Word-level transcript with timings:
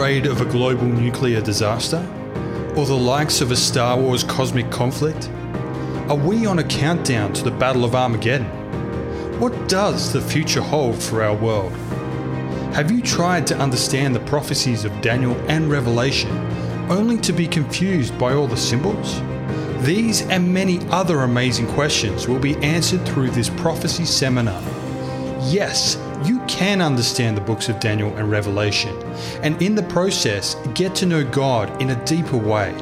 afraid 0.00 0.24
of 0.24 0.40
a 0.40 0.46
global 0.46 0.86
nuclear 0.86 1.42
disaster? 1.42 1.98
Or 2.74 2.86
the 2.86 2.96
likes 2.96 3.42
of 3.42 3.50
a 3.50 3.56
Star 3.56 4.00
Wars 4.00 4.24
cosmic 4.24 4.70
conflict? 4.70 5.28
Are 6.08 6.16
we 6.16 6.46
on 6.46 6.58
a 6.58 6.64
countdown 6.64 7.34
to 7.34 7.44
the 7.44 7.50
Battle 7.50 7.84
of 7.84 7.94
Armageddon? 7.94 8.46
What 9.38 9.68
does 9.68 10.10
the 10.10 10.22
future 10.22 10.62
hold 10.62 11.02
for 11.02 11.22
our 11.22 11.36
world? 11.36 11.74
Have 12.72 12.90
you 12.90 13.02
tried 13.02 13.46
to 13.48 13.58
understand 13.58 14.16
the 14.16 14.20
prophecies 14.20 14.86
of 14.86 15.02
Daniel 15.02 15.36
and 15.50 15.70
Revelation 15.70 16.30
only 16.88 17.18
to 17.18 17.34
be 17.34 17.46
confused 17.46 18.18
by 18.18 18.32
all 18.32 18.46
the 18.46 18.56
symbols? 18.56 19.20
These 19.84 20.22
and 20.28 20.50
many 20.50 20.78
other 20.88 21.24
amazing 21.24 21.66
questions 21.66 22.26
will 22.26 22.38
be 22.38 22.56
answered 22.64 23.06
through 23.06 23.32
this 23.32 23.50
prophecy 23.50 24.06
seminar. 24.06 24.62
Yes, 25.42 25.96
you 26.24 26.40
can 26.46 26.82
understand 26.82 27.36
the 27.36 27.40
books 27.40 27.68
of 27.68 27.80
Daniel 27.80 28.14
and 28.16 28.30
Revelation, 28.30 28.94
and 29.42 29.60
in 29.62 29.74
the 29.74 29.82
process, 29.84 30.54
get 30.74 30.94
to 30.96 31.06
know 31.06 31.24
God 31.24 31.80
in 31.80 31.90
a 31.90 32.04
deeper 32.04 32.36
way. 32.36 32.72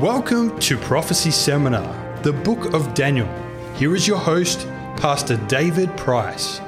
Welcome 0.00 0.58
to 0.60 0.78
Prophecy 0.78 1.32
Seminar, 1.32 2.22
the 2.22 2.32
Book 2.32 2.72
of 2.72 2.94
Daniel. 2.94 3.28
Here 3.74 3.94
is 3.94 4.06
your 4.06 4.18
host, 4.18 4.68
Pastor 4.96 5.36
David 5.48 5.94
Price. 5.96 6.60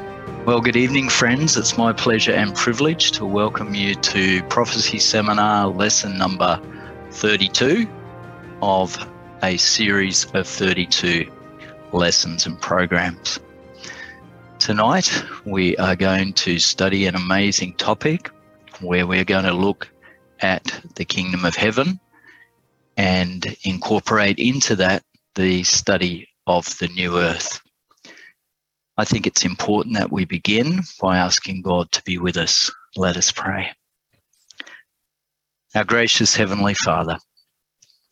Well, 0.45 0.61
good 0.61 0.77
evening, 0.77 1.09
friends. 1.09 1.57
It's 1.57 1.79
my 1.79 1.93
pleasure 1.93 2.33
and 2.33 2.55
privilege 2.55 3.13
to 3.13 3.25
welcome 3.25 3.75
you 3.75 3.95
to 3.95 4.43
Prophecy 4.45 4.99
Seminar 4.99 5.69
lesson 5.69 6.19
number 6.19 6.61
32 7.13 7.89
of 8.61 8.97
a 9.45 9.57
series 9.57 10.25
of 10.35 10.49
32 10.49 11.30
lessons 11.93 12.45
and 12.47 12.60
programs. 12.60 13.38
Tonight, 14.67 15.23
we 15.45 15.77
are 15.77 15.95
going 15.95 16.33
to 16.33 16.59
study 16.59 17.07
an 17.07 17.15
amazing 17.15 17.75
topic 17.75 18.33
where 18.81 19.07
we're 19.07 19.23
going 19.25 19.45
to 19.45 19.53
look 19.53 19.89
at 20.41 20.81
the 20.97 21.05
kingdom 21.05 21.45
of 21.45 21.55
heaven 21.55 22.01
and 22.97 23.57
incorporate 23.63 24.41
into 24.41 24.75
that 24.75 25.05
the 25.37 25.63
study 25.63 26.29
of 26.49 26.77
the 26.79 26.89
new 26.89 27.17
earth. 27.17 27.61
I 28.97 29.05
think 29.05 29.29
it's 29.29 29.45
important 29.45 29.95
that 29.95 30.11
we 30.11 30.25
begin 30.25 30.81
by 31.01 31.19
asking 31.19 31.63
God 31.63 31.93
to 31.93 32.03
be 32.03 32.19
with 32.19 32.37
us. 32.37 32.69
Let 32.97 33.17
us 33.17 33.31
pray. 33.31 33.71
Our 35.77 35.85
gracious 35.85 36.35
Heavenly 36.35 36.75
Father, 36.75 37.19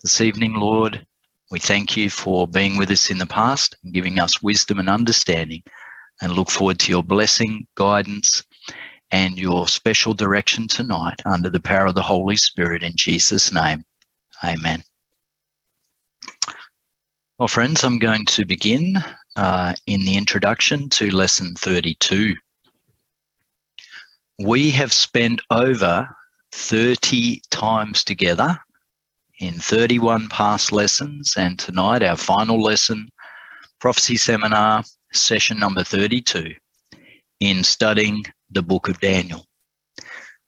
this 0.05 0.21
evening, 0.21 0.55
Lord, 0.55 1.05
we 1.51 1.59
thank 1.59 1.97
you 1.97 2.11
for 2.11 2.47
being 2.47 2.77
with 2.77 2.93
us 2.93 3.11
in 3.11 3.19
the 3.19 3.27
past 3.27 3.75
and 3.83 3.93
giving 3.93 4.21
us 4.21 4.41
wisdom 4.41 4.79
and 4.79 4.89
understanding 4.89 5.65
and 6.21 6.33
look 6.33 6.51
forward 6.51 6.79
to 6.81 6.91
your 6.91 7.03
blessing, 7.03 7.67
guidance, 7.75 8.45
and 9.11 9.39
your 9.39 9.69
special 9.69 10.15
direction 10.15 10.67
tonight 10.67 11.21
under 11.25 11.51
the 11.51 11.61
power 11.61 11.87
of 11.87 11.95
the 11.95 12.03
Holy 12.03 12.37
Spirit 12.37 12.83
in 12.83 12.93
Jesus' 12.97 13.53
name. 13.53 13.85
Amen. 14.43 14.83
Well, 17.39 17.49
friends, 17.49 17.85
I'm 17.85 17.99
going 17.99 18.27
to 18.27 18.45
begin 18.45 18.97
uh, 19.37 19.75
in 19.87 20.05
the 20.05 20.17
introduction 20.17 20.89
to 20.91 21.11
lesson 21.11 21.55
32. 21.57 22.35
We 24.39 24.71
have 24.71 24.93
spent 24.93 25.41
over 25.51 26.09
30 26.53 27.43
times 27.51 28.05
together 28.05 28.59
in 29.41 29.55
31 29.55 30.29
past 30.29 30.71
lessons, 30.71 31.35
and 31.37 31.59
tonight, 31.59 32.03
our 32.03 32.17
final 32.17 32.63
lesson, 32.63 33.11
Prophecy 33.81 34.17
Seminar 34.17 34.85
session 35.17 35.59
number 35.59 35.85
32 35.85 36.55
in 37.41 37.65
studying 37.65 38.25
the 38.51 38.63
book 38.63 38.89
of 38.89 39.01
Daniel. 39.01 39.47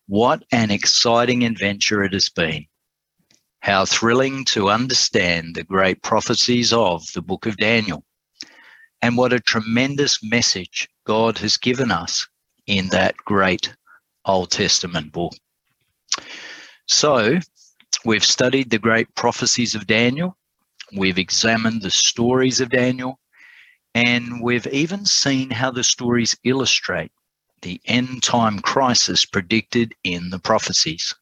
What 0.07 0.45
an 0.53 0.71
exciting 0.71 1.45
adventure 1.45 2.05
it 2.05 2.13
has 2.13 2.29
been. 2.29 2.67
How 3.61 3.85
thrilling 3.85 4.45
to 4.47 4.71
understand 4.71 5.55
the 5.55 5.65
great 5.65 6.03
prophecies 6.03 6.73
of 6.73 7.05
the 7.15 7.23
book 7.23 7.47
of 7.47 7.57
Daniel. 7.57 8.05
And 9.03 9.17
what 9.17 9.33
a 9.33 9.41
tremendous 9.41 10.23
message 10.23 10.89
God 11.05 11.39
has 11.39 11.57
given 11.57 11.91
us 11.91 12.27
in 12.67 12.89
that 12.89 13.17
great 13.17 13.75
Old 14.25 14.51
Testament 14.51 15.13
book. 15.13 15.33
So, 16.87 17.39
we've 18.05 18.25
studied 18.25 18.71
the 18.71 18.79
great 18.79 19.13
prophecies 19.15 19.75
of 19.75 19.87
Daniel. 19.87 20.37
We've 20.97 21.19
examined 21.19 21.83
the 21.83 21.91
stories 21.91 22.61
of 22.61 22.71
Daniel. 22.71 23.19
And 23.97 24.43
we've 24.43 24.67
even 24.67 25.07
seen 25.07 25.49
how 25.49 25.71
the 25.71 25.83
stories 25.83 26.37
illustrate 26.45 27.11
the 27.63 27.81
end 27.87 28.23
time 28.23 28.59
crisis 28.59 29.25
predicted 29.25 29.95
in 30.05 30.29
the 30.29 30.39
prophecies. 30.39 31.15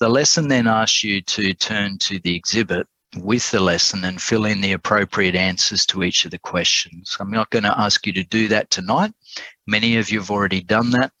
The 0.00 0.08
lesson 0.08 0.48
then 0.48 0.66
asks 0.66 1.04
you 1.04 1.22
to 1.22 1.54
turn 1.54 1.98
to 1.98 2.18
the 2.18 2.34
exhibit 2.34 2.88
with 3.18 3.48
the 3.52 3.60
lesson 3.60 4.04
and 4.04 4.20
fill 4.20 4.46
in 4.46 4.62
the 4.62 4.72
appropriate 4.72 5.36
answers 5.36 5.86
to 5.86 6.02
each 6.02 6.24
of 6.24 6.32
the 6.32 6.40
questions. 6.40 7.16
I'm 7.20 7.30
not 7.30 7.50
going 7.50 7.62
to 7.62 7.80
ask 7.80 8.04
you 8.04 8.12
to 8.14 8.24
do 8.24 8.48
that 8.48 8.70
tonight. 8.70 9.12
Many 9.68 9.96
of 9.96 10.10
you 10.10 10.18
have 10.18 10.32
already 10.32 10.60
done 10.60 10.90
that. 10.90 11.12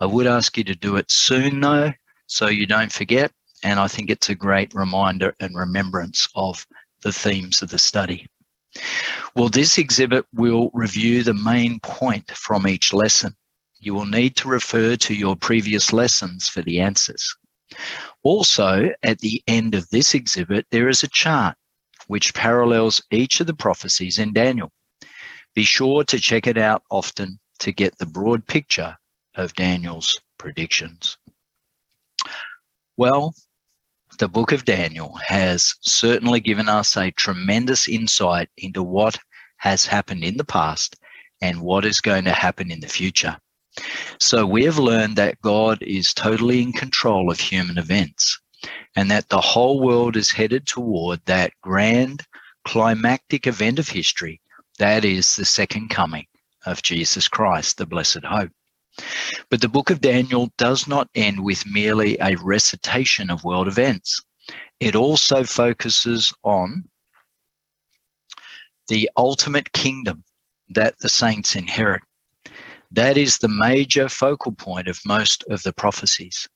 I 0.00 0.04
would 0.04 0.26
ask 0.26 0.58
you 0.58 0.64
to 0.64 0.74
do 0.74 0.96
it 0.96 1.10
soon, 1.10 1.62
though, 1.62 1.94
so 2.26 2.48
you 2.48 2.66
don't 2.66 2.92
forget. 2.92 3.32
And 3.62 3.80
I 3.80 3.88
think 3.88 4.10
it's 4.10 4.28
a 4.28 4.34
great 4.34 4.74
reminder 4.74 5.34
and 5.40 5.56
remembrance 5.56 6.28
of 6.34 6.66
the 7.00 7.12
themes 7.12 7.62
of 7.62 7.70
the 7.70 7.78
study. 7.78 8.28
Well, 9.34 9.48
this 9.48 9.78
exhibit 9.78 10.26
will 10.32 10.70
review 10.74 11.22
the 11.22 11.34
main 11.34 11.80
point 11.80 12.30
from 12.32 12.66
each 12.66 12.92
lesson. 12.92 13.36
You 13.80 13.94
will 13.94 14.06
need 14.06 14.36
to 14.36 14.48
refer 14.48 14.96
to 14.96 15.14
your 15.14 15.36
previous 15.36 15.92
lessons 15.92 16.48
for 16.48 16.62
the 16.62 16.80
answers. 16.80 17.36
Also, 18.22 18.90
at 19.02 19.18
the 19.18 19.42
end 19.46 19.74
of 19.74 19.88
this 19.90 20.14
exhibit, 20.14 20.66
there 20.70 20.88
is 20.88 21.02
a 21.02 21.08
chart 21.08 21.56
which 22.08 22.34
parallels 22.34 23.02
each 23.10 23.40
of 23.40 23.46
the 23.46 23.54
prophecies 23.54 24.18
in 24.18 24.32
Daniel. 24.32 24.72
Be 25.54 25.64
sure 25.64 26.04
to 26.04 26.18
check 26.18 26.46
it 26.46 26.58
out 26.58 26.82
often 26.90 27.38
to 27.60 27.72
get 27.72 27.98
the 27.98 28.06
broad 28.06 28.46
picture 28.46 28.96
of 29.34 29.54
Daniel's 29.54 30.20
predictions. 30.38 31.18
Well, 32.96 33.34
the 34.18 34.28
book 34.28 34.52
of 34.52 34.64
Daniel 34.64 35.14
has 35.26 35.74
certainly 35.80 36.40
given 36.40 36.68
us 36.68 36.96
a 36.96 37.10
tremendous 37.12 37.88
insight 37.88 38.48
into 38.56 38.82
what 38.82 39.18
has 39.58 39.86
happened 39.86 40.24
in 40.24 40.36
the 40.36 40.44
past 40.44 40.96
and 41.40 41.60
what 41.60 41.84
is 41.84 42.00
going 42.00 42.24
to 42.24 42.32
happen 42.32 42.70
in 42.70 42.80
the 42.80 42.88
future. 42.88 43.36
So 44.20 44.44
we 44.44 44.64
have 44.64 44.78
learned 44.78 45.16
that 45.16 45.40
God 45.40 45.82
is 45.82 46.12
totally 46.12 46.62
in 46.62 46.72
control 46.72 47.30
of 47.30 47.38
human 47.38 47.78
events 47.78 48.40
and 48.96 49.10
that 49.10 49.28
the 49.28 49.40
whole 49.40 49.80
world 49.80 50.16
is 50.16 50.30
headed 50.32 50.66
toward 50.66 51.20
that 51.26 51.52
grand 51.62 52.24
climactic 52.64 53.46
event 53.46 53.78
of 53.78 53.88
history 53.88 54.40
that 54.78 55.04
is 55.04 55.36
the 55.36 55.44
second 55.44 55.90
coming 55.90 56.26
of 56.64 56.82
Jesus 56.82 57.28
Christ, 57.28 57.78
the 57.78 57.86
blessed 57.86 58.24
hope. 58.24 58.50
But 59.50 59.60
the 59.60 59.68
book 59.68 59.90
of 59.90 60.00
Daniel 60.00 60.50
does 60.58 60.86
not 60.86 61.08
end 61.14 61.44
with 61.44 61.66
merely 61.66 62.16
a 62.20 62.36
recitation 62.36 63.30
of 63.30 63.44
world 63.44 63.68
events. 63.68 64.20
It 64.80 64.94
also 64.94 65.44
focuses 65.44 66.32
on 66.42 66.88
the 68.88 69.10
ultimate 69.16 69.72
kingdom 69.72 70.24
that 70.70 70.98
the 70.98 71.08
saints 71.08 71.56
inherit. 71.56 72.02
That 72.90 73.16
is 73.16 73.38
the 73.38 73.48
major 73.48 74.08
focal 74.08 74.52
point 74.52 74.88
of 74.88 75.00
most 75.04 75.44
of 75.50 75.62
the 75.62 75.72
prophecies. 75.72 76.48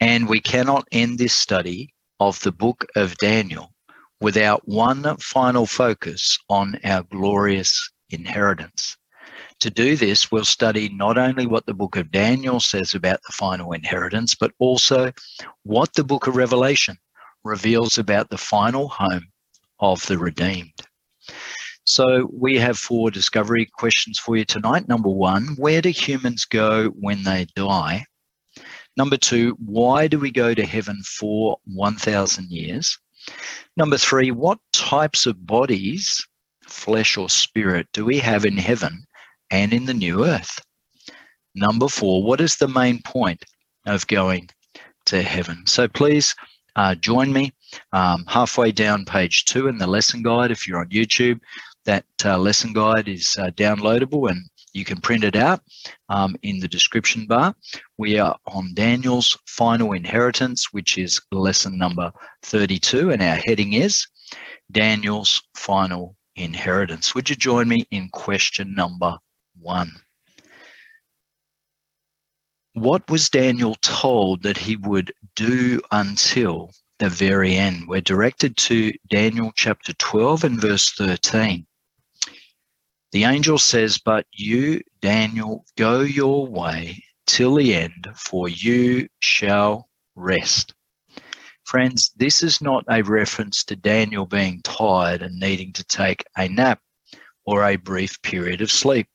And 0.00 0.28
we 0.28 0.40
cannot 0.40 0.88
end 0.90 1.18
this 1.18 1.34
study 1.34 1.94
of 2.18 2.40
the 2.40 2.52
book 2.52 2.84
of 2.96 3.16
Daniel 3.18 3.72
without 4.20 4.66
one 4.66 5.16
final 5.18 5.66
focus 5.66 6.38
on 6.48 6.78
our 6.84 7.02
glorious 7.04 7.90
inheritance. 8.10 8.96
To 9.62 9.70
do 9.70 9.94
this, 9.94 10.32
we'll 10.32 10.44
study 10.44 10.88
not 10.88 11.16
only 11.16 11.46
what 11.46 11.66
the 11.66 11.72
book 11.72 11.94
of 11.94 12.10
Daniel 12.10 12.58
says 12.58 12.96
about 12.96 13.20
the 13.22 13.32
final 13.32 13.70
inheritance, 13.70 14.34
but 14.34 14.50
also 14.58 15.12
what 15.62 15.94
the 15.94 16.02
book 16.02 16.26
of 16.26 16.34
Revelation 16.34 16.98
reveals 17.44 17.96
about 17.96 18.28
the 18.28 18.38
final 18.38 18.88
home 18.88 19.28
of 19.78 20.04
the 20.06 20.18
redeemed. 20.18 20.82
So, 21.84 22.28
we 22.32 22.58
have 22.58 22.76
four 22.76 23.12
discovery 23.12 23.70
questions 23.72 24.18
for 24.18 24.36
you 24.36 24.44
tonight. 24.44 24.88
Number 24.88 25.10
one, 25.10 25.54
where 25.56 25.80
do 25.80 25.90
humans 25.90 26.44
go 26.44 26.88
when 26.88 27.22
they 27.22 27.46
die? 27.54 28.04
Number 28.96 29.16
two, 29.16 29.56
why 29.64 30.08
do 30.08 30.18
we 30.18 30.32
go 30.32 30.54
to 30.54 30.66
heaven 30.66 31.00
for 31.04 31.58
1,000 31.66 32.50
years? 32.50 32.98
Number 33.76 33.96
three, 33.96 34.32
what 34.32 34.58
types 34.72 35.24
of 35.24 35.46
bodies, 35.46 36.26
flesh 36.66 37.16
or 37.16 37.30
spirit, 37.30 37.86
do 37.92 38.04
we 38.04 38.18
have 38.18 38.44
in 38.44 38.56
heaven 38.56 39.06
and 39.52 39.74
in 39.74 39.84
the 39.84 39.94
new 39.94 40.24
earth. 40.24 40.58
Number 41.54 41.86
four, 41.86 42.24
what 42.24 42.40
is 42.40 42.56
the 42.56 42.68
main 42.68 43.02
point 43.02 43.44
of 43.86 44.06
going 44.06 44.48
to 45.06 45.22
heaven? 45.22 45.66
So 45.66 45.86
please 45.86 46.34
uh, 46.74 46.94
join 46.94 47.32
me 47.32 47.52
um, 47.92 48.24
halfway 48.26 48.72
down 48.72 49.04
page 49.04 49.44
two 49.44 49.68
in 49.68 49.76
the 49.76 49.86
lesson 49.86 50.22
guide. 50.22 50.50
If 50.50 50.66
you're 50.66 50.80
on 50.80 50.88
YouTube, 50.88 51.38
that 51.84 52.06
uh, 52.24 52.38
lesson 52.38 52.72
guide 52.72 53.08
is 53.08 53.36
uh, 53.38 53.50
downloadable 53.50 54.30
and 54.30 54.42
You 54.72 54.86
can 54.86 55.02
print 55.02 55.22
it 55.22 55.36
out 55.36 55.60
um, 56.08 56.34
in 56.42 56.58
the 56.58 56.68
description 56.68 57.26
bar. 57.26 57.54
We 57.98 58.18
are 58.18 58.38
on 58.46 58.72
Daniel's 58.72 59.36
final 59.46 59.92
inheritance, 59.92 60.72
which 60.72 60.96
is 60.96 61.20
lesson 61.30 61.76
number 61.76 62.10
32, 62.44 63.10
and 63.10 63.20
our 63.20 63.36
heading 63.36 63.74
is 63.74 64.06
Daniel's 64.70 65.42
final 65.54 66.16
inheritance. 66.36 67.14
Would 67.14 67.28
you 67.28 67.36
join 67.36 67.68
me 67.68 67.86
in 67.90 68.08
question 68.08 68.74
number 68.74 69.18
one? 69.62 69.92
What 72.74 73.08
was 73.10 73.28
Daniel 73.28 73.74
told 73.76 74.42
that 74.42 74.56
he 74.56 74.76
would 74.76 75.12
do 75.36 75.80
until 75.90 76.72
the 76.98 77.08
very 77.08 77.56
end? 77.56 77.86
We're 77.86 78.00
directed 78.00 78.56
to 78.58 78.92
Daniel 79.08 79.52
chapter 79.54 79.92
12 79.92 80.44
and 80.44 80.60
verse 80.60 80.90
13. 80.92 81.66
The 83.12 83.24
angel 83.24 83.58
says, 83.58 83.98
But 83.98 84.26
you, 84.32 84.80
Daniel, 85.02 85.66
go 85.76 86.00
your 86.00 86.46
way 86.46 87.04
till 87.26 87.56
the 87.56 87.74
end, 87.74 88.08
for 88.16 88.48
you 88.48 89.08
shall 89.20 89.88
rest. 90.14 90.74
Friends, 91.64 92.10
this 92.16 92.42
is 92.42 92.60
not 92.60 92.84
a 92.88 93.02
reference 93.02 93.64
to 93.64 93.76
Daniel 93.76 94.26
being 94.26 94.62
tired 94.62 95.22
and 95.22 95.38
needing 95.38 95.72
to 95.74 95.84
take 95.84 96.24
a 96.36 96.48
nap 96.48 96.80
or 97.44 97.64
a 97.64 97.76
brief 97.76 98.20
period 98.22 98.62
of 98.62 98.70
sleep. 98.70 99.06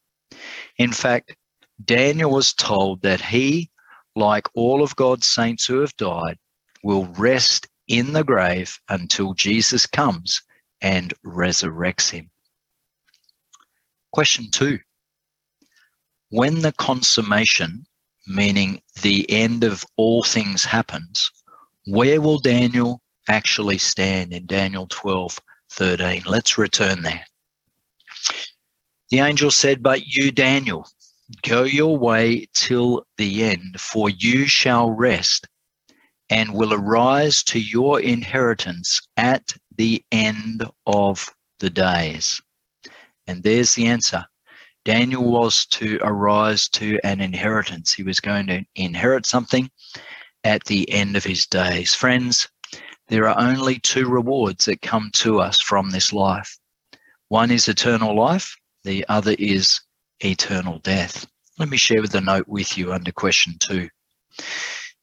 In 0.77 0.91
fact, 0.91 1.35
Daniel 1.83 2.31
was 2.31 2.53
told 2.53 3.01
that 3.01 3.21
he, 3.21 3.69
like 4.15 4.47
all 4.53 4.83
of 4.83 4.95
God's 4.95 5.27
saints 5.27 5.65
who 5.65 5.79
have 5.79 5.95
died, 5.97 6.37
will 6.83 7.05
rest 7.05 7.67
in 7.87 8.13
the 8.13 8.23
grave 8.23 8.79
until 8.89 9.33
Jesus 9.33 9.85
comes 9.85 10.41
and 10.81 11.13
resurrects 11.25 12.09
him. 12.09 12.29
Question 14.11 14.49
two 14.51 14.79
When 16.29 16.61
the 16.61 16.73
consummation, 16.73 17.85
meaning 18.27 18.81
the 19.01 19.29
end 19.29 19.63
of 19.63 19.85
all 19.95 20.23
things, 20.23 20.65
happens, 20.65 21.31
where 21.85 22.21
will 22.21 22.39
Daniel 22.39 23.01
actually 23.27 23.77
stand 23.77 24.33
in 24.33 24.45
Daniel 24.45 24.87
12 24.87 25.39
13? 25.71 26.23
Let's 26.25 26.57
return 26.57 27.01
there. 27.01 27.25
The 29.09 29.19
angel 29.19 29.51
said, 29.51 29.81
But 29.81 30.05
you, 30.05 30.31
Daniel, 30.31 30.87
go 31.41 31.63
your 31.63 31.97
way 31.97 32.47
till 32.53 33.05
the 33.17 33.43
end, 33.43 33.79
for 33.79 34.09
you 34.09 34.47
shall 34.47 34.91
rest 34.91 35.47
and 36.29 36.53
will 36.53 36.73
arise 36.73 37.43
to 37.43 37.59
your 37.59 38.01
inheritance 38.01 39.01
at 39.15 39.55
the 39.77 40.03
end 40.11 40.65
of 40.85 41.33
the 41.59 41.69
days. 41.69 42.41
And 43.27 43.43
there's 43.43 43.75
the 43.75 43.87
answer. 43.87 44.25
Daniel 44.83 45.23
was 45.23 45.65
to 45.67 45.99
arise 46.01 46.67
to 46.69 46.99
an 47.03 47.21
inheritance. 47.21 47.93
He 47.93 48.03
was 48.03 48.19
going 48.19 48.47
to 48.47 48.63
inherit 48.75 49.25
something 49.25 49.69
at 50.43 50.63
the 50.65 50.89
end 50.91 51.15
of 51.17 51.23
his 51.23 51.45
days. 51.45 51.93
Friends, 51.93 52.47
there 53.09 53.27
are 53.27 53.39
only 53.39 53.79
two 53.79 54.07
rewards 54.07 54.65
that 54.65 54.81
come 54.81 55.11
to 55.15 55.39
us 55.39 55.61
from 55.61 55.89
this 55.89 56.11
life 56.13 56.57
one 57.29 57.51
is 57.51 57.67
eternal 57.67 58.15
life, 58.15 58.55
the 58.87 59.05
other 59.09 59.35
is 59.37 59.81
eternal 60.23 60.79
death. 60.79 61.27
Let 61.59 61.69
me 61.69 61.77
share 61.77 62.01
a 62.01 62.21
note 62.21 62.47
with 62.47 62.77
you 62.77 62.93
under 62.93 63.11
question 63.11 63.57
two. 63.59 63.89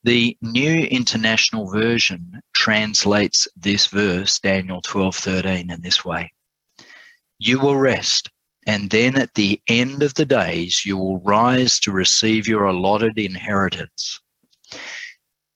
The 0.05 0.37
New 0.41 0.85
International 0.85 1.71
Version 1.71 2.41
translates 2.55 3.47
this 3.57 3.87
verse, 3.87 4.41
Daniel 4.41 4.81
12 4.81 5.17
13, 5.17 5.71
in 5.71 5.83
this 5.83 6.05
way 6.05 6.33
you 7.39 7.61
will 7.61 7.77
rest, 7.77 8.31
and 8.67 8.89
then 8.89 9.19
at 9.19 9.35
the 9.35 9.61
end 9.67 10.03
of 10.03 10.15
the 10.15 10.25
days 10.25 10.87
you 10.87 10.97
will 10.97 11.21
rise 11.21 11.79
to 11.81 11.93
receive 11.93 12.49
your 12.49 12.65
allotted 12.65 13.19
inheritance. 13.19 14.21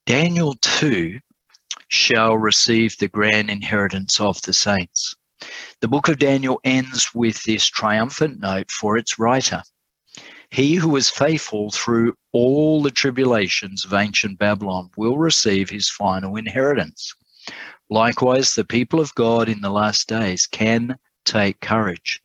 Daniel 0.04 0.54
too 0.60 1.18
shall 1.88 2.36
receive 2.36 2.96
the 2.98 3.08
grand 3.08 3.48
inheritance 3.48 4.20
of 4.20 4.40
the 4.42 4.52
saints. 4.52 5.16
The 5.80 5.88
book 5.88 6.08
of 6.08 6.18
Daniel 6.18 6.60
ends 6.64 7.14
with 7.14 7.42
this 7.44 7.66
triumphant 7.66 8.40
note 8.40 8.70
for 8.70 8.96
its 8.96 9.18
writer. 9.18 9.62
He 10.50 10.76
who 10.76 10.96
is 10.96 11.10
faithful 11.10 11.70
through 11.70 12.14
all 12.32 12.82
the 12.82 12.90
tribulations 12.90 13.84
of 13.84 13.92
ancient 13.92 14.38
Babylon 14.38 14.90
will 14.96 15.18
receive 15.18 15.68
his 15.68 15.88
final 15.88 16.36
inheritance. 16.36 17.14
Likewise, 17.90 18.54
the 18.54 18.64
people 18.64 19.00
of 19.00 19.14
God 19.14 19.48
in 19.48 19.60
the 19.60 19.70
last 19.70 20.08
days 20.08 20.46
can 20.46 20.98
take 21.24 21.60
courage. 21.60 22.20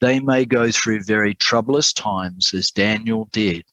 They 0.00 0.20
may 0.20 0.44
go 0.44 0.70
through 0.70 1.04
very 1.04 1.34
troublous 1.34 1.92
times 1.92 2.52
as 2.52 2.70
Daniel 2.70 3.28
did, 3.32 3.64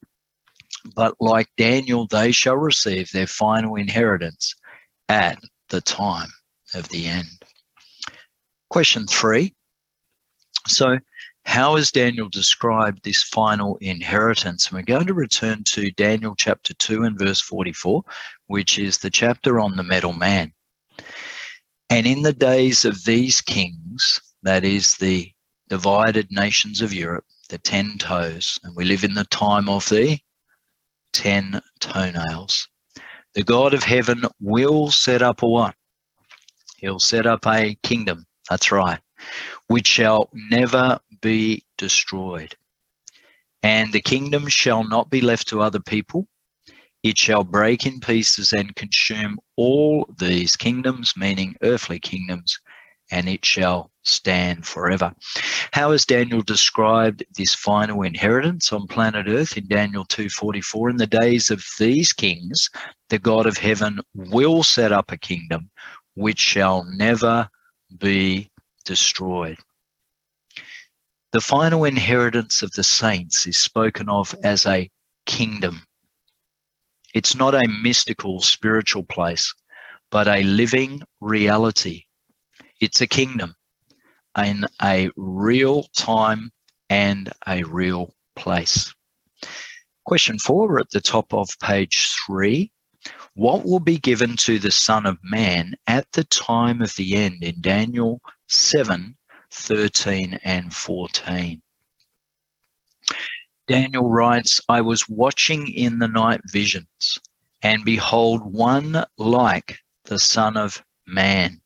but 0.96 1.16
like 1.20 1.50
Daniel, 1.58 2.08
they 2.08 2.32
shall 2.32 2.58
receive 2.58 3.12
their 3.12 3.28
final 3.28 3.76
inheritance 3.76 4.56
at 5.10 5.40
the 5.70 5.82
time 5.82 6.30
of 6.74 6.88
the 6.90 7.08
end. 7.08 7.41
Question 8.72 9.06
three. 9.06 9.54
So, 10.66 10.98
how 11.44 11.76
has 11.76 11.92
Daniel 11.92 12.30
described 12.30 13.04
this 13.04 13.22
final 13.22 13.76
inheritance? 13.82 14.68
And 14.68 14.78
we're 14.78 14.84
going 14.84 15.08
to 15.08 15.14
return 15.14 15.66
to 15.66 15.92
Daniel 15.92 16.36
chapter 16.38 16.74
2 16.76 17.04
and 17.04 17.20
verse 17.20 17.42
44, 17.42 18.02
which 18.48 18.80
is 18.80 18.98
the 18.98 19.10
chapter 19.10 19.60
on 19.60 19.76
the 19.76 19.84
metal 19.84 20.14
man. 20.14 20.54
And 21.90 22.08
in 22.08 22.22
the 22.22 22.32
days 22.32 22.86
of 22.86 23.04
these 23.04 23.42
kings, 23.42 24.22
that 24.44 24.64
is 24.64 24.96
the 24.96 25.30
divided 25.68 26.32
nations 26.32 26.82
of 26.82 26.94
Europe, 26.94 27.26
the 27.50 27.58
10 27.58 27.98
toes. 27.98 28.58
And 28.64 28.74
we 28.74 28.86
live 28.86 29.04
in 29.04 29.16
the 29.16 29.26
time 29.26 29.68
of 29.68 29.90
the 29.90 30.18
10 31.12 31.60
toenails. 31.82 32.70
The 33.34 33.44
God 33.44 33.74
of 33.74 33.84
heaven 33.84 34.24
will 34.40 34.92
set 34.92 35.22
up 35.22 35.44
a 35.44 35.46
what? 35.46 35.76
He'll 36.78 37.00
set 37.00 37.26
up 37.26 37.46
a 37.46 37.76
kingdom. 37.84 38.26
That's 38.50 38.72
right. 38.72 39.00
Which 39.68 39.88
shall 39.88 40.30
never 40.34 41.00
be 41.22 41.64
destroyed. 41.78 42.56
And 43.64 43.94
the 43.94 44.02
kingdom 44.02 44.48
shall 44.48 44.84
not 44.84 45.10
be 45.10 45.22
left 45.22 45.48
to 45.50 45.62
other 45.62 45.80
people. 45.80 46.28
It 47.04 47.18
shall 47.18 47.44
break 47.44 47.86
in 47.86 48.00
pieces 48.00 48.52
and 48.52 48.76
consume 48.76 49.40
all 49.56 50.08
these 50.20 50.56
kingdoms, 50.56 51.14
meaning 51.18 51.56
earthly 51.62 52.00
kingdoms, 52.00 52.60
and 53.12 53.28
it 53.28 53.44
shall 53.44 53.92
stand 54.04 54.66
forever. 54.66 55.14
How 55.74 55.92
has 55.92 56.06
Daniel 56.06 56.42
described 56.42 57.24
this 57.38 57.56
final 57.56 58.04
inheritance 58.04 58.72
on 58.72 58.88
planet 58.88 59.28
Earth 59.28 59.58
in 59.58 59.68
Daniel 59.68 60.06
2:44 60.06 60.90
in 60.90 60.98
the 60.98 61.08
days 61.08 61.50
of 61.52 61.64
these 61.78 62.14
kings 62.14 62.70
the 63.10 63.20
God 63.20 63.46
of 63.46 63.58
heaven 63.58 64.00
will 64.16 64.64
set 64.64 64.92
up 64.92 65.12
a 65.12 65.18
kingdom 65.18 65.70
which 66.16 66.40
shall 66.40 66.84
never 66.84 67.50
be 67.98 68.50
destroyed. 68.86 69.58
The 71.32 71.42
final 71.42 71.86
inheritance 71.86 72.62
of 72.62 72.72
the 72.72 72.84
saints 72.84 73.46
is 73.48 73.58
spoken 73.58 74.10
of 74.10 74.36
as 74.44 74.66
a 74.66 74.90
kingdom. 75.26 75.82
It's 77.14 77.36
not 77.36 77.56
a 77.56 77.68
mystical 77.68 78.42
spiritual 78.42 79.04
place, 79.04 79.54
but 80.10 80.28
a 80.28 80.44
living 80.44 81.02
reality 81.20 82.06
it's 82.82 83.00
a 83.00 83.08
kingdom 83.08 83.56
in 84.38 84.66
a 84.82 85.10
real 85.16 85.84
time 85.96 86.52
and 86.90 87.32
a 87.48 87.64
real 87.64 88.14
place. 88.36 88.94
Question 90.04 90.40
four 90.40 90.80
at 90.80 90.90
the 90.90 91.00
top 91.00 91.34
of 91.34 91.48
page 91.62 92.10
three. 92.26 92.72
What 93.34 93.66
will 93.66 93.80
be 93.80 93.98
given 93.98 94.36
to 94.38 94.60
the 94.60 94.72
Son 94.72 95.06
of 95.06 95.18
Man 95.24 95.76
at 95.88 96.12
the 96.12 96.24
time 96.26 96.82
of 96.82 96.96
the 96.96 97.16
end 97.16 97.44
in 97.44 97.62
Daniel 97.62 98.22
7 98.48 99.16
13 99.52 100.40
and 100.44 100.74
14? 100.74 101.62
Daniel 103.68 104.10
writes, 104.10 104.60
I 104.68 104.82
was 104.82 105.08
watching 105.08 105.68
in 105.68 106.00
the 106.00 106.08
night 106.08 106.42
visions, 106.52 107.20
and 107.62 107.86
behold, 107.86 108.42
one 108.44 109.06
like 109.18 109.78
the 110.06 110.20
Son 110.20 110.58
of 110.58 110.84
Man 111.08 111.62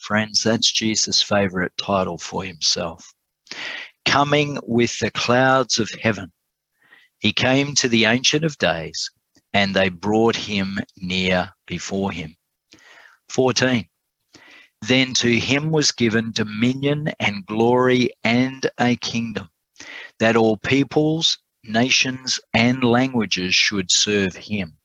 Friends, 0.00 0.42
that's 0.42 0.72
Jesus' 0.72 1.20
favorite 1.20 1.76
title 1.76 2.16
for 2.16 2.42
himself. 2.42 3.12
Coming 4.06 4.58
with 4.62 4.98
the 4.98 5.10
clouds 5.10 5.78
of 5.78 5.90
heaven, 5.90 6.32
he 7.18 7.34
came 7.34 7.74
to 7.74 7.88
the 7.88 8.06
Ancient 8.06 8.42
of 8.42 8.56
Days, 8.56 9.10
and 9.52 9.74
they 9.74 9.88
brought 9.88 10.36
him 10.36 10.78
near 10.96 11.52
before 11.66 12.12
him. 12.12 12.36
14. 13.28 13.86
Then 14.82 15.12
to 15.14 15.38
him 15.38 15.70
was 15.70 15.92
given 15.92 16.32
dominion 16.32 17.12
and 17.20 17.44
glory 17.46 18.10
and 18.24 18.68
a 18.78 18.96
kingdom, 18.96 19.50
that 20.18 20.36
all 20.36 20.56
peoples, 20.56 21.38
nations, 21.64 22.40
and 22.54 22.82
languages 22.82 23.54
should 23.54 23.90
serve 23.90 24.34
him. 24.34 24.78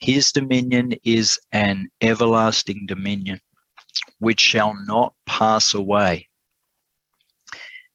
His 0.00 0.30
dominion 0.30 0.94
is 1.02 1.40
an 1.52 1.90
everlasting 2.00 2.86
dominion 2.86 3.40
which 4.20 4.40
shall 4.40 4.74
not 4.84 5.14
pass 5.26 5.74
away, 5.74 6.28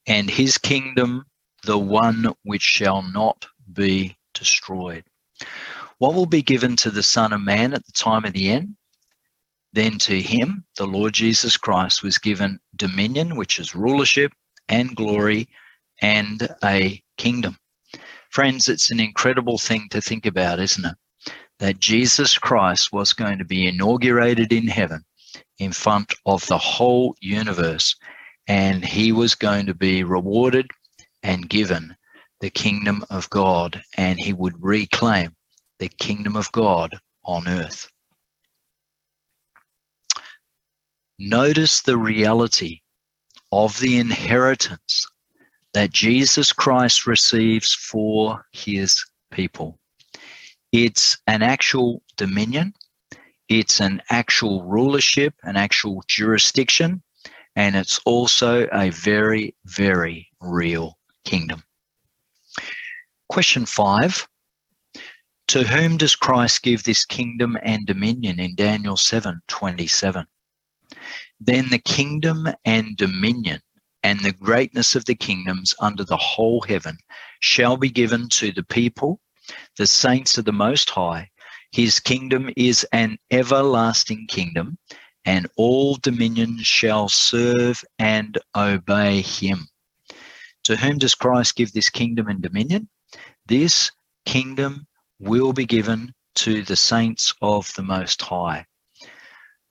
and 0.06 0.30
his 0.30 0.58
kingdom 0.58 1.26
the 1.64 1.78
one 1.78 2.34
which 2.44 2.62
shall 2.62 3.02
not 3.02 3.48
be 3.72 4.18
destroyed. 4.34 5.06
What 6.00 6.14
will 6.14 6.26
be 6.26 6.42
given 6.42 6.76
to 6.78 6.92
the 6.92 7.04
Son 7.04 7.34
of 7.34 7.42
Man 7.42 7.74
at 7.74 7.86
the 7.86 7.92
time 7.92 8.26
of 8.26 8.34
the 8.34 8.50
end? 8.50 8.76
Then 9.74 9.98
to 10.00 10.22
him, 10.22 10.66
the 10.76 10.86
Lord 10.86 11.14
Jesus 11.14 11.58
Christ, 11.58 12.04
was 12.04 12.18
given 12.18 12.60
dominion, 12.76 13.36
which 13.36 13.60
is 13.60 13.76
rulership, 13.76 14.32
and 14.70 14.96
glory, 14.96 15.50
and 16.02 16.48
a 16.64 17.02
kingdom. 17.18 17.58
Friends, 18.30 18.70
it's 18.70 18.92
an 18.92 19.00
incredible 19.00 19.58
thing 19.58 19.88
to 19.92 20.02
think 20.02 20.26
about, 20.26 20.60
isn't 20.60 20.86
it? 20.86 20.96
That 21.60 21.80
Jesus 21.80 22.38
Christ 22.38 22.92
was 22.92 23.14
going 23.14 23.38
to 23.38 23.46
be 23.46 23.68
inaugurated 23.68 24.52
in 24.52 24.68
heaven 24.68 25.04
in 25.60 25.72
front 25.72 26.14
of 26.26 26.46
the 26.48 26.58
whole 26.58 27.16
universe, 27.20 27.96
and 28.48 28.84
he 28.84 29.12
was 29.12 29.36
going 29.36 29.68
to 29.68 29.74
be 29.74 30.04
rewarded 30.04 30.70
and 31.22 31.50
given 31.50 31.96
the 32.42 32.50
kingdom 32.50 33.06
of 33.10 33.30
God, 33.30 33.82
and 33.98 34.20
he 34.20 34.34
would 34.34 34.62
reclaim 34.62 35.36
the 35.84 35.90
kingdom 35.90 36.38
of 36.38 36.50
God 36.54 36.98
on 37.26 37.46
earth. 37.46 37.90
Notice 41.20 41.82
the 41.82 41.98
reality 41.98 42.80
of 43.52 43.78
the 43.82 43.98
inheritance 43.98 45.06
that 45.74 45.92
Jesus 45.92 46.54
Christ 46.54 47.06
receives 47.06 47.74
for 47.74 48.46
his 48.54 48.96
people. 49.30 49.78
It's 50.72 51.18
an 51.28 51.42
actual 51.42 52.02
dominion, 52.16 52.72
it's 53.50 53.82
an 53.82 54.02
actual 54.10 54.64
rulership, 54.64 55.34
an 55.44 55.58
actual 55.58 56.02
jurisdiction, 56.08 57.04
and 57.58 57.76
it's 57.76 58.00
also 58.06 58.70
a 58.72 58.90
very, 58.92 59.54
very 59.66 60.30
real 60.40 60.98
kingdom. 61.26 61.62
Question 63.28 63.66
five 63.66 64.26
To 65.50 65.64
whom 65.64 65.98
does 65.98 66.16
Christ 66.16 66.64
give 66.64 66.84
this 66.84 67.06
kingdom 67.06 67.58
and 67.64 67.86
dominion 67.86 68.40
in 68.40 68.56
Daniel 68.56 68.98
7 68.98 69.42
27? 69.48 70.26
Then 71.40 71.70
the 71.70 71.80
kingdom 71.80 72.48
and 72.66 72.96
dominion 72.96 73.60
and 74.04 74.20
the 74.20 74.32
greatness 74.32 74.96
of 74.96 75.06
the 75.06 75.16
kingdoms 75.16 75.74
under 75.80 76.04
the 76.04 76.18
whole 76.18 76.62
heaven 76.62 76.98
shall 77.40 77.78
be 77.78 77.90
given 77.90 78.30
to 78.30 78.52
the 78.52 78.64
people, 78.64 79.20
the 79.78 79.88
saints 79.88 80.38
of 80.38 80.46
the 80.46 80.54
Most 80.54 80.90
High. 80.90 81.30
His 81.72 82.00
kingdom 82.00 82.50
is 82.56 82.86
an 82.92 83.18
everlasting 83.32 84.28
kingdom, 84.28 84.78
and 85.26 85.48
all 85.58 85.96
dominions 85.96 86.66
shall 86.66 87.10
serve 87.10 87.84
and 88.00 88.38
obey 88.56 89.22
him. 89.22 89.68
To 90.66 90.76
whom 90.78 90.98
does 90.98 91.16
Christ 91.16 91.56
give 91.56 91.74
this 91.74 91.90
kingdom 91.90 92.28
and 92.28 92.42
dominion? 92.42 92.90
This 93.46 93.92
kingdom 94.26 94.88
will 95.24 95.54
be 95.54 95.66
given 95.66 96.14
to 96.36 96.64
the 96.64 96.76
saints 96.76 97.34
of 97.42 97.74
the 97.76 97.82
Most 97.82 98.22
High. 98.22 98.66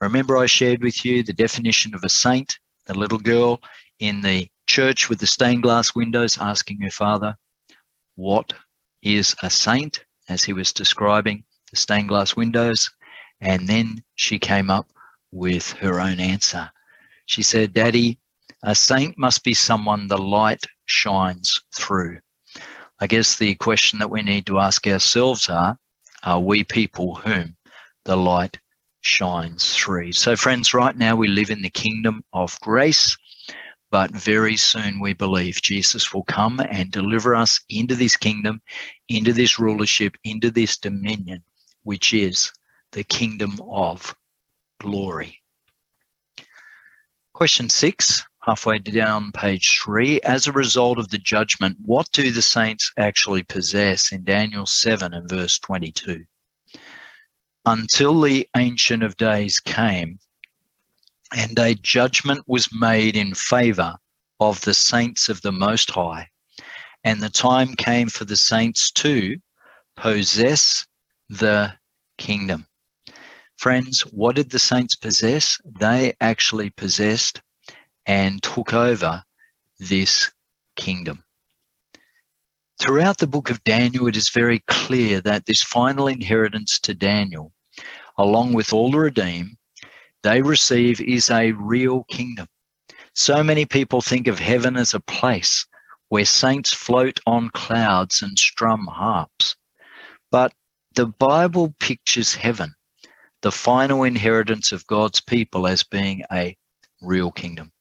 Remember, 0.00 0.38
I 0.38 0.46
shared 0.46 0.82
with 0.82 1.04
you 1.04 1.22
the 1.22 1.32
definition 1.32 1.94
of 1.94 2.04
a 2.04 2.08
saint, 2.08 2.58
the 2.86 2.94
little 2.94 3.18
girl 3.18 3.60
in 3.98 4.22
the 4.22 4.48
church 4.66 5.08
with 5.08 5.20
the 5.20 5.26
stained 5.26 5.62
glass 5.62 5.94
windows 5.94 6.38
asking 6.38 6.80
her 6.80 6.90
father, 6.90 7.36
What 8.16 8.52
is 9.02 9.36
a 9.42 9.50
saint? 9.50 10.04
as 10.28 10.44
he 10.44 10.52
was 10.52 10.72
describing 10.72 11.44
the 11.70 11.76
stained 11.76 12.08
glass 12.08 12.34
windows. 12.34 12.90
And 13.40 13.68
then 13.68 14.02
she 14.14 14.38
came 14.38 14.70
up 14.70 14.88
with 15.32 15.72
her 15.72 16.00
own 16.00 16.20
answer. 16.20 16.70
She 17.26 17.42
said, 17.42 17.74
Daddy, 17.74 18.18
a 18.62 18.74
saint 18.74 19.18
must 19.18 19.44
be 19.44 19.54
someone 19.54 20.08
the 20.08 20.18
light 20.18 20.64
shines 20.86 21.60
through. 21.74 22.20
I 23.02 23.08
guess 23.08 23.36
the 23.36 23.56
question 23.56 23.98
that 23.98 24.12
we 24.12 24.22
need 24.22 24.46
to 24.46 24.60
ask 24.60 24.86
ourselves 24.86 25.48
are 25.48 25.76
are 26.22 26.38
we 26.38 26.62
people 26.62 27.16
whom 27.16 27.56
the 28.04 28.14
light 28.14 28.60
shines 29.00 29.74
through? 29.74 30.12
So, 30.12 30.36
friends, 30.36 30.72
right 30.72 30.96
now 30.96 31.16
we 31.16 31.26
live 31.26 31.50
in 31.50 31.62
the 31.62 31.68
kingdom 31.68 32.22
of 32.32 32.56
grace, 32.60 33.16
but 33.90 34.12
very 34.12 34.56
soon 34.56 35.00
we 35.00 35.14
believe 35.14 35.60
Jesus 35.60 36.14
will 36.14 36.22
come 36.22 36.60
and 36.60 36.92
deliver 36.92 37.34
us 37.34 37.60
into 37.68 37.96
this 37.96 38.16
kingdom, 38.16 38.62
into 39.08 39.32
this 39.32 39.58
rulership, 39.58 40.16
into 40.22 40.52
this 40.52 40.78
dominion, 40.78 41.42
which 41.82 42.14
is 42.14 42.52
the 42.92 43.02
kingdom 43.02 43.60
of 43.68 44.14
glory. 44.80 45.40
Question 47.32 47.68
six 47.68 48.24
halfway 48.42 48.78
down 48.78 49.30
page 49.32 49.80
three. 49.82 50.20
As 50.22 50.46
a 50.46 50.52
result 50.52 50.98
of 50.98 51.08
the 51.08 51.18
judgment, 51.18 51.76
what 51.84 52.10
do 52.12 52.30
the 52.30 52.42
saints 52.42 52.92
actually 52.98 53.44
possess 53.44 54.12
in 54.12 54.24
Daniel 54.24 54.66
7 54.66 55.14
and 55.14 55.28
verse 55.28 55.58
22? 55.60 56.24
Until 57.64 58.20
the 58.20 58.48
Ancient 58.56 59.04
of 59.04 59.16
Days 59.16 59.60
came 59.60 60.18
and 61.34 61.56
a 61.58 61.74
judgment 61.76 62.42
was 62.46 62.68
made 62.72 63.16
in 63.16 63.34
favor 63.34 63.94
of 64.40 64.60
the 64.62 64.74
saints 64.74 65.28
of 65.28 65.40
the 65.42 65.52
Most 65.52 65.90
High, 65.90 66.28
and 67.04 67.20
the 67.20 67.30
time 67.30 67.74
came 67.74 68.08
for 68.08 68.24
the 68.24 68.36
saints 68.36 68.90
to 68.92 69.36
possess 69.96 70.84
the 71.28 71.72
kingdom. 72.18 72.66
Friends, 73.56 74.00
what 74.00 74.34
did 74.34 74.50
the 74.50 74.58
saints 74.58 74.96
possess? 74.96 75.58
They 75.78 76.14
actually 76.20 76.70
possessed 76.70 77.40
and 78.06 78.42
took 78.42 78.72
over 78.72 79.22
this 79.78 80.30
kingdom. 80.76 81.24
Throughout 82.80 83.18
the 83.18 83.26
book 83.26 83.50
of 83.50 83.62
Daniel, 83.64 84.08
it 84.08 84.16
is 84.16 84.28
very 84.28 84.60
clear 84.66 85.20
that 85.20 85.46
this 85.46 85.62
final 85.62 86.08
inheritance 86.08 86.80
to 86.80 86.94
Daniel, 86.94 87.52
along 88.18 88.54
with 88.54 88.72
all 88.72 88.90
the 88.90 88.98
redeemed, 88.98 89.56
they 90.22 90.42
receive 90.42 91.00
is 91.00 91.30
a 91.30 91.52
real 91.52 92.04
kingdom. 92.04 92.48
So 93.14 93.42
many 93.42 93.66
people 93.66 94.00
think 94.00 94.26
of 94.26 94.38
heaven 94.38 94.76
as 94.76 94.94
a 94.94 95.00
place 95.00 95.66
where 96.08 96.24
saints 96.24 96.72
float 96.72 97.20
on 97.26 97.50
clouds 97.50 98.22
and 98.22 98.38
strum 98.38 98.86
harps. 98.86 99.56
But 100.30 100.52
the 100.94 101.06
Bible 101.06 101.74
pictures 101.80 102.34
heaven, 102.34 102.74
the 103.40 103.52
final 103.52 104.02
inheritance 104.04 104.72
of 104.72 104.86
God's 104.86 105.20
people, 105.20 105.66
as 105.66 105.82
being 105.82 106.22
a 106.30 106.56
real 107.00 107.32
kingdom. 107.32 107.71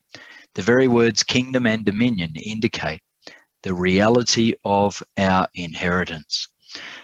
The 0.55 0.61
very 0.61 0.87
words 0.87 1.23
kingdom 1.23 1.65
and 1.65 1.85
dominion 1.85 2.33
indicate 2.35 3.01
the 3.63 3.73
reality 3.73 4.53
of 4.65 5.01
our 5.17 5.47
inheritance. 5.53 6.47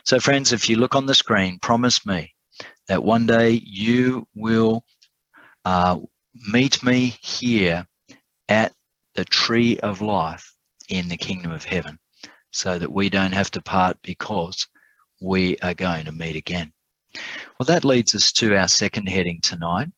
So, 0.04 0.20
friends, 0.20 0.54
if 0.54 0.70
you 0.70 0.78
look 0.78 0.96
on 0.96 1.06
the 1.06 1.16
screen, 1.16 1.60
promise 1.60 2.06
me 2.06 2.34
that 2.88 3.04
one 3.04 3.26
day 3.26 3.62
you 3.66 4.28
will 4.36 4.84
uh, 5.66 6.00
meet 6.52 6.84
me 6.84 7.18
here 7.22 7.86
at 8.50 8.74
the 9.16 9.26
tree 9.26 9.78
of 9.80 10.02
life 10.02 10.54
in 10.90 11.08
the 11.10 11.18
kingdom 11.18 11.52
of 11.52 11.64
heaven 11.64 12.00
so 12.52 12.80
that 12.80 12.92
we 12.92 13.10
don't 13.10 13.34
have 13.34 13.52
to 13.52 13.62
part 13.62 13.98
because 14.02 14.68
we 15.22 15.58
are 15.60 15.74
going 15.74 16.06
to 16.06 16.12
meet 16.12 16.36
again. 16.36 16.72
Well, 17.60 17.66
that 17.66 17.86
leads 17.86 18.16
us 18.16 18.32
to 18.34 18.56
our 18.56 18.68
second 18.68 19.08
heading 19.08 19.40
tonight, 19.42 19.90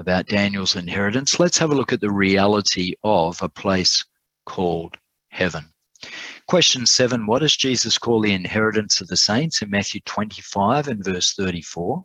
about 0.00 0.26
Daniel's 0.26 0.76
inheritance, 0.76 1.38
let's 1.38 1.58
have 1.58 1.70
a 1.70 1.74
look 1.74 1.92
at 1.92 2.00
the 2.00 2.10
reality 2.10 2.94
of 3.04 3.40
a 3.42 3.48
place 3.48 4.04
called 4.46 4.96
heaven. 5.28 5.66
Question 6.48 6.86
seven 6.86 7.26
What 7.26 7.40
does 7.40 7.56
Jesus 7.56 7.98
call 7.98 8.22
the 8.22 8.32
inheritance 8.32 9.00
of 9.00 9.08
the 9.08 9.16
saints 9.16 9.60
in 9.60 9.68
Matthew 9.70 10.00
25 10.06 10.88
and 10.88 11.04
verse 11.04 11.34
34? 11.34 12.04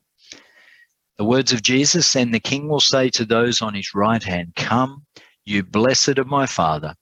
The 1.18 1.24
words 1.24 1.54
of 1.54 1.62
Jesus, 1.62 2.16
and 2.18 2.34
the 2.34 2.42
king 2.42 2.68
will 2.68 2.82
say 2.82 3.10
to 3.12 3.24
those 3.24 3.62
on 3.62 3.74
his 3.74 3.96
right 3.96 4.22
hand, 4.22 4.54
Come, 4.58 5.06
you 5.46 5.64
blessed 5.64 6.18
of 6.18 6.28
my 6.28 6.46
Father, 6.46 6.96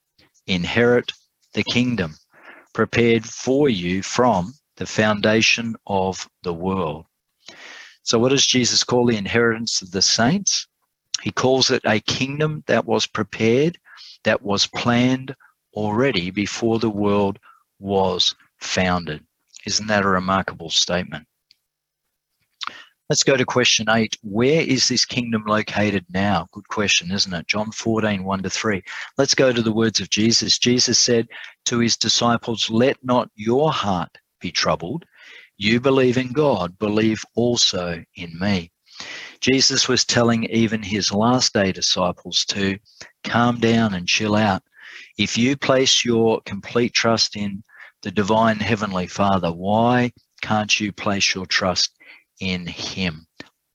inherit 0.46 1.12
the 1.54 1.64
kingdom 1.64 2.14
prepared 2.72 3.24
for 3.24 3.68
you 3.68 4.02
from 4.02 4.54
the 4.76 4.86
foundation 4.86 5.74
of 5.88 6.28
the 6.44 6.54
world. 6.54 7.06
So, 8.04 8.18
what 8.18 8.28
does 8.28 8.46
Jesus 8.46 8.84
call 8.84 9.06
the 9.06 9.16
inheritance 9.16 9.82
of 9.82 9.90
the 9.90 10.02
saints? 10.02 10.68
He 11.22 11.30
calls 11.30 11.70
it 11.70 11.82
a 11.84 12.00
kingdom 12.00 12.64
that 12.66 12.84
was 12.84 13.06
prepared, 13.06 13.78
that 14.24 14.42
was 14.42 14.66
planned 14.66 15.34
already 15.72 16.30
before 16.30 16.78
the 16.78 16.90
world 16.90 17.38
was 17.78 18.34
founded. 18.58 19.24
Isn't 19.66 19.86
that 19.86 20.04
a 20.04 20.08
remarkable 20.08 20.70
statement? 20.70 21.26
Let's 23.10 23.22
go 23.22 23.36
to 23.36 23.44
question 23.44 23.86
eight. 23.90 24.16
Where 24.22 24.62
is 24.62 24.88
this 24.88 25.04
kingdom 25.04 25.44
located 25.46 26.06
now? 26.12 26.48
Good 26.52 26.68
question, 26.68 27.12
isn't 27.12 27.34
it? 27.34 27.46
John 27.46 27.70
14, 27.70 28.24
1 28.24 28.42
to 28.42 28.50
3. 28.50 28.82
Let's 29.18 29.34
go 29.34 29.52
to 29.52 29.60
the 29.60 29.72
words 29.72 30.00
of 30.00 30.08
Jesus. 30.08 30.58
Jesus 30.58 30.98
said 30.98 31.28
to 31.66 31.78
his 31.80 31.98
disciples, 31.98 32.70
Let 32.70 32.96
not 33.04 33.30
your 33.34 33.70
heart 33.72 34.16
be 34.40 34.50
troubled. 34.50 35.04
You 35.58 35.80
believe 35.80 36.16
in 36.16 36.32
God, 36.32 36.78
believe 36.78 37.22
also 37.34 38.02
in 38.16 38.38
me. 38.38 38.72
Jesus 39.44 39.88
was 39.88 40.06
telling 40.06 40.44
even 40.44 40.82
his 40.82 41.12
last 41.12 41.52
day 41.52 41.70
disciples 41.70 42.46
to 42.46 42.78
calm 43.24 43.60
down 43.60 43.92
and 43.92 44.08
chill 44.08 44.36
out. 44.36 44.62
If 45.18 45.36
you 45.36 45.54
place 45.54 46.02
your 46.02 46.40
complete 46.46 46.94
trust 46.94 47.36
in 47.36 47.62
the 48.00 48.10
divine 48.10 48.56
heavenly 48.56 49.06
Father, 49.06 49.52
why 49.52 50.12
can't 50.40 50.80
you 50.80 50.92
place 50.92 51.34
your 51.34 51.44
trust 51.44 51.94
in 52.40 52.66
Him 52.66 53.26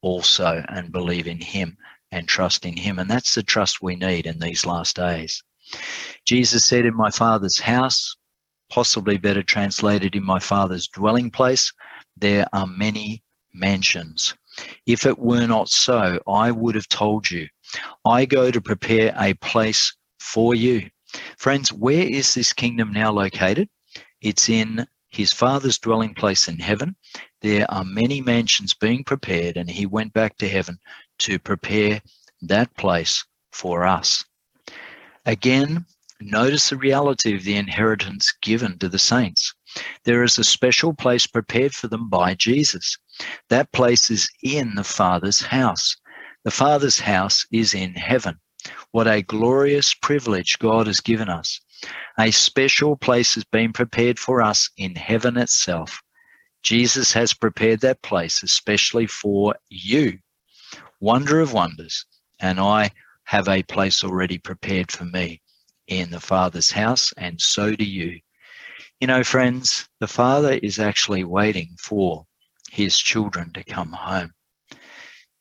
also 0.02 0.66
and 0.70 0.92
believe 0.92 1.28
in 1.28 1.40
Him 1.40 1.78
and 2.12 2.28
trust 2.28 2.66
in 2.66 2.76
Him? 2.76 2.98
And 2.98 3.08
that's 3.08 3.36
the 3.36 3.44
trust 3.44 3.80
we 3.80 3.96
need 3.96 4.26
in 4.26 4.40
these 4.40 4.66
last 4.66 4.96
days. 4.96 5.44
Jesus 6.26 6.66
said, 6.66 6.88
In 6.88 6.98
my 6.98 7.12
Father's 7.12 7.60
house, 7.60 8.16
possibly 8.72 9.20
better 9.20 9.44
translated, 9.44 10.16
in 10.16 10.26
my 10.26 10.40
Father's 10.40 10.88
dwelling 10.88 11.30
place, 11.30 11.72
there 12.18 12.48
are 12.54 12.66
many 12.66 13.22
mansions. 13.54 14.34
If 14.86 15.06
it 15.06 15.20
were 15.20 15.48
not 15.48 15.70
so, 15.70 16.20
I 16.28 16.52
would 16.52 16.76
have 16.76 16.90
told 16.90 17.30
you. 17.30 17.48
I 18.06 18.26
go 18.26 18.52
to 18.52 18.62
prepare 18.62 19.14
a 19.18 19.34
place 19.36 19.96
for 20.20 20.56
you. 20.56 20.90
Friends, 21.38 21.72
where 21.72 22.08
is 22.08 22.34
this 22.34 22.54
kingdom 22.54 22.92
now 22.94 23.12
located? 23.12 23.70
It's 24.22 24.50
in 24.50 24.86
his 25.10 25.34
father's 25.34 25.80
dwelling 25.80 26.14
place 26.14 26.48
in 26.48 26.60
heaven. 26.60 26.96
There 27.42 27.70
are 27.72 27.84
many 27.84 28.22
mansions 28.22 28.74
being 28.74 29.04
prepared, 29.04 29.58
and 29.58 29.70
he 29.70 29.86
went 29.86 30.14
back 30.14 30.38
to 30.38 30.48
heaven 30.48 30.78
to 31.20 31.40
prepare 31.40 32.02
that 32.42 32.76
place 32.76 33.26
for 33.52 33.86
us. 33.86 34.26
Again, 35.26 35.86
notice 36.22 36.70
the 36.70 36.78
reality 36.78 37.36
of 37.36 37.44
the 37.44 37.56
inheritance 37.56 38.34
given 38.42 38.78
to 38.80 38.90
the 38.90 39.00
saints. 39.00 39.54
There 40.04 40.24
is 40.24 40.38
a 40.38 40.44
special 40.44 40.94
place 40.94 41.26
prepared 41.26 41.74
for 41.74 41.88
them 41.88 42.10
by 42.10 42.36
Jesus. 42.36 42.98
That 43.50 43.72
place 43.72 44.10
is 44.10 44.30
in 44.44 44.76
the 44.76 44.84
Father's 44.84 45.42
house. 45.42 45.96
The 46.44 46.52
Father's 46.52 47.00
house 47.00 47.46
is 47.52 47.74
in 47.74 47.94
heaven. 47.94 48.40
What 48.92 49.08
a 49.08 49.22
glorious 49.22 49.94
privilege 49.94 50.58
God 50.60 50.88
has 50.88 51.00
given 51.00 51.30
us. 51.30 51.60
A 52.20 52.32
special 52.32 52.98
place 52.98 53.36
has 53.36 53.44
been 53.46 53.74
prepared 53.74 54.20
for 54.20 54.42
us 54.42 54.70
in 54.78 54.96
heaven 54.96 55.38
itself. 55.38 56.02
Jesus 56.62 57.14
has 57.14 57.34
prepared 57.34 57.80
that 57.82 58.02
place 58.02 58.44
especially 58.44 59.08
for 59.08 59.56
you. 59.70 60.20
Wonder 61.00 61.40
of 61.40 61.54
wonders. 61.54 62.06
And 62.40 62.60
I 62.60 62.92
have 63.24 63.48
a 63.48 63.64
place 63.64 64.04
already 64.04 64.38
prepared 64.38 64.92
for 64.92 65.06
me 65.06 65.42
in 65.88 66.10
the 66.10 66.20
Father's 66.20 66.72
house, 66.72 67.14
and 67.18 67.40
so 67.40 67.76
do 67.76 67.86
you. 67.86 68.20
You 69.00 69.08
know, 69.08 69.24
friends, 69.24 69.88
the 70.00 70.08
Father 70.08 70.60
is 70.62 70.80
actually 70.80 71.24
waiting 71.24 71.76
for 71.80 72.26
his 72.72 72.98
children 72.98 73.52
to 73.54 73.64
come 73.64 73.92
home. 73.92 74.32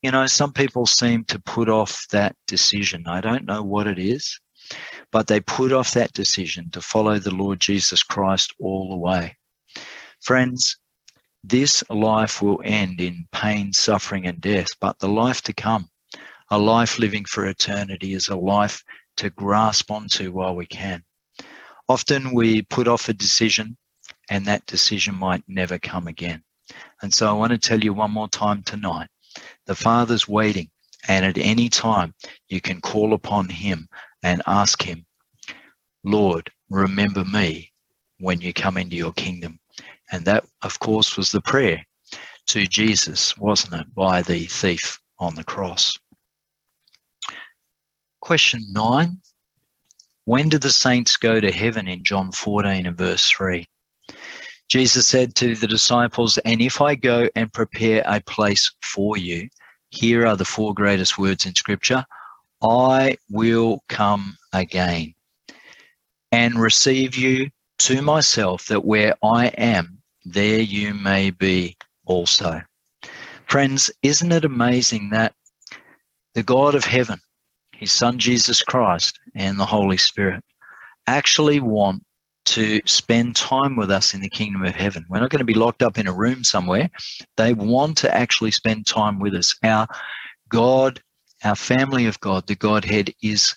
You 0.02 0.12
know, 0.12 0.26
some 0.26 0.52
people 0.52 0.86
seem 0.86 1.24
to 1.24 1.40
put 1.40 1.68
off 1.68 2.06
that 2.12 2.36
decision. 2.46 3.06
I 3.06 3.20
don't 3.20 3.46
know 3.46 3.62
what 3.62 3.86
it 3.86 3.98
is, 3.98 4.38
but 5.10 5.26
they 5.26 5.40
put 5.40 5.72
off 5.72 5.92
that 5.94 6.12
decision 6.12 6.70
to 6.70 6.80
follow 6.80 7.18
the 7.18 7.34
Lord 7.34 7.60
Jesus 7.60 8.02
Christ 8.02 8.54
all 8.60 8.90
the 8.90 8.96
way. 8.96 9.36
Friends, 10.20 10.78
this 11.42 11.82
life 11.90 12.42
will 12.42 12.60
end 12.64 13.00
in 13.00 13.26
pain, 13.32 13.72
suffering, 13.72 14.26
and 14.26 14.40
death, 14.40 14.68
but 14.80 14.98
the 14.98 15.08
life 15.08 15.42
to 15.42 15.52
come, 15.52 15.88
a 16.50 16.58
life 16.58 16.98
living 16.98 17.24
for 17.24 17.46
eternity, 17.46 18.14
is 18.14 18.28
a 18.28 18.36
life 18.36 18.82
to 19.16 19.30
grasp 19.30 19.90
onto 19.90 20.30
while 20.32 20.54
we 20.54 20.66
can. 20.66 21.02
Often 21.88 22.34
we 22.34 22.62
put 22.62 22.86
off 22.86 23.08
a 23.08 23.14
decision, 23.14 23.76
and 24.28 24.46
that 24.46 24.66
decision 24.66 25.14
might 25.14 25.42
never 25.48 25.78
come 25.78 26.06
again. 26.06 26.42
And 27.02 27.12
so 27.12 27.28
I 27.28 27.32
want 27.32 27.52
to 27.52 27.58
tell 27.58 27.82
you 27.82 27.92
one 27.92 28.10
more 28.10 28.28
time 28.28 28.62
tonight 28.62 29.08
the 29.66 29.74
Father's 29.74 30.26
waiting, 30.26 30.70
and 31.06 31.24
at 31.24 31.38
any 31.38 31.68
time 31.68 32.14
you 32.48 32.60
can 32.60 32.80
call 32.80 33.12
upon 33.12 33.48
Him 33.48 33.88
and 34.22 34.42
ask 34.46 34.82
Him, 34.82 35.06
Lord, 36.04 36.50
remember 36.70 37.24
me 37.24 37.72
when 38.18 38.40
you 38.40 38.52
come 38.52 38.76
into 38.76 38.96
your 38.96 39.12
kingdom. 39.12 39.60
And 40.10 40.24
that, 40.24 40.44
of 40.62 40.78
course, 40.78 41.16
was 41.16 41.30
the 41.30 41.42
prayer 41.42 41.84
to 42.46 42.66
Jesus, 42.66 43.36
wasn't 43.36 43.82
it, 43.82 43.94
by 43.94 44.22
the 44.22 44.46
thief 44.46 44.98
on 45.18 45.34
the 45.34 45.44
cross. 45.44 45.98
Question 48.20 48.64
nine 48.72 49.20
When 50.24 50.48
did 50.48 50.62
the 50.62 50.70
saints 50.70 51.16
go 51.16 51.40
to 51.40 51.52
heaven 51.52 51.88
in 51.88 52.04
John 52.04 52.32
14 52.32 52.86
and 52.86 52.96
verse 52.96 53.28
3? 53.30 53.66
Jesus 54.68 55.06
said 55.06 55.34
to 55.36 55.54
the 55.54 55.66
disciples, 55.66 56.38
And 56.38 56.60
if 56.60 56.80
I 56.80 56.94
go 56.94 57.28
and 57.34 57.52
prepare 57.52 58.02
a 58.06 58.20
place 58.20 58.70
for 58.82 59.16
you, 59.16 59.48
here 59.90 60.26
are 60.26 60.36
the 60.36 60.44
four 60.44 60.74
greatest 60.74 61.18
words 61.18 61.46
in 61.46 61.54
Scripture 61.54 62.04
I 62.60 63.16
will 63.30 63.82
come 63.88 64.36
again 64.52 65.14
and 66.32 66.60
receive 66.60 67.16
you 67.16 67.50
to 67.78 68.02
myself, 68.02 68.66
that 68.66 68.84
where 68.84 69.14
I 69.22 69.46
am, 69.46 69.98
there 70.24 70.60
you 70.60 70.92
may 70.92 71.30
be 71.30 71.76
also. 72.04 72.60
Friends, 73.46 73.90
isn't 74.02 74.32
it 74.32 74.44
amazing 74.44 75.10
that 75.10 75.34
the 76.34 76.42
God 76.42 76.74
of 76.74 76.84
heaven, 76.84 77.20
his 77.72 77.92
Son 77.92 78.18
Jesus 78.18 78.62
Christ, 78.62 79.18
and 79.34 79.58
the 79.58 79.66
Holy 79.66 79.96
Spirit 79.96 80.44
actually 81.06 81.60
want 81.60 82.02
to 82.54 82.80
spend 82.86 83.36
time 83.36 83.76
with 83.76 83.90
us 83.90 84.14
in 84.14 84.20
the 84.20 84.28
kingdom 84.28 84.64
of 84.64 84.74
heaven. 84.74 85.04
We're 85.08 85.20
not 85.20 85.30
going 85.30 85.40
to 85.40 85.44
be 85.44 85.54
locked 85.54 85.82
up 85.82 85.98
in 85.98 86.06
a 86.06 86.12
room 86.12 86.44
somewhere. 86.44 86.90
They 87.36 87.52
want 87.52 87.98
to 87.98 88.14
actually 88.14 88.52
spend 88.52 88.86
time 88.86 89.18
with 89.18 89.34
us. 89.34 89.54
Our 89.62 89.86
God, 90.48 91.02
our 91.44 91.56
family 91.56 92.06
of 92.06 92.20
God, 92.20 92.46
the 92.46 92.54
Godhead 92.54 93.12
is 93.22 93.54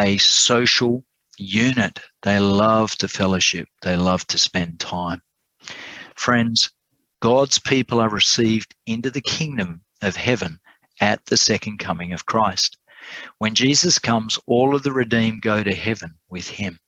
a 0.00 0.18
social 0.18 1.04
unit. 1.38 2.00
They 2.22 2.38
love 2.40 2.96
to 2.96 3.08
fellowship, 3.08 3.68
they 3.82 3.96
love 3.96 4.26
to 4.28 4.38
spend 4.38 4.80
time. 4.80 5.22
Friends, 6.14 6.70
God's 7.20 7.58
people 7.58 8.00
are 8.00 8.10
received 8.10 8.74
into 8.86 9.10
the 9.10 9.20
kingdom 9.20 9.82
of 10.02 10.16
heaven 10.16 10.60
at 11.00 11.24
the 11.26 11.36
second 11.36 11.78
coming 11.78 12.12
of 12.12 12.26
Christ. 12.26 12.76
When 13.38 13.54
Jesus 13.54 13.98
comes, 13.98 14.38
all 14.46 14.74
of 14.74 14.82
the 14.82 14.92
redeemed 14.92 15.42
go 15.42 15.62
to 15.62 15.74
heaven 15.74 16.14
with 16.28 16.48
him. 16.48 16.78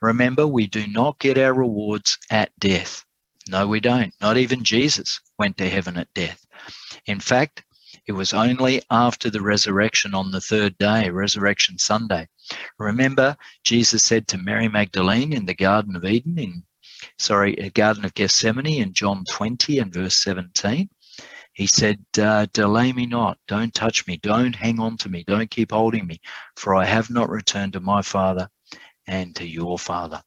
Remember, 0.00 0.46
we 0.46 0.66
do 0.66 0.86
not 0.86 1.18
get 1.18 1.36
our 1.36 1.52
rewards 1.52 2.18
at 2.30 2.50
death. 2.58 3.04
No, 3.48 3.66
we 3.66 3.80
don't. 3.80 4.14
Not 4.20 4.36
even 4.36 4.64
Jesus 4.64 5.20
went 5.38 5.58
to 5.58 5.68
heaven 5.68 5.96
at 5.96 6.12
death. 6.14 6.46
In 7.06 7.20
fact, 7.20 7.64
it 8.06 8.12
was 8.12 8.32
only 8.32 8.82
after 8.90 9.30
the 9.30 9.42
resurrection 9.42 10.14
on 10.14 10.30
the 10.30 10.40
third 10.40 10.78
day, 10.78 11.10
Resurrection 11.10 11.78
Sunday. 11.78 12.28
Remember, 12.78 13.36
Jesus 13.64 14.02
said 14.02 14.26
to 14.28 14.38
Mary 14.38 14.68
Magdalene 14.68 15.32
in 15.32 15.46
the 15.46 15.54
Garden 15.54 15.96
of 15.96 16.04
Eden, 16.04 16.38
in 16.38 16.62
sorry, 17.18 17.54
Garden 17.74 18.04
of 18.04 18.14
Gethsemane 18.14 18.80
in 18.80 18.92
John 18.94 19.24
20 19.30 19.78
and 19.78 19.92
verse 19.92 20.16
17. 20.18 20.88
He 21.52 21.66
said, 21.66 22.04
uh, 22.18 22.46
Delay 22.52 22.92
me 22.92 23.06
not, 23.06 23.38
don't 23.48 23.74
touch 23.74 24.06
me, 24.06 24.16
don't 24.16 24.54
hang 24.54 24.80
on 24.80 24.96
to 24.98 25.08
me, 25.08 25.24
don't 25.26 25.50
keep 25.50 25.72
holding 25.72 26.06
me, 26.06 26.20
for 26.56 26.74
I 26.74 26.84
have 26.84 27.10
not 27.10 27.28
returned 27.28 27.74
to 27.74 27.80
my 27.80 28.02
Father 28.02 28.48
and 29.10 29.34
to 29.36 29.46
your 29.46 29.78
Father. 29.78 30.22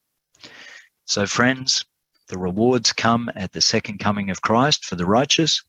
So, 1.06 1.26
friends, 1.26 1.86
the 2.28 2.38
rewards 2.38 2.92
come 2.94 3.32
at 3.36 3.54
the 3.54 3.62
second 3.62 4.00
coming 4.00 4.30
of 4.30 4.42
Christ 4.42 4.86
for 4.86 4.96
the 4.96 5.06
righteous 5.06 5.64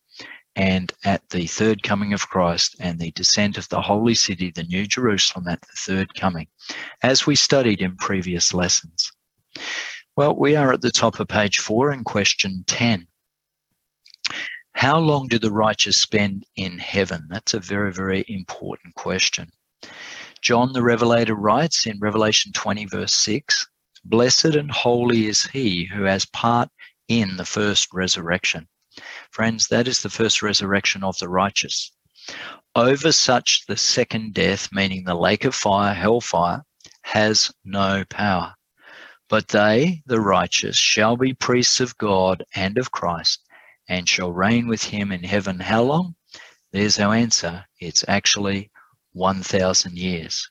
and 0.57 0.93
at 1.05 1.29
the 1.31 1.47
third 1.47 1.83
coming 1.83 2.13
of 2.13 2.29
Christ 2.29 2.77
and 2.81 2.99
the 2.99 3.13
descent 3.13 3.57
of 3.57 3.69
the 3.69 3.81
holy 3.81 4.15
city, 4.15 4.51
the 4.51 4.65
New 4.65 4.87
Jerusalem, 4.87 5.49
at 5.49 5.61
the 5.63 5.77
third 5.77 6.15
coming, 6.15 6.49
as 7.03 7.27
we 7.27 7.35
studied 7.35 7.81
in 7.81 7.97
previous 7.97 8.53
lessons. 8.53 9.13
Well, 10.17 10.37
we 10.37 10.55
are 10.57 10.73
at 10.73 10.81
the 10.81 10.93
top 10.93 11.19
of 11.19 11.29
page 11.29 11.59
four 11.59 11.93
in 11.93 12.05
question 12.05 12.65
10. 12.67 13.07
How 14.73 14.99
long 14.99 15.29
do 15.29 15.39
the 15.39 15.53
righteous 15.53 16.01
spend 16.01 16.47
in 16.57 16.79
heaven? 16.79 17.27
That's 17.29 17.55
a 17.55 17.61
very, 17.61 17.93
very 17.93 18.25
important 18.29 18.95
question. 18.95 19.51
John 20.45 20.75
the 20.75 20.83
Revelator 20.83 21.35
writes 21.35 21.87
in 21.87 21.99
Revelation 21.99 22.53
20, 22.53 22.85
verse 22.85 23.15
6 23.15 23.67
Blessed 24.05 24.45
and 24.57 24.71
holy 24.71 25.27
is 25.27 25.45
he 25.45 25.87
who 25.87 26.03
has 26.03 26.27
part 26.27 26.69
in 27.09 27.39
the 27.39 27.47
first 27.47 27.89
resurrection. 27.95 28.69
Friends, 29.31 29.69
that 29.69 29.89
is 29.89 30.03
the 30.03 30.11
first 30.11 30.43
resurrection 30.43 31.03
of 31.03 31.19
the 31.19 31.31
righteous. 31.31 31.91
Over 32.75 33.11
such, 33.11 33.65
the 33.69 33.79
second 33.79 34.35
death, 34.35 34.69
meaning 34.71 35.05
the 35.05 35.15
lake 35.15 35.47
of 35.47 35.55
fire, 35.55 35.95
hellfire, 35.95 36.63
has 37.05 37.51
no 37.65 38.05
power. 38.11 38.55
But 39.31 39.49
they, 39.49 40.03
the 40.05 40.21
righteous, 40.21 40.77
shall 40.77 41.17
be 41.17 41.33
priests 41.33 41.81
of 41.81 41.97
God 41.97 42.45
and 42.55 42.77
of 42.77 42.93
Christ, 42.93 43.41
and 43.89 44.07
shall 44.07 44.31
reign 44.31 44.69
with 44.69 44.85
him 44.85 45.11
in 45.11 45.25
heaven. 45.25 45.59
How 45.59 45.85
long? 45.85 46.17
There's 46.71 46.99
our 46.99 47.15
answer. 47.15 47.65
It's 47.81 48.05
actually 48.07 48.71
1,000 49.15 49.97
years. 49.97 50.49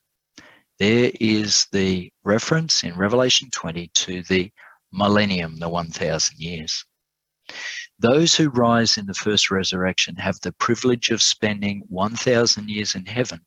There 0.79 1.11
is 1.19 1.67
the 1.71 2.11
reference 2.23 2.83
in 2.83 2.95
Revelation 2.95 3.49
20 3.51 3.87
to 3.93 4.23
the 4.23 4.51
millennium, 4.91 5.57
the 5.57 5.69
1,000 5.69 6.37
years. 6.39 6.83
Those 7.99 8.35
who 8.35 8.49
rise 8.49 8.97
in 8.97 9.05
the 9.05 9.13
first 9.13 9.51
resurrection 9.51 10.15
have 10.15 10.39
the 10.41 10.53
privilege 10.53 11.09
of 11.09 11.21
spending 11.21 11.83
1,000 11.87 12.69
years 12.69 12.95
in 12.95 13.05
heaven 13.05 13.41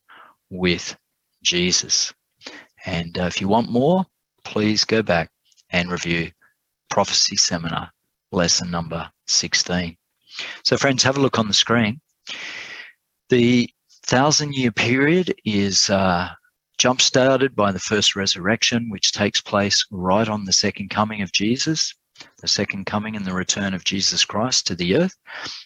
with 0.51 0.97
Jesus. 1.43 2.13
And 2.85 3.19
uh, 3.19 3.25
if 3.25 3.41
you 3.41 3.49
want 3.49 3.71
more, 3.71 4.07
please 4.45 4.85
go 4.85 5.03
back 5.03 5.31
and 5.71 5.91
review 5.91 6.31
Prophecy 6.89 7.37
Seminar, 7.37 7.91
lesson 8.33 8.71
number 8.71 9.11
16. 9.27 9.97
So, 10.65 10.77
friends, 10.77 11.03
have 11.03 11.17
a 11.17 11.21
look 11.21 11.39
on 11.39 11.49
the 11.49 11.55
screen. 11.55 12.01
The 13.29 13.69
thousand 14.07 14.55
year 14.55 14.71
period 14.71 15.35
is 15.45 15.91
uh, 15.91 16.29
jump 16.79 17.01
started 17.01 17.57
by 17.57 17.73
the 17.73 17.79
first 17.79 18.15
resurrection, 18.15 18.89
which 18.89 19.13
takes 19.13 19.41
place 19.41 19.85
right 19.91 20.29
on 20.29 20.45
the 20.45 20.53
second 20.53 20.91
coming 20.91 21.23
of 21.23 21.33
Jesus, 21.33 21.95
the 22.41 22.49
second 22.49 22.87
coming 22.87 23.17
and 23.17 23.25
the 23.25 23.33
return 23.33 23.75
of 23.75 23.85
Jesus 23.85 24.25
Christ 24.25 24.67
to 24.67 24.75
the 24.75 24.97
earth. 24.97 25.15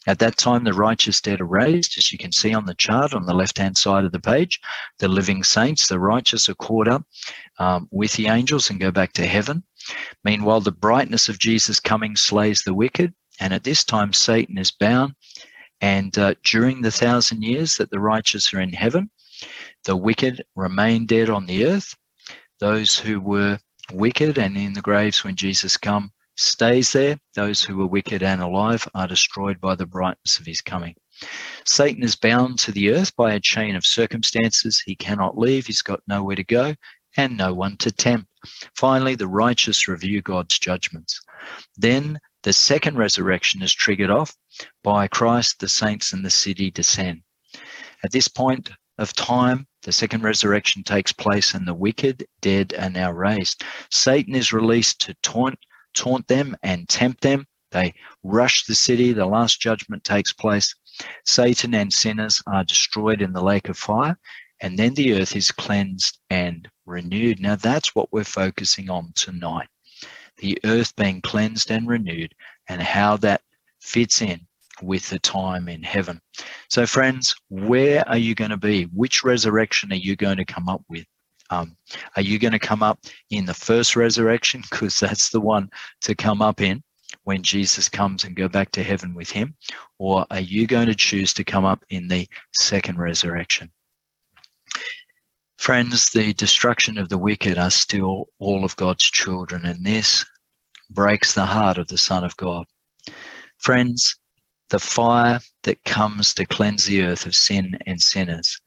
At 0.06 0.18
that 0.20 0.36
time, 0.36 0.64
the 0.64 0.72
righteous 0.72 1.20
dead 1.20 1.40
are 1.40 1.46
raised, 1.46 1.98
as 1.98 2.10
you 2.12 2.18
can 2.18 2.32
see 2.32 2.54
on 2.54 2.66
the 2.66 2.74
chart 2.74 3.12
on 3.12 3.26
the 3.26 3.34
left 3.34 3.58
hand 3.58 3.76
side 3.76 4.04
of 4.04 4.12
the 4.12 4.20
page. 4.20 4.58
The 4.98 5.08
living 5.08 5.44
saints, 5.44 5.88
the 5.88 5.98
righteous, 6.00 6.48
are 6.48 6.54
caught 6.54 6.88
up 6.88 7.04
um, 7.58 7.88
with 7.90 8.14
the 8.14 8.28
angels 8.28 8.70
and 8.70 8.80
go 8.80 8.90
back 8.90 9.12
to 9.14 9.26
heaven. 9.26 9.64
Meanwhile, 10.24 10.62
the 10.62 10.72
brightness 10.72 11.28
of 11.28 11.38
Jesus 11.38 11.80
coming 11.80 12.16
slays 12.16 12.62
the 12.62 12.74
wicked. 12.74 13.12
And 13.40 13.54
at 13.54 13.64
this 13.64 13.84
time, 13.84 14.12
Satan 14.12 14.58
is 14.58 14.70
bound. 14.70 15.14
And 15.80 16.16
uh, 16.18 16.34
during 16.44 16.82
the 16.82 16.90
thousand 16.90 17.42
years 17.42 17.76
that 17.76 17.90
the 17.90 18.00
righteous 18.00 18.52
are 18.52 18.60
in 18.60 18.72
heaven, 18.72 19.10
the 19.84 19.96
wicked 19.96 20.44
remain 20.54 21.06
dead 21.06 21.30
on 21.30 21.46
the 21.46 21.66
earth. 21.66 21.96
Those 22.58 22.98
who 22.98 23.20
were 23.20 23.58
wicked 23.92 24.38
and 24.38 24.56
in 24.56 24.74
the 24.74 24.82
graves 24.82 25.24
when 25.24 25.36
Jesus 25.36 25.76
come 25.76 26.12
stays 26.36 26.92
there. 26.92 27.18
Those 27.34 27.62
who 27.62 27.76
were 27.76 27.86
wicked 27.86 28.22
and 28.22 28.42
alive 28.42 28.86
are 28.94 29.08
destroyed 29.08 29.60
by 29.60 29.74
the 29.74 29.86
brightness 29.86 30.38
of 30.38 30.46
his 30.46 30.60
coming. 30.60 30.94
Satan 31.64 32.02
is 32.02 32.16
bound 32.16 32.58
to 32.60 32.72
the 32.72 32.90
earth 32.90 33.14
by 33.16 33.34
a 33.34 33.40
chain 33.40 33.76
of 33.76 33.84
circumstances. 33.84 34.80
He 34.80 34.94
cannot 34.94 35.38
leave. 35.38 35.66
He's 35.66 35.82
got 35.82 36.00
nowhere 36.06 36.36
to 36.36 36.44
go 36.44 36.74
and 37.16 37.36
no 37.36 37.52
one 37.52 37.76
to 37.78 37.90
tempt. 37.90 38.28
Finally, 38.74 39.16
the 39.16 39.28
righteous 39.28 39.88
review 39.88 40.22
God's 40.22 40.58
judgments. 40.58 41.20
Then 41.76 42.20
the 42.42 42.52
second 42.52 42.96
resurrection 42.96 43.62
is 43.62 43.72
triggered 43.72 44.10
off 44.10 44.34
by 44.82 45.06
Christ, 45.08 45.60
the 45.60 45.68
saints, 45.68 46.12
and 46.12 46.24
the 46.24 46.30
city 46.30 46.70
descend. 46.70 47.22
At 48.02 48.12
this 48.12 48.28
point 48.28 48.70
of 48.96 49.12
time, 49.12 49.66
the 49.82 49.92
second 49.92 50.22
resurrection 50.22 50.82
takes 50.82 51.12
place 51.12 51.54
and 51.54 51.66
the 51.66 51.74
wicked, 51.74 52.26
dead, 52.40 52.74
are 52.78 52.88
now 52.88 53.12
raised. 53.12 53.62
Satan 53.90 54.34
is 54.34 54.52
released 54.52 55.00
to 55.02 55.14
taunt, 55.22 55.58
taunt 55.94 56.26
them 56.28 56.56
and 56.62 56.88
tempt 56.88 57.20
them. 57.20 57.46
They 57.72 57.94
rush 58.22 58.64
the 58.64 58.74
city. 58.74 59.12
The 59.12 59.26
last 59.26 59.60
judgment 59.60 60.04
takes 60.04 60.32
place. 60.32 60.74
Satan 61.26 61.74
and 61.74 61.92
sinners 61.92 62.42
are 62.46 62.64
destroyed 62.64 63.22
in 63.22 63.32
the 63.32 63.44
lake 63.44 63.68
of 63.68 63.78
fire, 63.78 64.18
and 64.60 64.78
then 64.78 64.94
the 64.94 65.14
earth 65.14 65.36
is 65.36 65.50
cleansed 65.50 66.18
and 66.30 66.68
renewed. 66.86 67.40
Now, 67.40 67.56
that's 67.56 67.94
what 67.94 68.12
we're 68.12 68.24
focusing 68.24 68.90
on 68.90 69.12
tonight 69.14 69.68
the 70.40 70.58
earth 70.64 70.94
being 70.96 71.20
cleansed 71.22 71.70
and 71.70 71.88
renewed, 71.88 72.34
and 72.68 72.82
how 72.82 73.16
that 73.18 73.42
fits 73.80 74.22
in 74.22 74.46
with 74.82 75.08
the 75.10 75.18
time 75.18 75.68
in 75.68 75.82
heaven. 75.82 76.20
So, 76.68 76.86
friends, 76.86 77.34
where 77.48 78.08
are 78.08 78.18
you 78.18 78.34
going 78.34 78.50
to 78.50 78.56
be? 78.56 78.84
Which 78.84 79.22
resurrection 79.22 79.92
are 79.92 79.96
you 79.96 80.16
going 80.16 80.38
to 80.38 80.44
come 80.44 80.68
up 80.68 80.82
with? 80.88 81.04
Um, 81.50 81.76
are 82.16 82.22
you 82.22 82.38
going 82.38 82.52
to 82.52 82.58
come 82.58 82.82
up 82.82 83.00
in 83.30 83.44
the 83.44 83.54
first 83.54 83.96
resurrection? 83.96 84.62
Because 84.70 84.98
that's 84.98 85.30
the 85.30 85.40
one 85.40 85.70
to 86.02 86.14
come 86.14 86.42
up 86.42 86.60
in 86.60 86.82
when 87.24 87.42
Jesus 87.42 87.88
comes 87.88 88.24
and 88.24 88.36
go 88.36 88.48
back 88.48 88.70
to 88.72 88.82
heaven 88.82 89.14
with 89.14 89.30
him? 89.30 89.54
Or 89.98 90.26
are 90.30 90.40
you 90.40 90.66
going 90.66 90.86
to 90.86 90.94
choose 90.94 91.32
to 91.34 91.44
come 91.44 91.64
up 91.64 91.84
in 91.90 92.08
the 92.08 92.28
second 92.52 92.98
resurrection? 92.98 93.70
Friends, 95.60 96.08
the 96.08 96.32
destruction 96.32 96.96
of 96.96 97.10
the 97.10 97.18
wicked 97.18 97.58
are 97.58 97.70
still 97.70 98.28
all 98.38 98.64
of 98.64 98.74
God's 98.76 99.04
children, 99.04 99.66
and 99.66 99.84
this 99.84 100.24
breaks 100.88 101.34
the 101.34 101.44
heart 101.44 101.76
of 101.76 101.86
the 101.88 101.98
Son 101.98 102.24
of 102.24 102.34
God. 102.38 102.64
Friends, 103.58 104.16
the 104.70 104.78
fire 104.78 105.38
that 105.64 105.84
comes 105.84 106.32
to 106.32 106.46
cleanse 106.46 106.86
the 106.86 107.02
earth 107.02 107.26
of 107.26 107.34
sin 107.36 107.78
and 107.86 108.00
sinners 108.00 108.58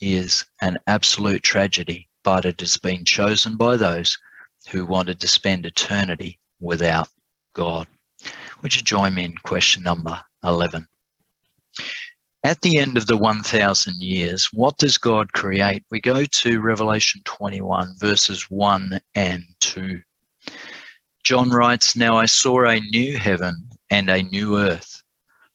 is 0.00 0.44
an 0.60 0.76
absolute 0.88 1.44
tragedy, 1.44 2.08
but 2.24 2.44
it 2.44 2.58
has 2.58 2.76
been 2.76 3.04
chosen 3.04 3.56
by 3.56 3.76
those 3.76 4.18
who 4.70 4.84
wanted 4.84 5.20
to 5.20 5.28
spend 5.28 5.66
eternity 5.66 6.40
without 6.58 7.08
God. 7.54 7.86
Would 8.60 8.74
you 8.74 8.82
join 8.82 9.14
me 9.14 9.24
in 9.24 9.36
question 9.44 9.84
number 9.84 10.20
11? 10.42 10.84
At 12.42 12.62
the 12.62 12.78
end 12.78 12.96
of 12.96 13.06
the 13.06 13.18
1,000 13.18 14.00
years, 14.00 14.46
what 14.52 14.78
does 14.78 14.96
God 14.96 15.34
create? 15.34 15.84
We 15.90 16.00
go 16.00 16.24
to 16.24 16.60
Revelation 16.60 17.20
21, 17.24 17.96
verses 17.98 18.50
1 18.50 18.98
and 19.14 19.44
2. 19.60 20.00
John 21.22 21.50
writes, 21.50 21.94
Now 21.94 22.16
I 22.16 22.24
saw 22.24 22.64
a 22.64 22.80
new 22.80 23.18
heaven 23.18 23.68
and 23.90 24.08
a 24.08 24.22
new 24.22 24.56
earth 24.56 25.02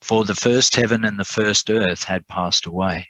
for 0.02 0.26
the 0.26 0.36
first 0.36 0.76
heaven 0.76 1.04
and 1.04 1.20
the 1.20 1.26
first 1.26 1.72
earth 1.72 2.04
had 2.04 2.28
passed 2.28 2.68
away. 2.68 3.10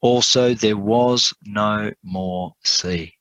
Also, 0.00 0.54
there 0.54 0.78
was 0.78 1.34
no 1.44 1.92
more 2.02 2.54
sea. 2.64 3.12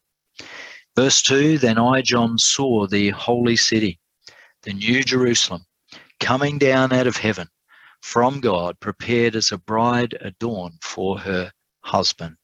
Verse 0.96 1.22
2 1.22 1.58
Then 1.58 1.78
I, 1.78 2.02
John, 2.02 2.38
saw 2.38 2.88
the 2.88 3.10
holy 3.10 3.58
city, 3.58 4.00
the 4.62 4.72
new 4.72 5.04
Jerusalem, 5.04 5.66
coming 6.22 6.58
down 6.58 6.94
out 6.94 7.08
of 7.08 7.18
heaven 7.18 7.50
from 8.04 8.42
God, 8.42 8.78
prepared 8.82 9.34
as 9.34 9.54
a 9.54 9.58
bride 9.58 10.18
adorned 10.20 10.78
for 10.82 11.18
her 11.20 11.50
husband. 11.86 12.36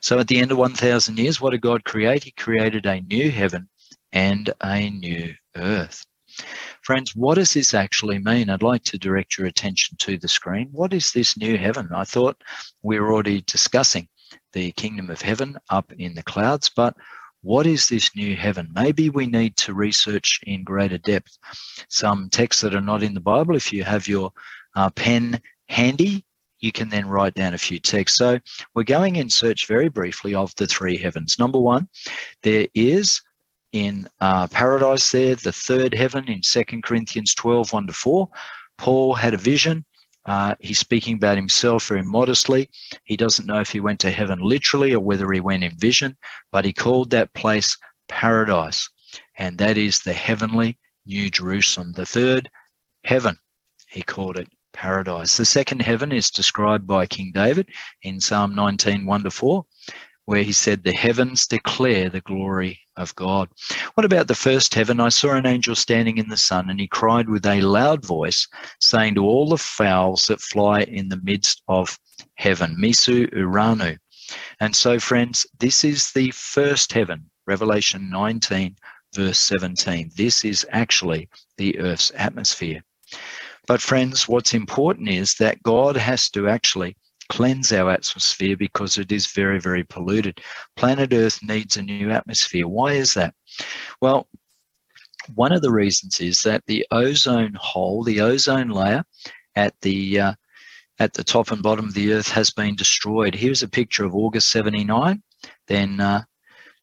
So 0.00 0.18
at 0.18 0.26
the 0.26 0.38
end 0.38 0.50
of 0.50 0.58
1,000 0.58 1.18
years, 1.18 1.38
what 1.38 1.50
did 1.50 1.60
God 1.60 1.84
create? 1.84 2.24
He 2.24 2.30
created 2.30 2.86
a 2.86 3.02
new 3.02 3.30
heaven 3.30 3.68
and 4.12 4.52
a 4.62 4.88
new 4.88 5.34
earth. 5.54 6.02
Friends, 6.82 7.14
what 7.14 7.34
does 7.34 7.52
this 7.52 7.74
actually 7.74 8.18
mean? 8.18 8.48
I'd 8.48 8.62
like 8.62 8.84
to 8.84 8.98
direct 8.98 9.36
your 9.36 9.46
attention 9.46 9.98
to 10.00 10.16
the 10.16 10.28
screen. 10.28 10.70
What 10.72 10.94
is 10.94 11.12
this 11.12 11.36
new 11.36 11.58
heaven? 11.58 11.90
I 11.94 12.04
thought 12.04 12.42
we 12.82 12.98
were 12.98 13.12
already 13.12 13.42
discussing 13.42 14.08
the 14.54 14.72
kingdom 14.72 15.10
of 15.10 15.20
heaven 15.20 15.58
up 15.68 15.92
in 15.92 16.14
the 16.14 16.22
clouds, 16.22 16.70
but 16.74 16.96
what 17.42 17.66
is 17.66 17.88
this 17.88 18.16
new 18.16 18.34
heaven? 18.34 18.68
Maybe 18.74 19.10
we 19.10 19.26
need 19.26 19.56
to 19.58 19.74
research 19.74 20.40
in 20.44 20.64
greater 20.64 20.98
depth 20.98 21.38
some 21.88 22.28
texts 22.30 22.62
that 22.62 22.74
are 22.74 22.80
not 22.80 23.02
in 23.02 23.14
the 23.14 23.20
Bible. 23.20 23.54
If 23.54 23.72
you 23.72 23.84
have 23.84 24.08
your 24.08 24.32
uh, 24.76 24.90
pen 24.90 25.40
handy, 25.68 26.24
you 26.60 26.72
can 26.72 26.88
then 26.88 27.06
write 27.06 27.34
down 27.34 27.54
a 27.54 27.58
few 27.58 27.78
texts. 27.78 28.18
So 28.18 28.38
we're 28.74 28.84
going 28.84 29.16
in 29.16 29.28
search 29.28 29.66
very 29.66 29.88
briefly 29.88 30.34
of 30.34 30.54
the 30.56 30.66
three 30.66 30.96
heavens. 30.96 31.38
Number 31.38 31.58
one, 31.58 31.88
there 32.42 32.66
is 32.74 33.20
in 33.72 34.08
uh, 34.20 34.46
paradise 34.48 35.10
there, 35.10 35.34
the 35.34 35.52
third 35.52 35.94
heaven 35.94 36.28
in 36.28 36.40
2 36.42 36.64
Corinthians 36.82 37.34
12, 37.34 37.72
1 37.72 37.86
to 37.88 37.92
4. 37.92 38.28
Paul 38.78 39.14
had 39.14 39.34
a 39.34 39.38
vision. 39.38 39.84
Uh, 40.24 40.54
he's 40.60 40.78
speaking 40.78 41.14
about 41.16 41.36
himself 41.36 41.86
very 41.86 42.02
modestly. 42.02 42.68
He 43.04 43.16
doesn't 43.16 43.46
know 43.46 43.60
if 43.60 43.70
he 43.70 43.80
went 43.80 44.00
to 44.00 44.10
heaven 44.10 44.40
literally 44.40 44.92
or 44.92 45.00
whether 45.00 45.30
he 45.30 45.40
went 45.40 45.62
in 45.62 45.78
vision, 45.78 46.16
but 46.50 46.64
he 46.64 46.72
called 46.72 47.10
that 47.10 47.32
place 47.34 47.76
paradise. 48.08 48.88
And 49.38 49.56
that 49.58 49.76
is 49.76 50.00
the 50.00 50.12
heavenly 50.12 50.78
New 51.06 51.30
Jerusalem. 51.30 51.92
The 51.92 52.06
third 52.06 52.50
heaven, 53.04 53.38
he 53.88 54.02
called 54.02 54.36
it 54.36 54.48
paradise. 54.76 55.36
The 55.36 55.44
second 55.44 55.80
heaven 55.80 56.12
is 56.12 56.30
described 56.30 56.86
by 56.86 57.06
King 57.06 57.32
David 57.34 57.68
in 58.02 58.20
Psalm 58.20 58.54
19, 58.54 59.06
1 59.06 59.22
to 59.24 59.30
4 59.30 59.64
where 60.26 60.42
he 60.42 60.52
said, 60.52 60.82
The 60.82 60.92
heavens 60.92 61.46
declare 61.46 62.10
the 62.10 62.20
glory 62.20 62.80
of 62.96 63.14
God. 63.14 63.48
What 63.94 64.04
about 64.04 64.26
the 64.26 64.34
first 64.34 64.74
heaven? 64.74 65.00
I 65.00 65.08
saw 65.08 65.34
an 65.34 65.46
angel 65.46 65.74
standing 65.74 66.18
in 66.18 66.28
the 66.28 66.36
sun, 66.36 66.68
and 66.68 66.78
he 66.78 66.88
cried 66.88 67.28
with 67.28 67.46
a 67.46 67.60
loud 67.60 68.04
voice, 68.04 68.46
saying 68.80 69.14
to 69.14 69.24
all 69.24 69.48
the 69.48 69.56
fowls 69.56 70.26
that 70.26 70.40
fly 70.40 70.80
in 70.80 71.08
the 71.08 71.20
midst 71.22 71.62
of 71.68 71.98
heaven, 72.34 72.76
Misu 72.78 73.32
Uranu. 73.32 73.96
And 74.58 74.74
so, 74.74 74.98
friends, 74.98 75.46
this 75.58 75.84
is 75.84 76.10
the 76.12 76.32
first 76.32 76.92
heaven, 76.92 77.30
Revelation 77.46 78.10
19, 78.10 78.76
verse 79.14 79.38
17. 79.38 80.10
This 80.16 80.44
is 80.44 80.66
actually 80.72 81.28
the 81.56 81.78
earth's 81.78 82.10
atmosphere. 82.16 82.82
But, 83.66 83.80
friends, 83.80 84.28
what's 84.28 84.54
important 84.54 85.08
is 85.08 85.34
that 85.34 85.62
God 85.62 85.96
has 85.96 86.30
to 86.30 86.48
actually 86.48 86.96
cleanse 87.28 87.72
our 87.72 87.90
atmosphere 87.90 88.56
because 88.56 88.98
it 88.98 89.10
is 89.10 89.26
very, 89.26 89.60
very 89.60 89.84
polluted. 89.84 90.40
Planet 90.76 91.12
Earth 91.12 91.42
needs 91.42 91.76
a 91.76 91.82
new 91.82 92.10
atmosphere. 92.10 92.68
Why 92.68 92.92
is 92.92 93.14
that? 93.14 93.34
Well, 94.00 94.28
one 95.34 95.52
of 95.52 95.62
the 95.62 95.72
reasons 95.72 96.20
is 96.20 96.42
that 96.42 96.62
the 96.66 96.86
ozone 96.90 97.54
hole, 97.58 98.04
the 98.04 98.20
ozone 98.20 98.68
layer 98.68 99.04
at 99.56 99.74
the 99.80 100.20
uh, 100.20 100.34
at 100.98 101.12
the 101.12 101.24
top 101.24 101.50
and 101.50 101.62
bottom 101.62 101.86
of 101.86 101.94
the 101.94 102.12
Earth 102.12 102.30
has 102.30 102.50
been 102.50 102.76
destroyed. 102.76 103.34
Here's 103.34 103.62
a 103.62 103.68
picture 103.68 104.04
of 104.04 104.14
August 104.14 104.50
79. 104.50 105.22
Then 105.66 106.00
uh, 106.00 106.22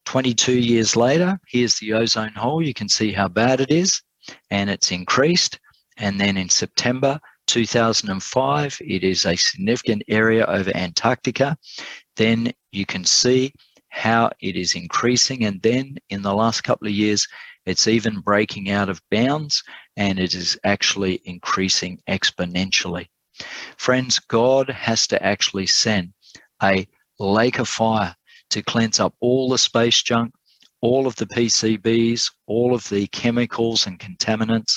22 0.04 0.52
years 0.52 0.94
later, 0.94 1.38
here's 1.48 1.76
the 1.76 1.94
ozone 1.94 2.34
hole. 2.34 2.62
You 2.62 2.74
can 2.74 2.88
see 2.88 3.12
how 3.12 3.28
bad 3.28 3.60
it 3.60 3.70
is, 3.70 4.02
and 4.50 4.70
it's 4.70 4.92
increased. 4.92 5.58
And 5.96 6.20
then 6.20 6.36
in 6.36 6.48
September 6.48 7.20
2005, 7.46 8.78
it 8.80 9.04
is 9.04 9.26
a 9.26 9.36
significant 9.36 10.02
area 10.08 10.44
over 10.46 10.74
Antarctica. 10.74 11.56
Then 12.16 12.52
you 12.72 12.86
can 12.86 13.04
see 13.04 13.52
how 13.88 14.30
it 14.40 14.56
is 14.56 14.74
increasing. 14.74 15.44
And 15.44 15.62
then 15.62 15.96
in 16.10 16.22
the 16.22 16.34
last 16.34 16.62
couple 16.62 16.88
of 16.88 16.94
years, 16.94 17.28
it's 17.66 17.86
even 17.86 18.20
breaking 18.20 18.70
out 18.70 18.88
of 18.88 19.00
bounds 19.10 19.62
and 19.96 20.18
it 20.18 20.34
is 20.34 20.58
actually 20.64 21.20
increasing 21.24 22.00
exponentially. 22.08 23.06
Friends, 23.76 24.18
God 24.18 24.68
has 24.68 25.06
to 25.08 25.22
actually 25.22 25.66
send 25.66 26.12
a 26.62 26.86
lake 27.18 27.58
of 27.58 27.68
fire 27.68 28.14
to 28.50 28.62
cleanse 28.62 29.00
up 29.00 29.14
all 29.20 29.48
the 29.48 29.58
space 29.58 30.02
junk, 30.02 30.32
all 30.80 31.06
of 31.06 31.16
the 31.16 31.26
PCBs, 31.26 32.30
all 32.46 32.74
of 32.74 32.88
the 32.88 33.06
chemicals 33.08 33.86
and 33.86 33.98
contaminants 33.98 34.74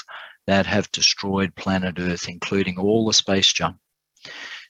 that 0.47 0.65
have 0.65 0.91
destroyed 0.91 1.55
planet 1.55 1.95
Earth, 1.99 2.27
including 2.27 2.79
all 2.79 3.05
the 3.05 3.13
space 3.13 3.51
junk. 3.53 3.77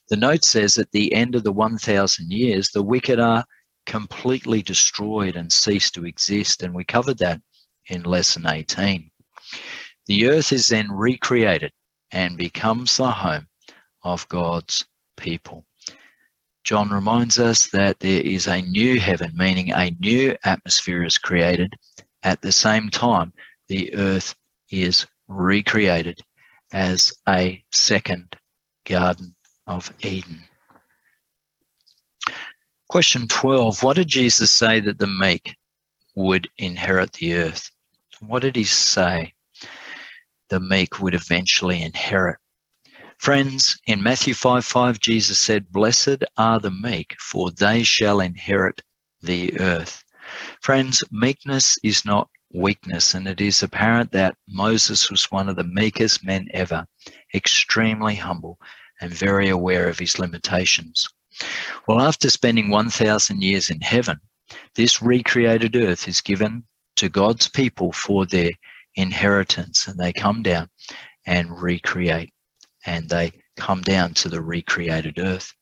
The 0.08 0.16
note 0.16 0.44
says 0.44 0.76
at 0.78 0.90
the 0.92 1.12
end 1.12 1.34
of 1.34 1.44
the 1.44 1.52
1,000 1.52 2.30
years, 2.30 2.70
the 2.70 2.82
wicked 2.82 3.20
are 3.20 3.44
completely 3.86 4.62
destroyed 4.62 5.36
and 5.36 5.52
cease 5.52 5.90
to 5.92 6.04
exist. 6.04 6.62
And 6.62 6.74
we 6.74 6.84
covered 6.84 7.18
that 7.18 7.40
in 7.88 8.02
lesson 8.02 8.46
18. 8.46 9.10
The 10.06 10.28
earth 10.28 10.52
is 10.52 10.66
then 10.66 10.90
recreated 10.90 11.72
and 12.10 12.36
becomes 12.36 12.96
the 12.96 13.10
home 13.10 13.46
of 14.02 14.28
God's 14.28 14.84
people. 15.16 15.64
John 16.64 16.90
reminds 16.90 17.38
us 17.38 17.68
that 17.68 18.00
there 18.00 18.20
is 18.20 18.46
a 18.46 18.62
new 18.62 18.98
heaven, 18.98 19.32
meaning 19.34 19.72
a 19.72 19.90
new 20.00 20.36
atmosphere 20.44 21.04
is 21.04 21.16
created. 21.16 21.74
At 22.22 22.42
the 22.42 22.52
same 22.52 22.90
time, 22.90 23.32
the 23.68 23.94
earth 23.94 24.34
is 24.70 25.06
recreated 25.28 26.20
as 26.72 27.12
a 27.28 27.62
second 27.70 28.34
Garden 28.84 29.34
of 29.66 29.92
Eden. 30.00 30.42
Question 32.88 33.28
12 33.28 33.82
What 33.82 33.96
did 33.96 34.08
Jesus 34.08 34.50
say 34.50 34.80
that 34.80 34.98
the 34.98 35.06
meek 35.06 35.54
would 36.14 36.48
inherit 36.56 37.12
the 37.12 37.34
earth? 37.34 37.70
What 38.20 38.42
did 38.42 38.56
he 38.56 38.64
say 38.64 39.34
the 40.48 40.60
meek 40.60 40.98
would 40.98 41.14
eventually 41.14 41.82
inherit? 41.82 42.38
Friends, 43.18 43.78
in 43.86 44.02
Matthew 44.02 44.32
5 44.32 44.64
5, 44.64 45.00
Jesus 45.00 45.38
said, 45.38 45.70
Blessed 45.70 46.24
are 46.36 46.60
the 46.60 46.70
meek, 46.70 47.14
for 47.20 47.50
they 47.50 47.82
shall 47.82 48.20
inherit 48.20 48.80
the 49.20 49.58
earth. 49.60 50.04
Friends, 50.62 51.02
meekness 51.10 51.76
is 51.82 52.04
not 52.04 52.28
weakness, 52.52 53.14
and 53.14 53.26
it 53.26 53.40
is 53.40 53.62
apparent 53.62 54.12
that 54.12 54.36
Moses 54.48 55.10
was 55.10 55.30
one 55.30 55.48
of 55.48 55.56
the 55.56 55.64
meekest 55.64 56.24
men 56.24 56.48
ever, 56.52 56.86
extremely 57.34 58.14
humble 58.14 58.58
and 59.00 59.12
very 59.12 59.48
aware 59.48 59.88
of 59.88 59.98
his 59.98 60.18
limitations. 60.18 61.08
Well, 61.86 62.00
after 62.00 62.30
spending 62.30 62.70
1,000 62.70 63.42
years 63.42 63.70
in 63.70 63.80
heaven, 63.80 64.20
this 64.74 65.02
recreated 65.02 65.76
earth 65.76 66.08
is 66.08 66.20
given 66.20 66.64
to 66.96 67.08
God's 67.08 67.48
people 67.48 67.92
for 67.92 68.26
their 68.26 68.50
inheritance, 68.94 69.86
and 69.86 69.98
they 69.98 70.12
come 70.12 70.42
down 70.42 70.68
and 71.26 71.60
recreate 71.60 72.32
and 72.86 73.08
they 73.08 73.32
come 73.56 73.82
down 73.82 74.14
to 74.14 74.28
the 74.28 74.40
recreated 74.40 75.18
earth. 75.18 75.52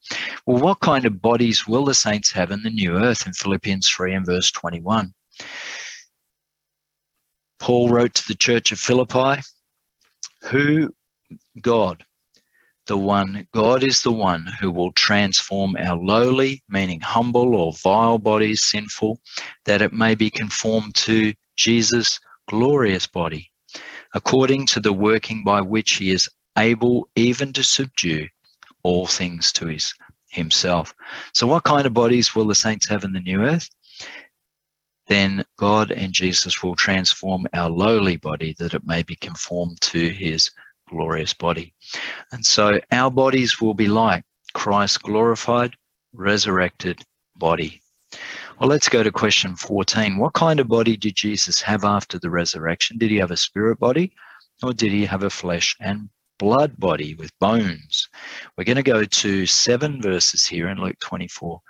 Well, 0.46 0.62
what 0.62 0.80
kind 0.80 1.04
of 1.06 1.20
bodies 1.20 1.66
will 1.66 1.84
the 1.84 1.94
saints 1.94 2.30
have 2.32 2.50
in 2.50 2.62
the 2.62 2.70
new 2.70 2.96
earth 2.96 3.26
in 3.26 3.32
Philippians 3.32 3.88
3 3.88 4.14
and 4.14 4.26
verse 4.26 4.50
21? 4.52 5.12
Paul 7.58 7.88
wrote 7.88 8.14
to 8.14 8.28
the 8.28 8.34
church 8.34 8.72
of 8.72 8.78
Philippi, 8.78 9.42
who 10.42 10.94
God, 11.60 12.04
the 12.86 12.96
one, 12.96 13.48
God 13.52 13.82
is 13.82 14.02
the 14.02 14.12
one 14.12 14.46
who 14.60 14.70
will 14.70 14.92
transform 14.92 15.76
our 15.76 15.96
lowly, 15.96 16.62
meaning 16.68 17.00
humble 17.00 17.54
or 17.54 17.72
vile 17.72 18.18
bodies, 18.18 18.62
sinful, 18.62 19.20
that 19.64 19.82
it 19.82 19.92
may 19.92 20.14
be 20.14 20.30
conformed 20.30 20.94
to 20.96 21.32
Jesus' 21.56 22.20
glorious 22.48 23.06
body, 23.06 23.50
according 24.14 24.66
to 24.66 24.80
the 24.80 24.92
working 24.92 25.42
by 25.42 25.60
which 25.60 25.94
he 25.94 26.10
is 26.10 26.28
able 26.56 27.08
even 27.16 27.52
to 27.52 27.64
subdue 27.64 28.28
all 28.82 29.06
things 29.06 29.52
to 29.52 29.66
his 29.66 29.92
himself. 30.28 30.94
So 31.32 31.46
what 31.46 31.64
kind 31.64 31.86
of 31.86 31.94
bodies 31.94 32.34
will 32.34 32.46
the 32.46 32.54
saints 32.54 32.88
have 32.88 33.04
in 33.04 33.12
the 33.12 33.20
new 33.20 33.42
earth? 33.42 33.68
Then 35.06 35.44
God 35.56 35.90
and 35.90 36.12
Jesus 36.12 36.62
will 36.62 36.76
transform 36.76 37.46
our 37.52 37.70
lowly 37.70 38.16
body 38.16 38.54
that 38.58 38.74
it 38.74 38.86
may 38.86 39.02
be 39.02 39.16
conformed 39.16 39.80
to 39.82 40.08
his 40.08 40.50
glorious 40.88 41.32
body. 41.32 41.74
And 42.32 42.44
so 42.44 42.80
our 42.90 43.10
bodies 43.10 43.60
will 43.60 43.74
be 43.74 43.88
like 43.88 44.24
Christ's 44.54 44.98
glorified, 44.98 45.74
resurrected 46.12 47.02
body. 47.36 47.80
Well, 48.58 48.68
let's 48.68 48.88
go 48.88 49.02
to 49.02 49.12
question 49.12 49.56
14. 49.56 50.18
What 50.18 50.32
kind 50.32 50.60
of 50.60 50.68
body 50.68 50.96
did 50.96 51.14
Jesus 51.14 51.60
have 51.60 51.84
after 51.84 52.18
the 52.18 52.30
resurrection? 52.30 52.98
Did 52.98 53.10
he 53.10 53.16
have 53.18 53.30
a 53.30 53.36
spirit 53.36 53.78
body 53.78 54.12
or 54.62 54.72
did 54.72 54.92
he 54.92 55.04
have 55.04 55.22
a 55.22 55.30
flesh 55.30 55.76
and 55.80 56.08
blood 56.38 56.78
body 56.78 57.14
with 57.14 57.36
bones. 57.38 58.08
We're 58.56 58.64
going 58.64 58.76
to 58.76 58.82
go 58.82 59.04
to 59.04 59.46
seven 59.46 60.02
verses 60.02 60.46
here 60.46 60.68
in 60.68 60.78
Luke 60.78 60.98
24, 61.00 61.60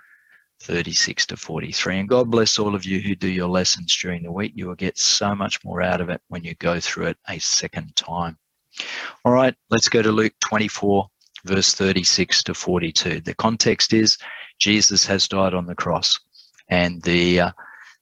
36 0.61 1.25
to 1.27 1.37
43. 1.37 1.99
And 1.99 2.09
God 2.09 2.31
bless 2.31 2.59
all 2.59 2.75
of 2.75 2.85
you 2.85 2.99
who 2.99 3.15
do 3.15 3.27
your 3.27 3.47
lessons 3.47 3.95
during 3.95 4.23
the 4.23 4.31
week. 4.31 4.53
You 4.55 4.67
will 4.67 4.75
get 4.75 4.97
so 4.97 5.35
much 5.35 5.63
more 5.63 5.81
out 5.81 6.01
of 6.01 6.09
it 6.09 6.21
when 6.27 6.43
you 6.43 6.55
go 6.55 6.79
through 6.79 7.07
it 7.07 7.17
a 7.29 7.39
second 7.39 7.95
time. 7.95 8.37
All 9.25 9.31
right, 9.31 9.55
let's 9.69 9.89
go 9.89 10.01
to 10.01 10.11
Luke 10.11 10.33
24, 10.39 11.07
verse 11.45 11.73
36 11.73 12.43
to 12.43 12.53
42. 12.53 13.21
The 13.21 13.33
context 13.35 13.93
is 13.93 14.17
Jesus 14.59 15.05
has 15.05 15.27
died 15.27 15.53
on 15.53 15.65
the 15.65 15.75
cross, 15.75 16.19
and 16.69 17.01
the 17.01 17.39
uh, 17.41 17.51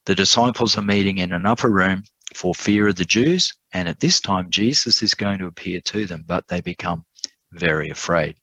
the 0.06 0.16
disciples 0.16 0.78
are 0.78 0.84
meeting 0.84 1.18
in 1.18 1.32
an 1.32 1.46
upper 1.46 1.70
room 1.70 2.04
for 2.34 2.54
fear 2.54 2.88
of 2.88 2.96
the 2.96 3.06
Jews. 3.06 3.54
And 3.74 3.88
at 3.88 4.00
this 4.00 4.20
time, 4.20 4.50
Jesus 4.50 5.02
is 5.02 5.14
going 5.14 5.40
to 5.40 5.48
appear 5.48 5.82
to 5.82 6.06
them, 6.06 6.24
but 6.28 6.48
they 6.48 6.62
become 6.62 7.06
very 7.52 7.90
afraid. 7.90 8.36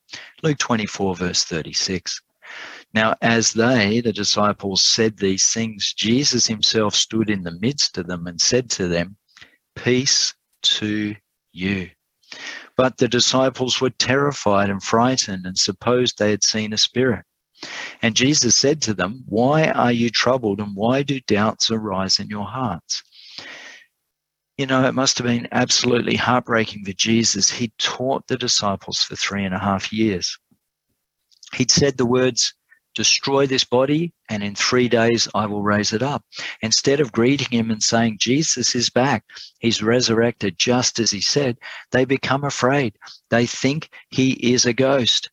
Luke 0.42 0.58
24, 0.58 1.16
verse 1.16 1.44
36. 1.44 2.20
Now, 2.94 3.14
as 3.22 3.52
they, 3.52 4.00
the 4.00 4.12
disciples, 4.12 4.84
said 4.84 5.16
these 5.16 5.48
things, 5.50 5.94
Jesus 5.96 6.46
himself 6.46 6.94
stood 6.94 7.30
in 7.30 7.42
the 7.42 7.58
midst 7.60 7.96
of 7.98 8.06
them 8.06 8.26
and 8.26 8.40
said 8.40 8.70
to 8.70 8.88
them, 8.88 9.16
Peace 9.74 10.34
to 10.62 11.16
you. 11.52 11.90
But 12.76 12.98
the 12.98 13.08
disciples 13.08 13.80
were 13.80 13.90
terrified 13.90 14.70
and 14.70 14.82
frightened 14.82 15.46
and 15.46 15.58
supposed 15.58 16.18
they 16.18 16.30
had 16.30 16.44
seen 16.44 16.72
a 16.72 16.78
spirit. 16.78 17.24
And 18.02 18.16
Jesus 18.16 18.56
said 18.56 18.82
to 18.82 18.94
them, 18.94 19.22
Why 19.26 19.70
are 19.70 19.92
you 19.92 20.10
troubled 20.10 20.60
and 20.60 20.74
why 20.74 21.02
do 21.02 21.20
doubts 21.20 21.70
arise 21.70 22.18
in 22.18 22.28
your 22.28 22.46
hearts? 22.46 23.02
you 24.58 24.66
know, 24.66 24.84
it 24.84 24.94
must 24.94 25.18
have 25.18 25.26
been 25.26 25.48
absolutely 25.50 26.14
heartbreaking 26.14 26.84
for 26.84 26.92
Jesus. 26.92 27.50
He 27.50 27.72
taught 27.78 28.26
the 28.28 28.36
disciples 28.36 29.02
for 29.02 29.16
three 29.16 29.44
and 29.44 29.54
a 29.54 29.58
half 29.58 29.92
years. 29.92 30.38
He'd 31.54 31.70
said 31.70 31.96
the 31.96 32.06
words, 32.06 32.54
destroy 32.94 33.46
this 33.46 33.64
body, 33.64 34.12
and 34.28 34.42
in 34.42 34.54
three 34.54 34.88
days 34.88 35.28
I 35.34 35.46
will 35.46 35.62
raise 35.62 35.92
it 35.92 36.02
up. 36.02 36.24
Instead 36.60 37.00
of 37.00 37.12
greeting 37.12 37.48
him 37.50 37.70
and 37.70 37.82
saying, 37.82 38.18
Jesus 38.18 38.74
is 38.74 38.90
back, 38.90 39.24
he's 39.58 39.82
resurrected 39.82 40.58
just 40.58 40.98
as 40.98 41.10
he 41.10 41.20
said, 41.20 41.58
they 41.90 42.04
become 42.04 42.44
afraid. 42.44 42.94
They 43.30 43.46
think 43.46 43.90
he 44.10 44.32
is 44.52 44.66
a 44.66 44.72
ghost. 44.72 45.30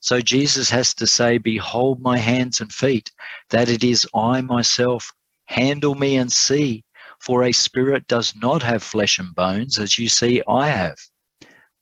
So 0.00 0.20
Jesus 0.20 0.70
has 0.70 0.94
to 0.94 1.06
say, 1.06 1.38
Behold 1.38 2.00
my 2.00 2.18
hands 2.18 2.60
and 2.60 2.72
feet, 2.72 3.10
that 3.50 3.68
it 3.68 3.84
is 3.84 4.06
I 4.14 4.40
myself. 4.40 5.12
Handle 5.46 5.94
me 5.94 6.16
and 6.16 6.32
see 6.32 6.84
for 7.20 7.44
a 7.44 7.52
spirit 7.52 8.08
does 8.08 8.34
not 8.34 8.62
have 8.62 8.82
flesh 8.82 9.18
and 9.18 9.34
bones, 9.34 9.78
as 9.78 9.98
you 9.98 10.08
see 10.08 10.42
I 10.48 10.68
have. 10.68 10.96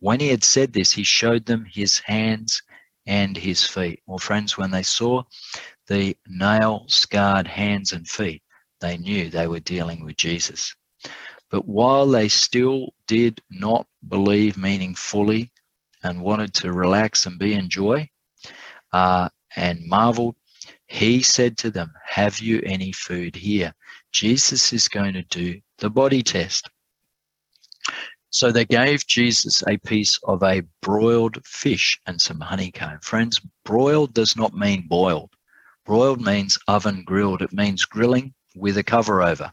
When 0.00 0.20
he 0.20 0.28
had 0.28 0.44
said 0.44 0.72
this, 0.72 0.92
he 0.92 1.04
showed 1.04 1.46
them 1.46 1.64
his 1.64 2.00
hands 2.00 2.62
and 3.08 3.36
his 3.36 3.64
feet. 3.64 4.02
Well, 4.06 4.18
friends, 4.18 4.58
when 4.58 4.70
they 4.70 4.82
saw 4.82 5.24
the 5.88 6.14
nail 6.28 6.84
scarred 6.88 7.48
hands 7.48 7.92
and 7.92 8.06
feet, 8.06 8.42
they 8.80 8.98
knew 8.98 9.30
they 9.30 9.48
were 9.48 9.60
dealing 9.60 10.04
with 10.04 10.16
Jesus. 10.16 10.76
But 11.50 11.66
while 11.66 12.06
they 12.06 12.28
still 12.28 12.92
did 13.06 13.40
not 13.50 13.86
believe, 14.06 14.58
meaning 14.58 14.94
fully, 14.94 15.50
and 16.04 16.20
wanted 16.20 16.52
to 16.54 16.72
relax 16.72 17.24
and 17.24 17.38
be 17.38 17.54
in 17.54 17.70
joy, 17.70 18.08
uh, 18.92 19.30
and 19.56 19.80
marveled, 19.86 20.36
he 20.86 21.22
said 21.22 21.56
to 21.58 21.70
them, 21.70 21.92
Have 22.06 22.38
you 22.40 22.60
any 22.64 22.92
food 22.92 23.34
here? 23.34 23.74
Jesus 24.12 24.72
is 24.74 24.86
going 24.86 25.14
to 25.14 25.22
do 25.22 25.60
the 25.78 25.88
body 25.90 26.22
test. 26.22 26.68
So 28.30 28.52
they 28.52 28.64
gave 28.64 29.06
Jesus 29.06 29.62
a 29.66 29.78
piece 29.78 30.18
of 30.24 30.42
a 30.42 30.62
broiled 30.82 31.44
fish 31.46 31.98
and 32.06 32.20
some 32.20 32.40
honeycomb. 32.40 33.00
Friends, 33.00 33.40
broiled 33.64 34.14
does 34.14 34.36
not 34.36 34.54
mean 34.54 34.86
boiled. 34.86 35.30
Broiled 35.86 36.20
means 36.20 36.58
oven 36.68 37.04
grilled. 37.04 37.42
It 37.42 37.52
means 37.52 37.84
grilling 37.84 38.34
with 38.54 38.76
a 38.76 38.82
cover 38.82 39.22
over 39.22 39.52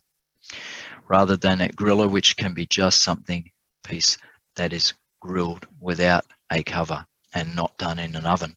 rather 1.08 1.38
than 1.38 1.62
a 1.62 1.70
griller, 1.70 2.10
which 2.10 2.36
can 2.38 2.54
be 2.54 2.66
just 2.66 3.02
something 3.02 3.50
piece 3.84 4.18
that 4.56 4.74
is 4.74 4.94
grilled 5.22 5.66
without 5.80 6.26
a 6.52 6.64
cover 6.64 7.06
and 7.34 7.56
not 7.56 7.78
done 7.78 8.00
in 8.00 8.16
an 8.16 8.26
oven. 8.26 8.56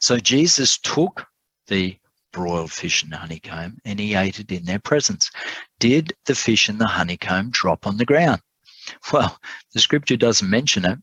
So 0.00 0.18
Jesus 0.18 0.78
took 0.78 1.26
the 1.66 1.96
broiled 2.32 2.72
fish 2.72 3.02
and 3.02 3.14
honeycomb, 3.14 3.78
and 3.84 4.00
he 4.00 4.14
ate 4.14 4.40
it 4.40 4.50
in 4.50 4.64
their 4.64 4.78
presence. 4.78 5.30
Did 5.78 6.14
the 6.26 6.34
fish 6.34 6.68
and 6.68 6.80
the 6.80 6.86
honeycomb 6.86 7.50
drop 7.50 7.86
on 7.86 7.98
the 7.98 8.06
ground? 8.06 8.40
Well, 9.12 9.38
the 9.74 9.80
scripture 9.80 10.16
doesn't 10.16 10.48
mention 10.48 10.84
it. 10.84 10.98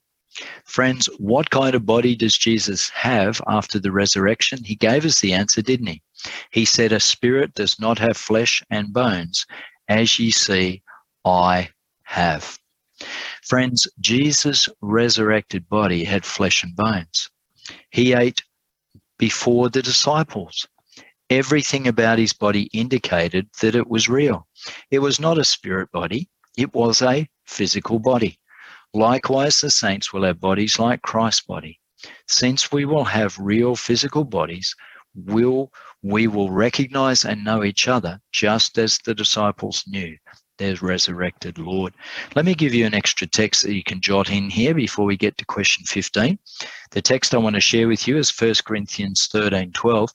Friends, 0.65 1.10
what 1.17 1.49
kind 1.49 1.75
of 1.75 1.86
body 1.86 2.15
does 2.15 2.38
Jesus 2.38 2.89
have 2.89 3.41
after 3.47 3.80
the 3.80 3.91
resurrection? 3.91 4.63
He 4.63 4.75
gave 4.75 5.06
us 5.06 5.19
the 5.19 5.34
answer, 5.34 5.62
didn't 5.62 5.88
he? 5.88 6.02
He 6.52 6.65
said, 6.65 6.91
A 6.91 6.99
spirit 6.99 7.54
does 7.56 7.80
not 7.80 7.97
have 7.99 8.15
flesh 8.15 8.62
and 8.69 8.93
bones, 8.93 9.45
as 9.88 10.19
ye 10.19 10.32
see, 10.32 10.82
I 11.25 11.69
have. 12.04 12.60
Friends, 13.43 13.88
Jesus' 13.99 14.69
resurrected 14.82 15.67
body 15.67 16.04
had 16.04 16.25
flesh 16.25 16.63
and 16.63 16.75
bones. 16.75 17.30
He 17.91 18.13
ate 18.13 18.43
before 19.17 19.69
the 19.69 19.82
disciples. 19.82 20.67
Everything 21.30 21.88
about 21.88 22.19
his 22.19 22.34
body 22.34 22.63
indicated 22.73 23.49
that 23.62 23.75
it 23.75 23.88
was 23.88 24.10
real. 24.10 24.47
It 24.89 24.99
was 24.99 25.19
not 25.19 25.38
a 25.38 25.43
spirit 25.43 25.91
body, 25.91 26.30
it 26.60 26.74
was 26.74 27.02
a 27.02 27.28
physical 27.48 28.00
body. 28.00 28.38
Likewise, 28.93 29.62
the 29.62 29.72
saints 29.72 30.12
will 30.12 30.24
have 30.24 30.39
bodies 30.39 30.78
like 30.78 31.02
Christ's 31.02 31.45
body. 31.45 31.80
Since 32.28 32.72
we 32.72 32.86
will 32.86 33.06
have 33.06 33.39
real 33.39 33.76
physical 33.76 34.24
bodies, 34.24 34.76
will 35.15 35.72
we 36.02 36.28
will 36.28 36.50
recognize 36.50 37.26
and 37.26 37.43
know 37.43 37.63
each 37.63 37.88
other 37.88 38.19
just 38.32 38.78
as 38.78 39.00
the 39.00 39.13
disciples 39.13 39.84
knew 39.88 40.17
their 40.58 40.76
resurrected 40.82 41.58
Lord. 41.58 41.93
Let 42.36 42.45
me 42.45 42.54
give 42.54 42.74
you 42.74 42.86
an 42.86 42.93
extra 42.93 43.26
text 43.26 43.63
that 43.63 43.74
you 43.74 43.84
can 43.84 44.02
jot 44.02 44.30
in 44.30 44.50
here 44.50 44.74
before 44.74 45.06
we 45.06 45.17
get 45.17 45.38
to 45.38 45.45
question 45.45 45.86
15. 45.86 46.38
The 46.91 47.02
text 47.02 47.34
I 47.34 47.38
want 47.38 47.56
to 47.56 47.62
share 47.62 47.88
with 47.88 48.08
you 48.08 48.17
is 48.17 48.38
1 48.38 48.56
Corinthians 48.65 49.28
13 49.32 49.72
12. 49.72 50.12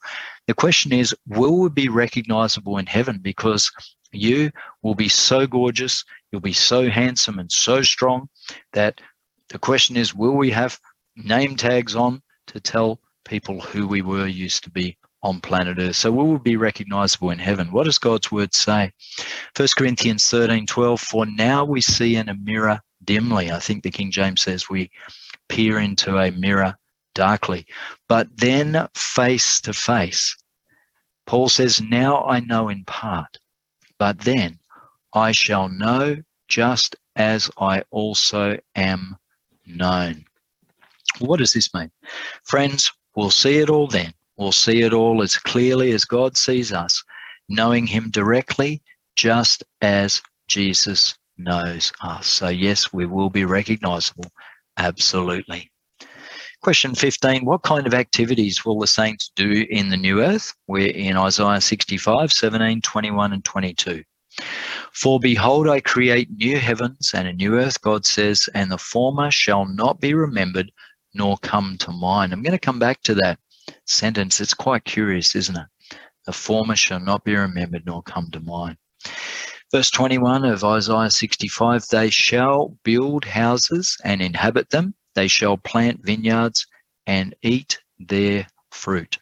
The 0.47 0.53
question 0.53 0.93
is 0.93 1.15
Will 1.27 1.59
we 1.59 1.69
be 1.69 1.89
recognizable 1.89 2.77
in 2.77 2.85
heaven? 2.85 3.19
Because 3.21 3.71
you 4.11 4.51
will 4.81 4.95
be 4.95 5.09
so 5.09 5.45
gorgeous, 5.45 6.05
you'll 6.35 6.41
be 6.41 6.51
so 6.51 6.89
handsome 6.89 7.39
and 7.39 7.49
so 7.49 7.81
strong 7.81 8.27
that 8.73 8.99
the 9.47 9.57
question 9.57 9.95
is 9.95 10.13
Will 10.13 10.35
we 10.35 10.51
have 10.51 10.77
name 11.15 11.55
tags 11.55 11.95
on 11.95 12.21
to 12.47 12.59
tell 12.59 12.99
people 13.23 13.61
who 13.61 13.87
we 13.87 14.01
were 14.01 14.27
used 14.27 14.65
to 14.65 14.69
be 14.69 14.97
on 15.23 15.39
planet 15.39 15.77
Earth. 15.79 15.95
So 15.95 16.11
we 16.11 16.25
will 16.25 16.37
be 16.37 16.57
recognizable 16.57 17.29
in 17.29 17.39
heaven. 17.39 17.71
What 17.71 17.85
does 17.85 17.97
God's 17.97 18.33
word 18.33 18.53
say? 18.53 18.91
1 19.55 19.67
Corinthians 19.77 20.29
13 20.29 20.67
12, 20.67 20.99
for 20.99 21.25
now 21.25 21.63
we 21.63 21.79
see 21.79 22.17
in 22.17 22.27
a 22.27 22.35
mirror 22.35 22.81
dimly. 23.05 23.49
I 23.49 23.59
think 23.59 23.83
the 23.83 23.91
King 23.91 24.11
James 24.11 24.41
says 24.41 24.69
we 24.69 24.91
peer 25.47 25.79
into 25.79 26.17
a 26.17 26.31
mirror 26.31 26.75
darkly, 27.15 27.65
but 28.09 28.27
then 28.35 28.89
face 28.93 29.61
to 29.61 29.71
face. 29.71 30.35
Paul 31.25 31.47
says, 31.47 31.81
Now 31.81 32.25
I 32.25 32.41
know 32.41 32.67
in 32.67 32.83
part, 32.83 33.39
but 33.97 34.19
then 34.19 34.59
I 35.15 35.31
shall 35.31 35.69
know 35.69 36.17
just 36.49 36.97
as 37.15 37.49
I 37.57 37.83
also 37.89 38.57
am 38.75 39.15
known. 39.65 40.25
What 41.19 41.39
does 41.39 41.53
this 41.53 41.73
mean? 41.73 41.89
Friends, 42.43 42.91
we'll 43.15 43.31
see 43.31 43.59
it 43.59 43.69
all 43.69 43.87
then. 43.87 44.13
We'll 44.37 44.51
see 44.51 44.81
it 44.81 44.91
all 44.91 45.23
as 45.23 45.37
clearly 45.37 45.93
as 45.93 46.03
God 46.03 46.35
sees 46.35 46.73
us, 46.73 47.01
knowing 47.47 47.87
Him 47.87 48.09
directly, 48.11 48.81
just 49.15 49.63
as 49.81 50.21
Jesus 50.49 51.17
knows 51.37 51.93
us. 52.01 52.27
So, 52.27 52.49
yes, 52.49 52.91
we 52.91 53.05
will 53.05 53.29
be 53.29 53.45
recognizable. 53.45 54.29
Absolutely. 54.77 55.71
Question 56.61 56.93
15 56.93 57.45
What 57.45 57.63
kind 57.63 57.87
of 57.87 57.93
activities 57.93 58.65
will 58.65 58.79
the 58.79 58.87
saints 58.87 59.31
do 59.35 59.65
in 59.69 59.87
the 59.87 59.97
new 59.97 60.21
earth? 60.21 60.53
We're 60.67 60.91
in 60.91 61.15
Isaiah 61.15 61.61
65, 61.61 62.33
17, 62.33 62.81
21, 62.81 63.31
and 63.33 63.45
22. 63.45 64.03
For 64.93 65.19
behold, 65.19 65.67
I 65.67 65.81
create 65.81 66.29
new 66.31 66.59
heavens 66.59 67.11
and 67.13 67.27
a 67.27 67.33
new 67.33 67.55
earth, 67.55 67.81
God 67.81 68.05
says, 68.05 68.49
and 68.53 68.71
the 68.71 68.77
former 68.77 69.31
shall 69.31 69.65
not 69.65 69.99
be 69.99 70.13
remembered 70.13 70.71
nor 71.13 71.37
come 71.37 71.77
to 71.79 71.91
mind. 71.91 72.33
I'm 72.33 72.43
going 72.43 72.51
to 72.51 72.59
come 72.59 72.79
back 72.79 73.01
to 73.03 73.15
that 73.15 73.39
sentence. 73.85 74.39
It's 74.41 74.53
quite 74.53 74.85
curious, 74.85 75.35
isn't 75.35 75.57
it? 75.57 75.97
The 76.25 76.33
former 76.33 76.75
shall 76.75 76.99
not 76.99 77.23
be 77.23 77.35
remembered 77.35 77.85
nor 77.85 78.03
come 78.03 78.29
to 78.31 78.39
mind. 78.39 78.77
Verse 79.71 79.89
21 79.89 80.45
of 80.45 80.63
Isaiah 80.63 81.09
65 81.09 81.87
They 81.89 82.09
shall 82.09 82.77
build 82.83 83.25
houses 83.25 83.97
and 84.03 84.21
inhabit 84.21 84.69
them, 84.69 84.95
they 85.15 85.27
shall 85.27 85.57
plant 85.57 86.05
vineyards 86.05 86.65
and 87.07 87.35
eat 87.41 87.79
their 87.99 88.47
fruit. 88.71 89.17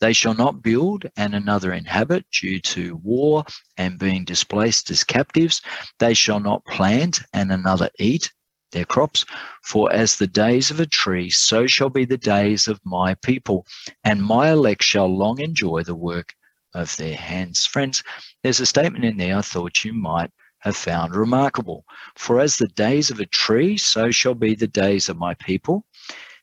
They 0.00 0.12
shall 0.12 0.34
not 0.34 0.62
build 0.62 1.06
and 1.16 1.34
another 1.34 1.72
inhabit 1.72 2.26
due 2.30 2.60
to 2.60 2.96
war 2.96 3.44
and 3.76 3.98
being 3.98 4.24
displaced 4.24 4.90
as 4.90 5.04
captives. 5.04 5.62
They 5.98 6.14
shall 6.14 6.40
not 6.40 6.64
plant 6.66 7.20
and 7.32 7.50
another 7.50 7.90
eat 7.98 8.32
their 8.72 8.84
crops. 8.84 9.24
For 9.62 9.90
as 9.92 10.16
the 10.16 10.26
days 10.26 10.70
of 10.70 10.80
a 10.80 10.86
tree, 10.86 11.30
so 11.30 11.66
shall 11.66 11.88
be 11.88 12.04
the 12.04 12.18
days 12.18 12.68
of 12.68 12.80
my 12.84 13.14
people, 13.14 13.66
and 14.02 14.22
my 14.22 14.50
elect 14.50 14.82
shall 14.82 15.06
long 15.06 15.40
enjoy 15.40 15.82
the 15.82 15.94
work 15.94 16.34
of 16.74 16.94
their 16.96 17.16
hands. 17.16 17.64
Friends, 17.64 18.02
there's 18.42 18.60
a 18.60 18.66
statement 18.66 19.04
in 19.04 19.16
there 19.16 19.38
I 19.38 19.42
thought 19.42 19.84
you 19.84 19.92
might 19.94 20.30
have 20.58 20.76
found 20.76 21.14
remarkable. 21.14 21.84
For 22.16 22.40
as 22.40 22.56
the 22.56 22.68
days 22.68 23.10
of 23.10 23.20
a 23.20 23.26
tree, 23.26 23.78
so 23.78 24.10
shall 24.10 24.34
be 24.34 24.54
the 24.54 24.66
days 24.66 25.08
of 25.08 25.16
my 25.16 25.34
people. 25.34 25.86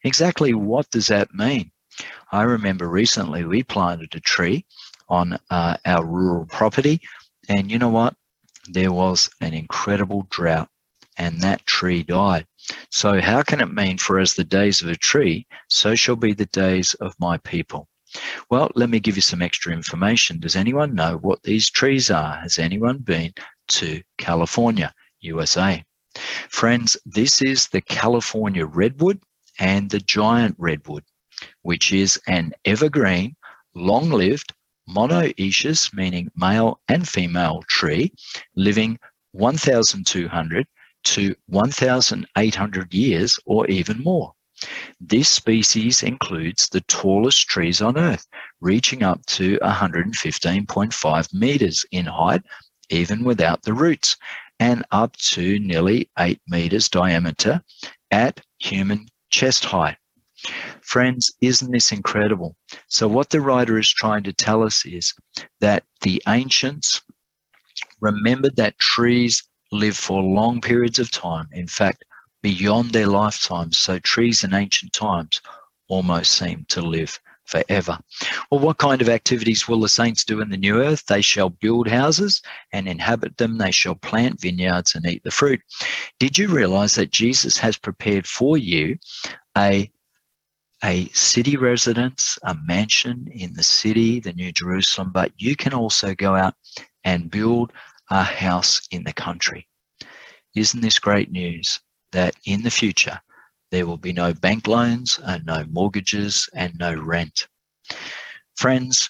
Exactly 0.03 0.53
what 0.53 0.89
does 0.89 1.07
that 1.07 1.33
mean? 1.33 1.71
I 2.31 2.43
remember 2.43 2.87
recently 2.87 3.45
we 3.45 3.63
planted 3.63 4.15
a 4.15 4.19
tree 4.19 4.65
on 5.09 5.37
uh, 5.49 5.77
our 5.85 6.05
rural 6.05 6.45
property, 6.45 7.01
and 7.49 7.69
you 7.71 7.79
know 7.79 7.89
what? 7.89 8.15
There 8.67 8.91
was 8.91 9.29
an 9.41 9.53
incredible 9.53 10.27
drought 10.29 10.69
and 11.17 11.41
that 11.41 11.65
tree 11.65 12.03
died. 12.03 12.45
So, 12.89 13.21
how 13.21 13.43
can 13.43 13.61
it 13.61 13.73
mean, 13.73 13.97
for 13.97 14.19
as 14.19 14.33
the 14.33 14.43
days 14.43 14.81
of 14.81 14.89
a 14.89 14.95
tree, 14.95 15.45
so 15.67 15.95
shall 15.95 16.15
be 16.15 16.33
the 16.33 16.45
days 16.47 16.93
of 16.95 17.19
my 17.19 17.37
people? 17.37 17.87
Well, 18.49 18.71
let 18.75 18.89
me 18.89 18.99
give 18.99 19.15
you 19.15 19.21
some 19.21 19.41
extra 19.41 19.73
information. 19.73 20.39
Does 20.39 20.55
anyone 20.55 20.95
know 20.95 21.17
what 21.17 21.43
these 21.43 21.69
trees 21.69 22.11
are? 22.11 22.37
Has 22.37 22.59
anyone 22.59 22.97
been 22.97 23.33
to 23.69 24.01
California, 24.17 24.93
USA? 25.21 25.83
Friends, 26.49 26.97
this 27.05 27.41
is 27.41 27.67
the 27.67 27.81
California 27.81 28.65
redwood 28.65 29.21
and 29.59 29.89
the 29.89 29.99
giant 29.99 30.55
redwood, 30.57 31.03
which 31.61 31.93
is 31.93 32.19
an 32.27 32.53
evergreen, 32.65 33.35
long 33.73 34.09
lived, 34.09 34.53
monoecious, 34.89 35.93
meaning 35.93 36.29
male 36.35 36.79
and 36.87 37.07
female 37.07 37.63
tree, 37.69 38.11
living 38.55 38.97
1,200 39.31 40.67
to 41.03 41.35
1,800 41.47 42.93
years 42.93 43.39
or 43.45 43.67
even 43.67 44.03
more. 44.03 44.33
This 44.99 45.29
species 45.29 46.03
includes 46.03 46.69
the 46.69 46.81
tallest 46.81 47.47
trees 47.47 47.81
on 47.81 47.97
Earth, 47.97 48.27
reaching 48.59 49.01
up 49.01 49.25
to 49.27 49.57
115.5 49.59 51.33
meters 51.33 51.85
in 51.91 52.05
height, 52.05 52.43
even 52.89 53.23
without 53.23 53.63
the 53.63 53.73
roots, 53.73 54.17
and 54.59 54.85
up 54.91 55.15
to 55.17 55.57
nearly 55.57 56.09
8 56.19 56.39
meters 56.47 56.89
diameter 56.89 57.63
at 58.11 58.41
human 58.59 59.07
chest 59.31 59.65
height. 59.65 59.97
Friends, 60.81 61.31
isn't 61.41 61.71
this 61.71 61.91
incredible? 61.91 62.55
So, 62.87 63.07
what 63.07 63.29
the 63.29 63.41
writer 63.41 63.77
is 63.77 63.89
trying 63.89 64.23
to 64.23 64.33
tell 64.33 64.63
us 64.63 64.85
is 64.85 65.13
that 65.59 65.83
the 66.01 66.21
ancients 66.27 67.01
remembered 67.99 68.55
that 68.55 68.79
trees 68.79 69.43
live 69.71 69.95
for 69.95 70.21
long 70.21 70.61
periods 70.61 70.99
of 70.99 71.11
time, 71.11 71.47
in 71.51 71.67
fact, 71.67 72.03
beyond 72.41 72.91
their 72.91 73.07
lifetimes. 73.07 73.77
So 73.77 73.99
trees 73.99 74.43
in 74.43 74.53
ancient 74.53 74.93
times 74.93 75.41
almost 75.87 76.31
seem 76.31 76.65
to 76.69 76.81
live 76.81 77.19
forever. 77.45 77.99
Well, 78.49 78.61
what 78.61 78.77
kind 78.77 79.01
of 79.01 79.09
activities 79.09 79.67
will 79.67 79.81
the 79.81 79.89
saints 79.89 80.23
do 80.23 80.41
in 80.41 80.49
the 80.49 80.57
new 80.57 80.81
earth? 80.81 81.05
They 81.05 81.21
shall 81.21 81.49
build 81.49 81.87
houses 81.87 82.41
and 82.71 82.87
inhabit 82.87 83.37
them. 83.37 83.57
They 83.57 83.71
shall 83.71 83.95
plant 83.95 84.39
vineyards 84.39 84.95
and 84.95 85.05
eat 85.05 85.23
the 85.23 85.31
fruit. 85.31 85.61
Did 86.19 86.37
you 86.37 86.47
realize 86.47 86.95
that 86.95 87.11
Jesus 87.11 87.57
has 87.57 87.77
prepared 87.77 88.25
for 88.25 88.57
you 88.57 88.97
a 89.57 89.91
a 90.83 91.07
city 91.09 91.57
residence, 91.57 92.39
a 92.43 92.55
mansion 92.65 93.27
in 93.31 93.53
the 93.53 93.63
city, 93.63 94.19
the 94.19 94.33
New 94.33 94.51
Jerusalem, 94.51 95.11
but 95.11 95.31
you 95.37 95.55
can 95.55 95.73
also 95.73 96.15
go 96.15 96.35
out 96.35 96.55
and 97.03 97.29
build 97.31 97.71
a 98.09 98.23
house 98.23 98.81
in 98.91 99.03
the 99.03 99.13
country. 99.13 99.67
Isn't 100.55 100.81
this 100.81 100.99
great 100.99 101.31
news 101.31 101.79
that 102.11 102.35
in 102.45 102.63
the 102.63 102.71
future 102.71 103.21
there 103.69 103.85
will 103.85 103.97
be 103.97 104.11
no 104.11 104.33
bank 104.33 104.67
loans 104.67 105.19
and 105.23 105.45
no 105.45 105.63
mortgages 105.69 106.49
and 106.53 106.77
no 106.77 106.93
rent? 106.93 107.47
Friends, 108.55 109.09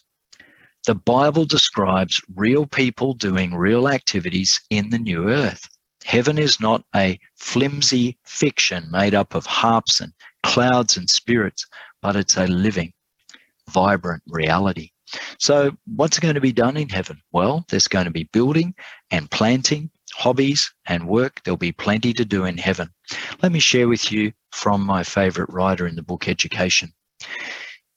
the 0.86 0.95
Bible 0.95 1.45
describes 1.45 2.22
real 2.36 2.65
people 2.65 3.13
doing 3.13 3.53
real 3.55 3.88
activities 3.88 4.59
in 4.69 4.89
the 4.89 4.99
new 4.99 5.30
earth. 5.30 5.67
Heaven 6.03 6.38
is 6.38 6.59
not 6.59 6.84
a 6.95 7.19
flimsy 7.38 8.17
fiction 8.26 8.89
made 8.91 9.13
up 9.13 9.36
of 9.36 9.45
harps 9.45 10.01
and 10.01 10.13
clouds 10.43 10.97
and 10.97 11.09
spirits, 11.09 11.65
but 12.01 12.15
it's 12.15 12.37
a 12.37 12.47
living, 12.47 12.93
vibrant 13.69 14.23
reality. 14.27 14.91
So, 15.39 15.71
what's 15.85 16.19
going 16.19 16.35
to 16.35 16.41
be 16.41 16.53
done 16.53 16.77
in 16.77 16.89
heaven? 16.89 17.21
Well, 17.31 17.65
there's 17.69 17.87
going 17.87 18.05
to 18.05 18.11
be 18.11 18.29
building 18.31 18.73
and 19.09 19.29
planting, 19.29 19.89
hobbies 20.13 20.71
and 20.85 21.07
work. 21.07 21.41
There'll 21.43 21.57
be 21.57 21.73
plenty 21.73 22.13
to 22.13 22.25
do 22.25 22.45
in 22.45 22.57
heaven. 22.57 22.89
Let 23.41 23.51
me 23.51 23.59
share 23.59 23.87
with 23.87 24.11
you 24.11 24.31
from 24.51 24.85
my 24.85 25.03
favorite 25.03 25.49
writer 25.49 25.87
in 25.87 25.95
the 25.95 26.03
book 26.03 26.27
Education. 26.27 26.93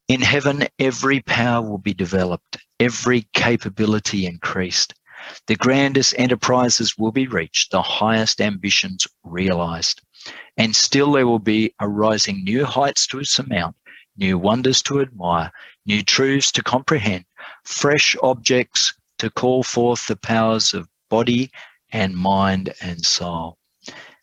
In 0.09 0.21
heaven, 0.21 0.67
every 0.79 1.21
power 1.21 1.63
will 1.63 1.79
be 1.79 1.95
developed, 1.95 2.59
every 2.79 3.27
capability 3.33 4.27
increased. 4.27 4.95
The 5.47 5.57
grandest 5.57 6.15
enterprises 6.19 6.99
will 6.99 7.13
be 7.13 7.27
reached, 7.27 7.71
the 7.71 7.81
highest 7.81 8.41
ambitions 8.41 9.07
realized. 9.23 10.03
And 10.57 10.75
still 10.75 11.13
there 11.13 11.27
will 11.27 11.39
be 11.39 11.75
arising 11.81 12.45
new 12.45 12.65
heights 12.65 13.07
to 13.09 13.25
surmount, 13.25 13.77
new 14.17 14.39
wonders 14.39 14.83
to 14.83 15.01
admire, 15.01 15.53
new 15.87 16.03
truths 16.03 16.53
to 16.53 16.63
comprehend, 16.63 17.25
fresh 17.65 18.17
objects 18.23 18.95
to 19.19 19.31
call 19.31 19.63
forth 19.63 20.07
the 20.07 20.17
powers 20.17 20.75
of 20.75 20.89
body 21.11 21.51
and 21.93 22.17
mind 22.17 22.75
and 22.81 23.05
soul. 23.05 23.59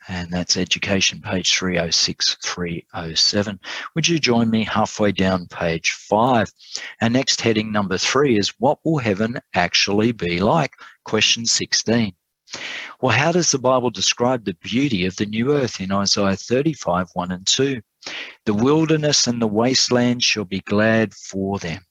And 0.07 0.31
that's 0.31 0.57
education 0.57 1.21
page 1.21 1.55
306, 1.55 2.37
307. 2.43 3.59
Would 3.95 4.07
you 4.07 4.19
join 4.19 4.49
me 4.49 4.63
halfway 4.63 5.11
down 5.11 5.47
page 5.47 5.91
five? 5.91 6.51
Our 7.01 7.09
next 7.09 7.39
heading, 7.41 7.71
number 7.71 7.97
three, 7.97 8.37
is 8.37 8.53
What 8.57 8.79
will 8.83 8.97
heaven 8.97 9.39
actually 9.53 10.11
be 10.11 10.39
like? 10.39 10.73
Question 11.05 11.45
16. 11.45 12.13
Well, 13.01 13.15
how 13.15 13.31
does 13.31 13.51
the 13.51 13.59
Bible 13.59 13.89
describe 13.89 14.45
the 14.45 14.55
beauty 14.55 15.05
of 15.05 15.15
the 15.15 15.25
new 15.25 15.53
earth 15.53 15.81
in 15.81 15.91
Isaiah 15.91 16.35
35, 16.35 17.09
1 17.13 17.31
and 17.31 17.47
2? 17.47 17.81
The 18.45 18.53
wilderness 18.53 19.27
and 19.27 19.41
the 19.41 19.47
wasteland 19.47 20.23
shall 20.23 20.45
be 20.45 20.61
glad 20.61 21.13
for 21.13 21.59
them, 21.59 21.85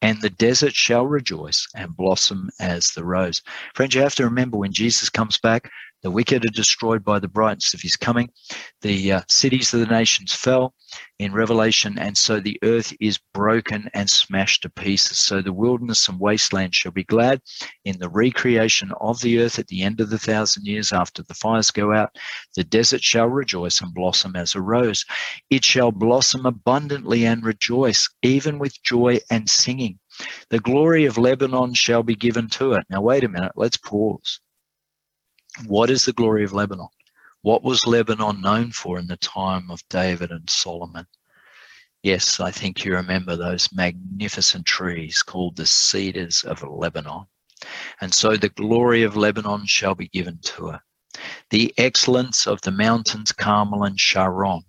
and 0.00 0.20
the 0.20 0.30
desert 0.30 0.74
shall 0.74 1.06
rejoice 1.06 1.66
and 1.74 1.96
blossom 1.96 2.50
as 2.60 2.92
the 2.92 3.04
rose. 3.04 3.42
Friends, 3.74 3.94
you 3.94 4.00
have 4.00 4.14
to 4.16 4.24
remember 4.24 4.56
when 4.56 4.72
Jesus 4.72 5.10
comes 5.10 5.38
back, 5.38 5.70
the 6.02 6.10
wicked 6.10 6.44
are 6.44 6.50
destroyed 6.50 7.02
by 7.02 7.18
the 7.18 7.28
brightness 7.28 7.74
of 7.74 7.80
his 7.80 7.96
coming. 7.96 8.30
The 8.82 9.12
uh, 9.12 9.20
cities 9.28 9.74
of 9.74 9.80
the 9.80 9.86
nations 9.86 10.32
fell 10.32 10.74
in 11.18 11.32
Revelation, 11.32 11.98
and 11.98 12.16
so 12.16 12.38
the 12.38 12.58
earth 12.62 12.92
is 13.00 13.18
broken 13.34 13.90
and 13.94 14.08
smashed 14.08 14.62
to 14.62 14.70
pieces. 14.70 15.18
So 15.18 15.42
the 15.42 15.52
wilderness 15.52 16.08
and 16.08 16.20
wasteland 16.20 16.74
shall 16.74 16.92
be 16.92 17.02
glad 17.02 17.42
in 17.84 17.98
the 17.98 18.08
recreation 18.08 18.92
of 19.00 19.20
the 19.20 19.40
earth 19.40 19.58
at 19.58 19.66
the 19.66 19.82
end 19.82 20.00
of 20.00 20.10
the 20.10 20.18
thousand 20.18 20.66
years 20.66 20.92
after 20.92 21.24
the 21.24 21.34
fires 21.34 21.72
go 21.72 21.92
out. 21.92 22.16
The 22.54 22.64
desert 22.64 23.02
shall 23.02 23.26
rejoice 23.26 23.80
and 23.80 23.92
blossom 23.92 24.36
as 24.36 24.54
a 24.54 24.60
rose. 24.60 25.04
It 25.50 25.64
shall 25.64 25.90
blossom 25.90 26.46
abundantly 26.46 27.26
and 27.26 27.44
rejoice, 27.44 28.08
even 28.22 28.60
with 28.60 28.80
joy 28.84 29.18
and 29.30 29.50
singing. 29.50 29.98
The 30.50 30.60
glory 30.60 31.06
of 31.06 31.18
Lebanon 31.18 31.74
shall 31.74 32.02
be 32.04 32.14
given 32.14 32.48
to 32.50 32.74
it. 32.74 32.86
Now, 32.88 33.00
wait 33.00 33.24
a 33.24 33.28
minute, 33.28 33.52
let's 33.56 33.76
pause. 33.76 34.40
What 35.66 35.90
is 35.90 36.04
the 36.04 36.12
glory 36.12 36.44
of 36.44 36.52
Lebanon? 36.52 36.88
What 37.42 37.62
was 37.62 37.86
Lebanon 37.86 38.40
known 38.40 38.72
for 38.72 38.98
in 38.98 39.06
the 39.06 39.16
time 39.16 39.70
of 39.70 39.82
David 39.88 40.30
and 40.30 40.48
Solomon? 40.48 41.06
Yes, 42.02 42.40
I 42.40 42.50
think 42.50 42.84
you 42.84 42.94
remember 42.94 43.36
those 43.36 43.72
magnificent 43.72 44.66
trees 44.66 45.22
called 45.22 45.56
the 45.56 45.66
cedars 45.66 46.44
of 46.44 46.62
Lebanon. 46.62 47.26
And 48.00 48.14
so 48.14 48.36
the 48.36 48.50
glory 48.50 49.02
of 49.02 49.16
Lebanon 49.16 49.66
shall 49.66 49.94
be 49.94 50.08
given 50.08 50.38
to 50.42 50.68
her. 50.68 50.80
The 51.50 51.74
excellence 51.76 52.46
of 52.46 52.60
the 52.60 52.70
mountains 52.70 53.32
Carmel 53.32 53.84
and 53.84 53.98
Sharon. 53.98 54.62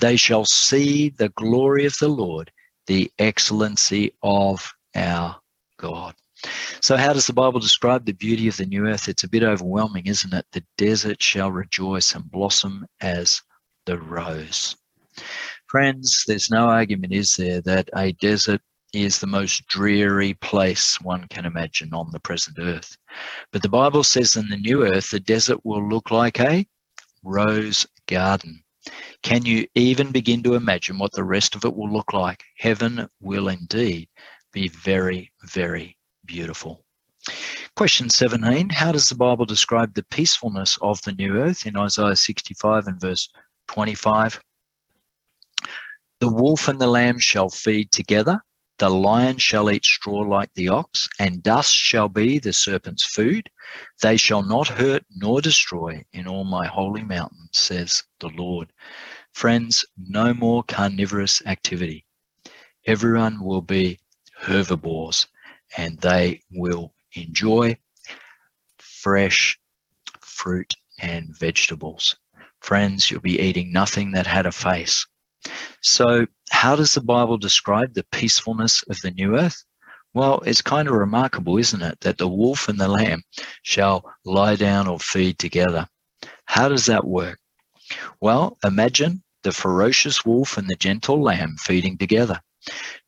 They 0.00 0.16
shall 0.16 0.44
see 0.44 1.10
the 1.10 1.30
glory 1.30 1.86
of 1.86 1.96
the 1.98 2.08
Lord, 2.08 2.52
the 2.86 3.10
excellency 3.18 4.14
of 4.22 4.72
our 4.94 5.40
God. 5.78 6.14
So, 6.80 6.96
how 6.96 7.12
does 7.12 7.26
the 7.26 7.32
Bible 7.32 7.60
describe 7.60 8.04
the 8.04 8.12
beauty 8.12 8.48
of 8.48 8.56
the 8.56 8.66
new 8.66 8.86
earth? 8.86 9.08
It's 9.08 9.24
a 9.24 9.28
bit 9.28 9.42
overwhelming, 9.42 10.06
isn't 10.06 10.34
it? 10.34 10.46
The 10.52 10.64
desert 10.76 11.22
shall 11.22 11.52
rejoice 11.52 12.14
and 12.14 12.30
blossom 12.30 12.86
as 13.00 13.42
the 13.86 13.98
rose. 13.98 14.76
Friends, 15.68 16.24
there's 16.26 16.50
no 16.50 16.68
argument, 16.68 17.12
is 17.12 17.36
there, 17.36 17.60
that 17.62 17.88
a 17.94 18.12
desert 18.12 18.60
is 18.92 19.18
the 19.18 19.26
most 19.26 19.66
dreary 19.68 20.34
place 20.34 21.00
one 21.00 21.26
can 21.28 21.46
imagine 21.46 21.94
on 21.94 22.10
the 22.12 22.20
present 22.20 22.58
earth. 22.60 22.96
But 23.52 23.62
the 23.62 23.68
Bible 23.68 24.04
says 24.04 24.36
in 24.36 24.48
the 24.48 24.56
new 24.56 24.84
earth, 24.84 25.10
the 25.10 25.20
desert 25.20 25.64
will 25.64 25.88
look 25.88 26.10
like 26.10 26.40
a 26.40 26.66
rose 27.22 27.86
garden. 28.06 28.62
Can 29.22 29.46
you 29.46 29.66
even 29.74 30.10
begin 30.10 30.42
to 30.42 30.54
imagine 30.54 30.98
what 30.98 31.12
the 31.12 31.24
rest 31.24 31.54
of 31.54 31.64
it 31.64 31.74
will 31.74 31.90
look 31.90 32.12
like? 32.12 32.42
Heaven 32.58 33.08
will 33.20 33.48
indeed 33.48 34.08
be 34.52 34.68
very, 34.68 35.32
very 35.44 35.96
beautiful. 36.24 36.84
Question 37.76 38.10
17 38.10 38.70
How 38.70 38.92
does 38.92 39.08
the 39.08 39.14
Bible 39.14 39.44
describe 39.44 39.94
the 39.94 40.04
peacefulness 40.04 40.78
of 40.82 41.00
the 41.02 41.12
new 41.12 41.36
earth 41.38 41.66
in 41.66 41.76
Isaiah 41.76 42.16
65 42.16 42.86
and 42.86 43.00
verse 43.00 43.28
25? 43.68 44.40
The 46.20 46.28
wolf 46.28 46.68
and 46.68 46.80
the 46.80 46.86
lamb 46.86 47.18
shall 47.18 47.48
feed 47.48 47.90
together, 47.90 48.40
the 48.78 48.88
lion 48.88 49.38
shall 49.38 49.70
eat 49.70 49.84
straw 49.84 50.22
like 50.22 50.52
the 50.54 50.68
ox, 50.68 51.08
and 51.20 51.42
dust 51.42 51.72
shall 51.72 52.08
be 52.08 52.40
the 52.40 52.52
serpent's 52.52 53.04
food. 53.04 53.48
They 54.00 54.16
shall 54.16 54.42
not 54.42 54.66
hurt 54.66 55.04
nor 55.08 55.40
destroy 55.40 56.04
in 56.12 56.26
all 56.26 56.42
my 56.42 56.66
holy 56.66 57.04
mountain, 57.04 57.48
says 57.52 58.02
the 58.18 58.30
Lord. 58.30 58.72
Friends, 59.32 59.84
no 59.96 60.34
more 60.34 60.64
carnivorous 60.64 61.42
activity. 61.46 62.04
Everyone 62.84 63.44
will 63.44 63.62
be 63.62 64.00
herbivores 64.36 65.28
and 65.76 65.98
they 66.00 66.40
will 66.50 66.92
enjoy 67.14 67.76
fresh 68.78 69.58
fruit 70.20 70.74
and 71.00 71.36
vegetables. 71.36 72.16
Friends, 72.60 73.10
you'll 73.10 73.20
be 73.20 73.40
eating 73.40 73.72
nothing 73.72 74.12
that 74.12 74.26
had 74.26 74.46
a 74.46 74.52
face. 74.52 75.06
So, 75.80 76.26
how 76.50 76.76
does 76.76 76.94
the 76.94 77.00
Bible 77.00 77.38
describe 77.38 77.94
the 77.94 78.04
peacefulness 78.12 78.84
of 78.84 79.00
the 79.00 79.10
new 79.10 79.36
earth? 79.36 79.64
Well, 80.14 80.40
it's 80.40 80.62
kind 80.62 80.88
of 80.88 80.94
remarkable, 80.94 81.58
isn't 81.58 81.82
it, 81.82 82.00
that 82.00 82.18
the 82.18 82.28
wolf 82.28 82.68
and 82.68 82.78
the 82.78 82.88
lamb 82.88 83.22
shall 83.62 84.04
lie 84.24 84.56
down 84.56 84.86
or 84.86 85.00
feed 85.00 85.38
together. 85.38 85.88
How 86.44 86.68
does 86.68 86.86
that 86.86 87.04
work? 87.04 87.38
Well, 88.20 88.58
imagine 88.62 89.22
the 89.42 89.52
ferocious 89.52 90.24
wolf 90.24 90.56
and 90.56 90.68
the 90.68 90.76
gentle 90.76 91.20
lamb 91.20 91.56
feeding 91.58 91.98
together. 91.98 92.40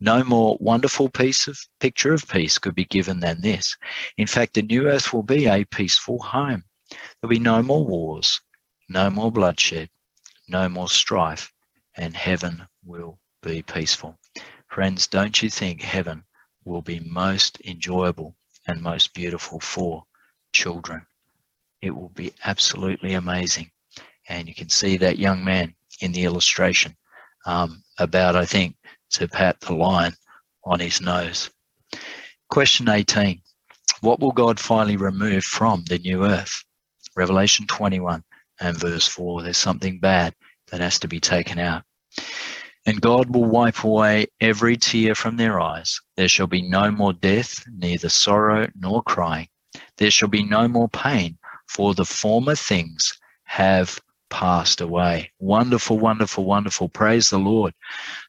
No 0.01 0.25
more 0.25 0.57
wonderful 0.61 1.09
piece 1.09 1.47
of 1.47 1.59
picture 1.81 2.13
of 2.13 2.29
peace 2.29 2.59
could 2.59 2.75
be 2.75 2.85
given 2.85 3.21
than 3.21 3.41
this. 3.41 3.77
In 4.17 4.27
fact, 4.27 4.55
the 4.55 4.63
new 4.63 4.89
earth 4.89 5.13
will 5.13 5.23
be 5.23 5.47
a 5.47 5.65
peaceful 5.65 6.19
home. 6.21 6.65
There'll 7.21 7.31
be 7.31 7.39
no 7.39 7.63
more 7.63 7.85
wars, 7.85 8.41
no 8.89 9.11
more 9.11 9.31
bloodshed, 9.33 9.91
no 10.49 10.69
more 10.69 10.89
strife, 10.89 11.53
and 11.97 12.17
heaven 12.17 12.67
will 12.85 13.19
be 13.43 13.63
peaceful. 13.63 14.19
Friends, 14.69 15.07
don't 15.07 15.41
you 15.43 15.51
think 15.51 15.81
heaven 15.81 16.25
will 16.65 16.83
be 16.83 17.01
most 17.01 17.61
enjoyable 17.65 18.37
and 18.67 18.83
most 18.83 19.15
beautiful 19.15 19.61
for 19.61 20.05
children? 20.53 21.07
It 21.81 21.91
will 21.91 22.09
be 22.11 22.33
absolutely 22.45 23.15
amazing. 23.15 23.71
And 24.29 24.49
you 24.49 24.55
can 24.55 24.69
see 24.71 24.97
that 24.97 25.19
young 25.19 25.45
man 25.45 25.75
in 26.01 26.13
the 26.13 26.25
illustration 26.25 26.97
um, 27.47 27.85
about, 27.99 28.37
I 28.37 28.47
think, 28.47 28.77
to 29.15 29.29
pat 29.29 29.61
the 29.61 29.75
lion 29.75 30.15
on 30.65 30.81
his 30.81 31.01
nose. 31.01 31.51
Question 32.49 32.89
18 32.89 33.41
What 34.01 34.21
will 34.21 34.33
God 34.33 34.61
finally 34.61 34.97
remove 34.97 35.45
from 35.45 35.85
the 35.89 35.99
new 35.99 36.25
earth? 36.25 36.65
Revelation 37.17 37.67
21 37.67 38.23
and 38.61 38.77
verse 38.77 39.07
4. 39.07 39.43
There's 39.43 39.57
something 39.57 39.99
bad 40.01 40.35
that 40.71 40.81
has 40.81 40.99
to 41.01 41.09
be 41.09 41.21
taken 41.21 41.59
out. 41.59 41.83
And 42.87 43.01
God 43.01 43.35
will 43.35 43.45
wipe 43.45 43.85
away 43.85 44.27
every 44.41 44.77
tear 44.77 45.15
from 45.15 45.37
their 45.37 45.61
eyes. 45.61 46.01
There 46.17 46.29
shall 46.29 46.47
be 46.47 46.63
no 46.63 46.91
more 46.91 47.13
death, 47.13 47.65
neither 47.67 48.09
sorrow 48.09 48.69
nor 48.75 49.03
crying. 49.03 49.49
There 49.97 50.11
shall 50.11 50.29
be 50.29 50.43
no 50.43 50.69
more 50.69 50.89
pain, 50.89 51.39
for 51.69 51.95
the 51.95 52.05
former 52.05 52.55
things 52.55 53.19
have 53.45 53.99
passed 54.35 54.81
away. 54.81 55.31
Wonderful, 55.39 55.97
wonderful, 55.97 56.45
wonderful. 56.45 56.89
Praise 56.89 57.31
the 57.31 57.39
Lord 57.39 57.73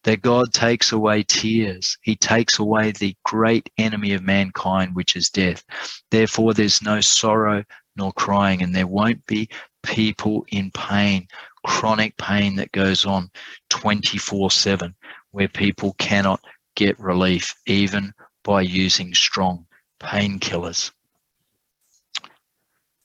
that 0.04 0.22
God 0.22 0.54
takes 0.54 0.92
away 0.92 1.24
tears. 1.24 1.98
He 2.04 2.16
takes 2.16 2.60
away 2.60 2.92
the 2.92 3.16
great 3.26 3.72
enemy 3.80 4.14
of 4.14 4.22
mankind, 4.22 4.94
which 4.94 5.16
is 5.16 5.32
death. 5.32 5.64
Therefore, 6.12 6.54
there's 6.54 6.84
no 6.84 7.02
sorrow 7.02 7.64
nor 7.96 8.14
crying, 8.14 8.62
and 8.62 8.76
there 8.76 8.86
won't 8.86 9.26
be 9.26 9.50
people 9.82 10.46
in 10.50 10.70
pain, 10.76 11.28
chronic 11.66 12.16
pain 12.18 12.56
that 12.58 12.72
goes 12.72 13.04
on 13.04 13.32
24 13.72 14.52
7, 14.52 14.94
where 15.32 15.48
people 15.48 15.96
cannot 15.98 16.40
get 16.76 17.00
relief, 17.00 17.56
even 17.66 18.14
by 18.44 18.62
using 18.62 19.12
strong 19.16 19.66
painkillers. 20.00 20.92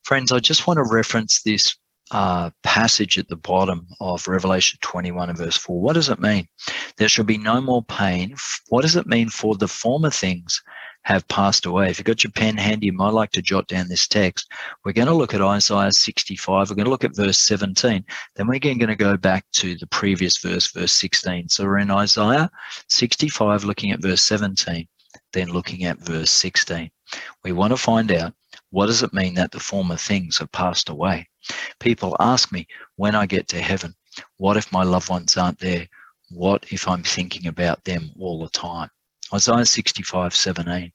Friends, 0.02 0.32
I 0.32 0.38
just 0.38 0.66
want 0.66 0.76
to 0.76 0.92
reference 0.92 1.40
this 1.40 1.76
uh, 2.10 2.50
passage 2.62 3.18
at 3.18 3.28
the 3.28 3.36
bottom 3.36 3.86
of 4.00 4.26
Revelation 4.26 4.78
21 4.82 5.28
and 5.28 5.38
verse 5.38 5.56
4. 5.56 5.80
What 5.80 5.94
does 5.94 6.08
it 6.08 6.20
mean? 6.20 6.46
There 6.96 7.08
shall 7.08 7.24
be 7.24 7.38
no 7.38 7.60
more 7.60 7.82
pain. 7.84 8.34
What 8.68 8.82
does 8.82 8.96
it 8.96 9.06
mean 9.06 9.28
for 9.28 9.56
the 9.56 9.68
former 9.68 10.10
things 10.10 10.62
have 11.02 11.26
passed 11.28 11.66
away. 11.66 11.90
If 11.90 11.98
you've 11.98 12.04
got 12.04 12.22
your 12.22 12.30
pen 12.32 12.56
handy, 12.56 12.86
you 12.86 12.92
might 12.92 13.12
like 13.12 13.30
to 13.32 13.42
jot 13.42 13.66
down 13.68 13.88
this 13.88 14.06
text. 14.06 14.50
We're 14.84 14.92
going 14.92 15.08
to 15.08 15.14
look 15.14 15.34
at 15.34 15.40
Isaiah 15.40 15.92
65. 15.92 16.68
We're 16.68 16.76
going 16.76 16.84
to 16.84 16.90
look 16.90 17.04
at 17.04 17.16
verse 17.16 17.38
17. 17.38 18.04
Then 18.36 18.46
we're 18.46 18.54
again 18.54 18.78
going 18.78 18.88
to 18.88 18.96
go 18.96 19.16
back 19.16 19.44
to 19.54 19.76
the 19.76 19.86
previous 19.86 20.38
verse, 20.38 20.70
verse 20.70 20.92
16. 20.92 21.48
So 21.48 21.64
we're 21.64 21.78
in 21.78 21.90
Isaiah 21.90 22.50
65, 22.88 23.64
looking 23.64 23.92
at 23.92 24.02
verse 24.02 24.22
17, 24.22 24.86
then 25.32 25.48
looking 25.48 25.84
at 25.84 26.00
verse 26.00 26.30
16. 26.30 26.90
We 27.44 27.52
want 27.52 27.72
to 27.72 27.76
find 27.76 28.12
out 28.12 28.34
what 28.70 28.86
does 28.86 29.02
it 29.02 29.14
mean 29.14 29.34
that 29.34 29.52
the 29.52 29.60
former 29.60 29.96
things 29.96 30.38
have 30.38 30.52
passed 30.52 30.90
away? 30.90 31.28
People 31.78 32.16
ask 32.20 32.52
me 32.52 32.66
when 32.96 33.14
I 33.14 33.26
get 33.26 33.48
to 33.48 33.60
heaven, 33.60 33.94
what 34.36 34.56
if 34.56 34.72
my 34.72 34.82
loved 34.82 35.08
ones 35.08 35.36
aren't 35.36 35.58
there? 35.58 35.88
What 36.30 36.64
if 36.70 36.86
I'm 36.86 37.02
thinking 37.02 37.46
about 37.46 37.84
them 37.84 38.10
all 38.18 38.40
the 38.40 38.50
time? 38.50 38.90
Isaiah 39.32 39.64
65, 39.64 40.34
17. 40.34 40.92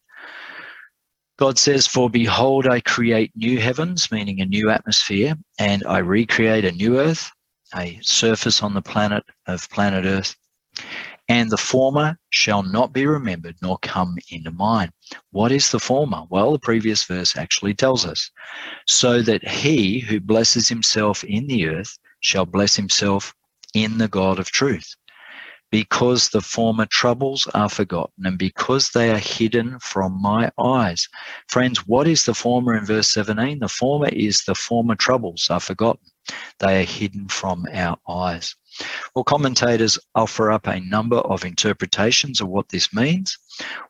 God 1.37 1.59
says, 1.59 1.87
For 1.87 2.09
behold, 2.09 2.67
I 2.67 2.79
create 2.79 3.31
new 3.35 3.59
heavens, 3.59 4.11
meaning 4.11 4.39
a 4.39 4.45
new 4.45 4.69
atmosphere, 4.69 5.35
and 5.59 5.83
I 5.85 5.97
recreate 5.97 6.63
a 6.63 6.71
new 6.71 6.99
earth, 6.99 7.29
a 7.75 7.99
surface 8.01 8.63
on 8.63 8.73
the 8.73 8.81
planet 8.81 9.23
of 9.47 9.69
planet 9.69 10.05
Earth. 10.05 10.35
And 11.27 11.49
the 11.49 11.57
former 11.57 12.17
shall 12.29 12.61
not 12.61 12.93
be 12.93 13.07
remembered 13.07 13.55
nor 13.61 13.77
come 13.79 14.17
into 14.29 14.51
mind. 14.51 14.91
What 15.31 15.51
is 15.51 15.71
the 15.71 15.79
former? 15.79 16.23
Well, 16.29 16.51
the 16.51 16.59
previous 16.59 17.03
verse 17.03 17.35
actually 17.35 17.73
tells 17.73 18.05
us. 18.05 18.29
So 18.85 19.21
that 19.23 19.47
he 19.47 19.99
who 19.99 20.19
blesses 20.19 20.69
himself 20.69 21.23
in 21.23 21.47
the 21.47 21.67
earth 21.67 21.97
shall 22.19 22.45
bless 22.45 22.75
himself 22.75 23.33
in 23.73 23.97
the 23.97 24.07
God 24.07 24.39
of 24.39 24.51
truth 24.51 24.95
because 25.71 26.29
the 26.29 26.41
former 26.41 26.85
troubles 26.85 27.47
are 27.53 27.67
forgotten 27.67 28.25
and 28.25 28.37
because 28.37 28.91
they 28.91 29.11
are 29.11 29.17
hidden 29.17 29.77
from 29.79 30.21
my 30.21 30.49
eyes. 30.57 31.07
Friends, 31.49 31.85
what 31.87 32.07
is 32.07 32.23
the 32.25 32.33
former 32.33 32.77
in 32.77 32.85
verse 32.85 33.11
17? 33.11 33.59
The 33.59 33.67
former 33.67 34.07
is 34.09 34.43
the 34.43 34.55
former 34.55 34.95
troubles 34.95 35.49
are 35.49 35.59
forgotten. 35.59 36.05
They 36.59 36.81
are 36.81 36.85
hidden 36.85 37.27
from 37.27 37.65
our 37.73 37.97
eyes. 38.07 38.55
Well, 39.15 39.23
commentators 39.23 39.97
offer 40.15 40.51
up 40.51 40.67
a 40.67 40.79
number 40.79 41.17
of 41.17 41.45
interpretations 41.45 42.41
of 42.41 42.47
what 42.47 42.69
this 42.69 42.93
means. 42.93 43.37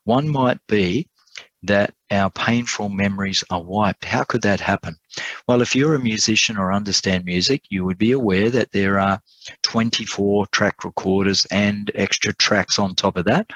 One 0.03 0.29
might 0.29 0.59
be 0.67 1.07
that 1.63 1.93
our 2.11 2.29
painful 2.29 2.89
memories 2.89 3.43
are 3.49 3.61
wiped. 3.61 4.05
How 4.05 4.23
could 4.23 4.41
that 4.43 4.59
happen? 4.59 4.95
Well, 5.47 5.61
if 5.61 5.75
you're 5.75 5.95
a 5.95 5.99
musician 5.99 6.57
or 6.57 6.71
understand 6.71 7.25
music, 7.25 7.63
you 7.69 7.83
would 7.85 7.97
be 7.97 8.11
aware 8.11 8.49
that 8.51 8.71
there 8.71 8.99
are 8.99 9.19
24 9.63 10.47
track 10.47 10.83
recorders 10.83 11.45
and 11.51 11.89
extra 11.95 12.33
tracks 12.33 12.77
on 12.77 12.95
top 12.95 13.17
of 13.17 13.25
that. 13.25 13.49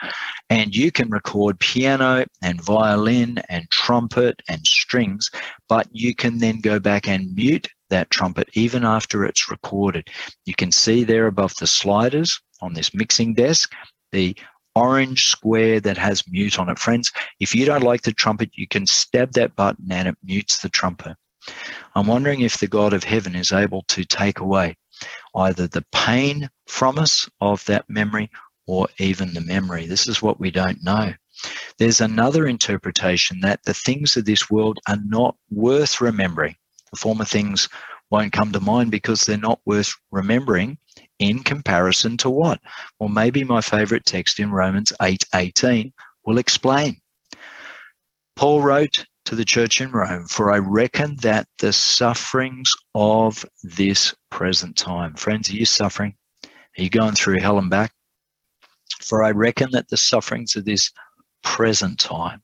And 0.49 0.75
you 0.75 0.91
can 0.91 1.09
record 1.09 1.59
piano 1.59 2.25
and 2.41 2.61
violin 2.61 3.39
and 3.49 3.69
trumpet 3.69 4.41
and 4.47 4.65
strings, 4.65 5.29
but 5.67 5.87
you 5.91 6.15
can 6.15 6.39
then 6.39 6.61
go 6.61 6.79
back 6.79 7.07
and 7.07 7.35
mute 7.35 7.67
that 7.89 8.09
trumpet 8.09 8.49
even 8.53 8.83
after 8.83 9.25
it's 9.25 9.49
recorded. 9.49 10.09
You 10.45 10.55
can 10.55 10.71
see 10.71 11.03
there 11.03 11.27
above 11.27 11.55
the 11.55 11.67
sliders 11.67 12.39
on 12.61 12.73
this 12.73 12.93
mixing 12.93 13.33
desk 13.33 13.73
the 14.11 14.35
orange 14.75 15.27
square 15.27 15.79
that 15.79 15.97
has 15.97 16.23
mute 16.27 16.59
on 16.59 16.69
it. 16.69 16.79
Friends, 16.79 17.11
if 17.39 17.53
you 17.53 17.65
don't 17.65 17.83
like 17.83 18.01
the 18.01 18.13
trumpet, 18.13 18.51
you 18.53 18.67
can 18.67 18.87
stab 18.87 19.33
that 19.33 19.55
button 19.55 19.91
and 19.91 20.07
it 20.07 20.17
mutes 20.23 20.61
the 20.61 20.69
trumpet. 20.69 21.15
I'm 21.95 22.07
wondering 22.07 22.41
if 22.41 22.57
the 22.57 22.67
God 22.67 22.93
of 22.93 23.03
heaven 23.03 23.35
is 23.35 23.51
able 23.51 23.83
to 23.89 24.05
take 24.05 24.39
away 24.39 24.77
either 25.35 25.67
the 25.67 25.85
pain 25.91 26.49
from 26.67 26.99
us 26.99 27.29
of 27.41 27.63
that 27.65 27.89
memory 27.89 28.29
or 28.67 28.87
even 28.99 29.33
the 29.33 29.41
memory. 29.41 29.85
This 29.85 30.07
is 30.07 30.21
what 30.21 30.39
we 30.39 30.51
don't 30.51 30.83
know. 30.83 31.13
There's 31.77 32.01
another 32.01 32.47
interpretation 32.47 33.39
that 33.41 33.63
the 33.63 33.73
things 33.73 34.17
of 34.17 34.25
this 34.25 34.49
world 34.49 34.79
are 34.87 34.99
not 35.03 35.35
worth 35.49 36.01
remembering. 36.01 36.55
The 36.91 36.97
former 36.97 37.25
things 37.25 37.69
won't 38.09 38.33
come 38.33 38.51
to 38.51 38.59
mind 38.59 38.91
because 38.91 39.21
they're 39.21 39.37
not 39.37 39.61
worth 39.65 39.93
remembering 40.11 40.77
in 41.19 41.43
comparison 41.43 42.17
to 42.17 42.29
what? 42.29 42.59
Well, 42.99 43.09
maybe 43.09 43.43
my 43.43 43.61
favorite 43.61 44.05
text 44.05 44.39
in 44.39 44.51
Romans 44.51 44.93
8 45.01 45.25
18 45.35 45.93
will 46.25 46.37
explain. 46.37 46.97
Paul 48.35 48.61
wrote 48.61 49.05
to 49.25 49.35
the 49.35 49.45
church 49.45 49.81
in 49.81 49.91
Rome, 49.91 50.25
For 50.27 50.51
I 50.51 50.57
reckon 50.57 51.17
that 51.17 51.47
the 51.59 51.73
sufferings 51.73 52.73
of 52.95 53.45
this 53.63 54.15
present 54.31 54.75
time, 54.75 55.13
friends, 55.15 55.49
are 55.49 55.55
you 55.55 55.65
suffering? 55.65 56.15
Are 56.45 56.81
you 56.81 56.89
going 56.89 57.13
through 57.13 57.41
hell 57.41 57.59
and 57.59 57.69
back? 57.69 57.91
For 59.01 59.23
I 59.23 59.31
reckon 59.31 59.69
that 59.71 59.89
the 59.89 59.97
sufferings 59.97 60.55
of 60.55 60.65
this 60.65 60.91
present 61.43 61.99
time, 61.99 62.41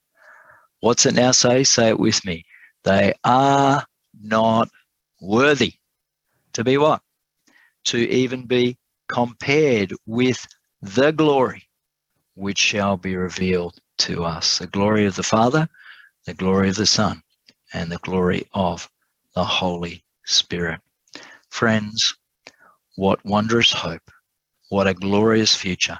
what's 0.81 1.05
it 1.05 1.15
now 1.15 1.31
say? 1.31 1.63
Say 1.63 1.89
it 1.89 1.99
with 1.99 2.23
me. 2.25 2.43
They 2.83 3.13
are 3.23 3.83
not 4.25 4.69
worthy 5.21 5.73
to 6.53 6.63
be 6.63 6.77
what? 6.77 7.01
to 7.85 7.97
even 7.97 8.45
be 8.45 8.77
compared 9.07 9.93
with 10.05 10.45
the 10.81 11.11
glory 11.11 11.67
which 12.35 12.57
shall 12.57 12.97
be 12.97 13.15
revealed 13.15 13.79
to 13.97 14.23
us 14.25 14.59
the 14.59 14.67
glory 14.67 15.05
of 15.05 15.15
the 15.15 15.23
Father, 15.23 15.69
the 16.25 16.33
glory 16.33 16.69
of 16.69 16.75
the 16.75 16.85
Son, 16.85 17.21
and 17.73 17.91
the 17.91 17.99
glory 17.99 18.47
of 18.53 18.89
the 19.35 19.43
Holy 19.43 20.03
Spirit. 20.25 20.81
Friends, 21.49 22.15
what 22.95 23.23
wondrous 23.25 23.71
hope, 23.71 24.11
what 24.69 24.87
a 24.87 24.93
glorious 24.93 25.55
future. 25.55 25.99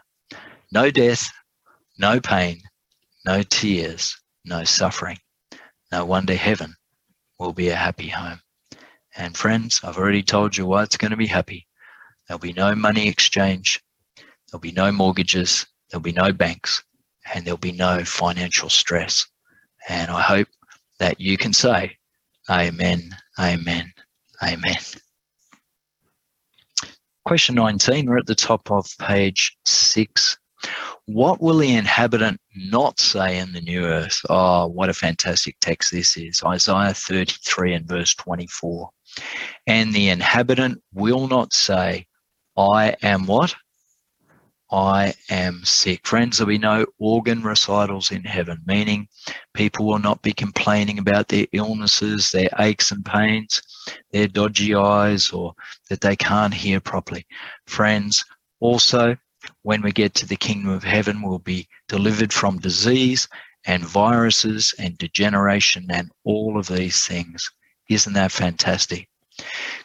No 0.72 0.92
death, 0.92 1.32
no 2.00 2.20
pain, 2.20 2.62
no 3.26 3.44
tears, 3.44 4.18
no 4.46 4.64
suffering. 4.64 5.20
No 5.92 6.06
wonder 6.06 6.36
heaven 6.36 6.76
will 7.40 7.54
be 7.54 7.70
a 7.70 7.76
happy 7.76 8.10
home. 8.10 8.40
And 9.16 9.36
friends, 9.38 9.82
I've 9.84 9.98
already 9.98 10.24
told 10.24 10.58
you 10.58 10.66
why 10.66 10.84
it's 10.84 10.98
going 10.98 11.12
to 11.12 11.18
be 11.18 11.28
happy. 11.28 11.68
There'll 12.28 12.40
be 12.40 12.54
no 12.54 12.76
money 12.76 13.08
exchange. 13.08 13.82
There'll 14.52 14.60
be 14.60 14.72
no 14.72 14.92
mortgages. 14.92 15.66
There'll 15.90 16.02
be 16.02 16.12
no 16.12 16.32
banks 16.32 16.84
and 17.34 17.46
there'll 17.46 17.58
be 17.58 17.72
no 17.72 18.04
financial 18.04 18.70
stress. 18.70 19.26
And 19.88 20.12
I 20.12 20.22
hope 20.22 20.48
that 21.00 21.20
you 21.20 21.38
can 21.38 21.54
say, 21.54 21.98
Amen, 22.50 23.16
Amen, 23.40 23.92
Amen. 24.44 24.78
Question 27.26 27.56
19, 27.56 28.06
we're 28.06 28.18
at 28.18 28.28
the 28.28 28.36
top 28.36 28.70
of 28.70 28.88
page 29.00 29.58
six. 29.66 30.38
What 31.06 31.42
will 31.42 31.58
the 31.58 31.76
inhabitant 31.76 32.42
not 32.56 33.00
say 33.00 33.38
in 33.38 33.54
the 33.54 33.62
new 33.62 33.86
earth? 33.86 34.20
Oh, 34.30 34.68
what 34.68 34.90
a 34.90 34.94
fantastic 34.94 35.56
text 35.62 35.92
this 35.92 36.18
is. 36.18 36.42
Isaiah 36.44 36.94
33 36.94 37.74
and 37.74 37.88
verse 37.88 38.16
24. 38.16 38.90
And 39.68 39.94
the 39.94 40.10
inhabitant 40.10 40.82
will 40.94 41.28
not 41.28 41.54
say, 41.54 42.08
I 42.58 42.96
am 43.04 43.28
what? 43.28 43.56
I 44.72 45.14
am 45.30 45.64
sick. 45.64 46.08
Friends, 46.08 46.38
there'll 46.38 46.50
be 46.50 46.58
no 46.58 46.86
organ 46.98 47.44
recitals 47.44 48.12
in 48.12 48.24
heaven, 48.24 48.62
meaning 48.66 49.08
people 49.54 49.86
will 49.86 50.00
not 50.00 50.22
be 50.24 50.34
complaining 50.34 50.98
about 50.98 51.28
their 51.28 51.46
illnesses, 51.52 52.32
their 52.32 52.50
aches 52.60 52.92
and 52.92 53.06
pains, 53.06 53.62
their 54.12 54.28
dodgy 54.28 54.74
eyes, 54.74 55.30
or 55.30 55.54
that 55.90 56.02
they 56.02 56.16
can't 56.16 56.54
hear 56.54 56.80
properly. 56.80 57.28
Friends, 57.68 58.26
also, 58.60 59.16
when 59.64 59.82
we 59.82 59.92
get 59.92 60.14
to 60.16 60.26
the 60.26 60.36
kingdom 60.36 60.72
of 60.72 60.84
heaven, 60.84 61.22
we'll 61.22 61.40
be 61.40 61.68
delivered 61.88 62.34
from 62.34 62.60
disease 62.60 63.28
and 63.66 63.84
viruses 63.84 64.74
and 64.80 64.98
degeneration 64.98 65.88
and 65.90 66.12
all 66.24 66.58
of 66.58 66.68
these 66.68 67.06
things. 67.06 67.52
Isn't 67.90 68.14
that 68.14 68.32
fantastic? 68.32 69.08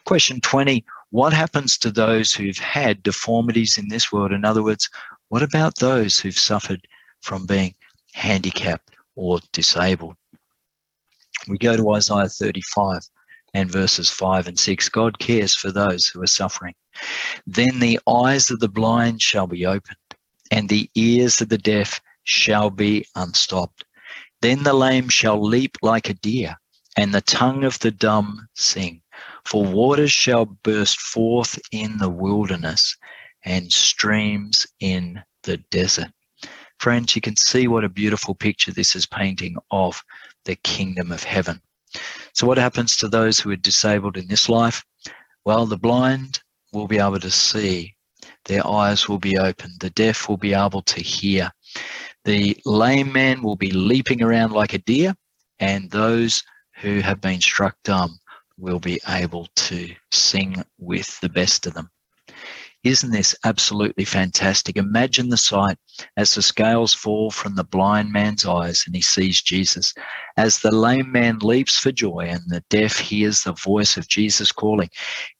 Question 0.04 0.40
20 0.40 0.84
what 1.10 1.32
happens 1.32 1.76
to 1.78 1.90
those 1.90 2.32
who've 2.32 2.58
had 2.58 3.02
deformities 3.02 3.76
in 3.76 3.88
this 3.88 4.12
world? 4.12 4.32
In 4.32 4.44
other 4.44 4.62
words, 4.62 4.88
what 5.28 5.42
about 5.42 5.78
those 5.78 6.18
who've 6.18 6.38
suffered 6.38 6.86
from 7.20 7.46
being 7.46 7.74
handicapped 8.12 8.94
or 9.16 9.40
disabled? 9.52 10.14
We 11.48 11.58
go 11.58 11.76
to 11.76 11.90
Isaiah 11.94 12.28
35 12.28 13.00
and 13.54 13.70
verses 13.70 14.10
5 14.10 14.48
and 14.48 14.58
6. 14.58 14.88
God 14.88 15.18
cares 15.18 15.54
for 15.54 15.70
those 15.70 16.06
who 16.06 16.22
are 16.22 16.26
suffering. 16.26 16.74
Then 17.46 17.78
the 17.78 17.98
eyes 18.08 18.50
of 18.50 18.60
the 18.60 18.68
blind 18.68 19.22
shall 19.22 19.46
be 19.46 19.66
opened, 19.66 19.96
and 20.50 20.68
the 20.68 20.90
ears 20.94 21.40
of 21.40 21.48
the 21.48 21.58
deaf 21.58 22.00
shall 22.24 22.70
be 22.70 23.06
unstopped. 23.16 23.84
Then 24.42 24.62
the 24.62 24.72
lame 24.72 25.08
shall 25.08 25.40
leap 25.42 25.76
like 25.82 26.08
a 26.08 26.14
deer, 26.14 26.56
and 26.96 27.12
the 27.12 27.20
tongue 27.20 27.64
of 27.64 27.78
the 27.78 27.90
dumb 27.90 28.48
sing. 28.54 29.02
For 29.44 29.64
waters 29.64 30.12
shall 30.12 30.46
burst 30.46 31.00
forth 31.00 31.58
in 31.72 31.98
the 31.98 32.10
wilderness 32.10 32.96
and 33.44 33.72
streams 33.72 34.66
in 34.80 35.22
the 35.42 35.58
desert. 35.70 36.10
Friends, 36.78 37.14
you 37.14 37.20
can 37.20 37.36
see 37.36 37.68
what 37.68 37.84
a 37.84 37.88
beautiful 37.88 38.34
picture 38.34 38.72
this 38.72 38.96
is 38.96 39.06
painting 39.06 39.56
of 39.70 40.02
the 40.44 40.56
kingdom 40.56 41.12
of 41.12 41.22
heaven. 41.22 41.60
So, 42.34 42.46
what 42.46 42.58
happens 42.58 42.96
to 42.96 43.08
those 43.08 43.38
who 43.38 43.50
are 43.50 43.56
disabled 43.56 44.16
in 44.16 44.28
this 44.28 44.48
life? 44.48 44.84
Well, 45.44 45.66
the 45.66 45.78
blind 45.78 46.40
will 46.72 46.86
be 46.86 46.98
able 46.98 47.20
to 47.20 47.30
see, 47.30 47.94
their 48.44 48.66
eyes 48.66 49.08
will 49.08 49.18
be 49.18 49.38
opened, 49.38 49.80
the 49.80 49.90
deaf 49.90 50.28
will 50.28 50.36
be 50.36 50.54
able 50.54 50.82
to 50.82 51.00
hear. 51.02 51.50
The 52.24 52.56
lame 52.64 53.12
man 53.12 53.42
will 53.42 53.56
be 53.56 53.70
leaping 53.70 54.22
around 54.22 54.52
like 54.52 54.74
a 54.74 54.78
deer, 54.78 55.14
and 55.58 55.90
those 55.90 56.42
who 56.76 57.00
have 57.00 57.20
been 57.20 57.40
struck 57.40 57.76
dumb 57.84 58.18
will 58.58 58.78
be 58.78 59.00
able 59.08 59.48
to 59.56 59.94
sing 60.12 60.62
with 60.78 61.18
the 61.20 61.28
best 61.28 61.66
of 61.66 61.74
them. 61.74 61.90
Isn't 62.82 63.10
this 63.10 63.34
absolutely 63.44 64.06
fantastic? 64.06 64.76
Imagine 64.76 65.28
the 65.28 65.36
sight 65.36 65.76
as 66.16 66.34
the 66.34 66.40
scales 66.40 66.94
fall 66.94 67.30
from 67.30 67.54
the 67.54 67.64
blind 67.64 68.10
man's 68.10 68.46
eyes 68.46 68.84
and 68.86 68.94
he 68.94 69.02
sees 69.02 69.42
Jesus, 69.42 69.92
as 70.38 70.58
the 70.58 70.70
lame 70.74 71.12
man 71.12 71.40
leaps 71.40 71.78
for 71.78 71.92
joy 71.92 72.26
and 72.30 72.40
the 72.48 72.64
deaf 72.70 72.98
hears 72.98 73.42
the 73.42 73.52
voice 73.52 73.98
of 73.98 74.08
Jesus 74.08 74.50
calling. 74.50 74.88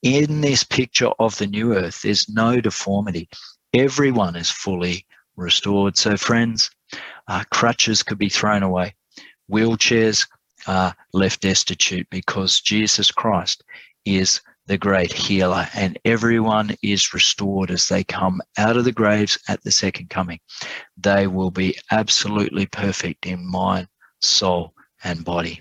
In 0.03 0.43
this 0.43 0.65
picture 0.65 1.13
of 1.19 1.39
the 1.39 1.47
new 1.47 1.73
earth, 1.75 2.03
there's 2.03 2.29
no 2.29 2.61
deformity. 2.61 3.27
Everyone 3.73 4.37
is 4.37 4.51
fully 4.51 5.07
restored. 5.37 5.97
So, 5.97 6.19
friends, 6.19 6.71
uh, 7.27 7.45
crutches 7.51 8.03
could 8.03 8.19
be 8.19 8.29
thrown 8.29 8.63
away, 8.63 8.95
wheelchairs 9.51 10.27
are 10.67 10.95
left 11.15 11.41
destitute 11.41 12.07
because 12.11 12.61
Jesus 12.61 13.11
Christ 13.11 13.65
is 14.05 14.43
the 14.71 14.79
great 14.79 15.13
healer, 15.13 15.67
and 15.75 15.99
everyone 16.05 16.71
is 16.81 17.13
restored 17.13 17.73
as 17.73 17.89
they 17.89 18.05
come 18.05 18.41
out 18.57 18.77
of 18.77 18.85
the 18.85 18.93
graves 18.93 19.37
at 19.49 19.61
the 19.65 19.73
second 19.73 20.09
coming. 20.09 20.39
They 20.97 21.27
will 21.27 21.51
be 21.51 21.77
absolutely 21.91 22.67
perfect 22.67 23.27
in 23.27 23.45
mind, 23.45 23.89
soul, 24.21 24.73
and 25.03 25.25
body. 25.25 25.61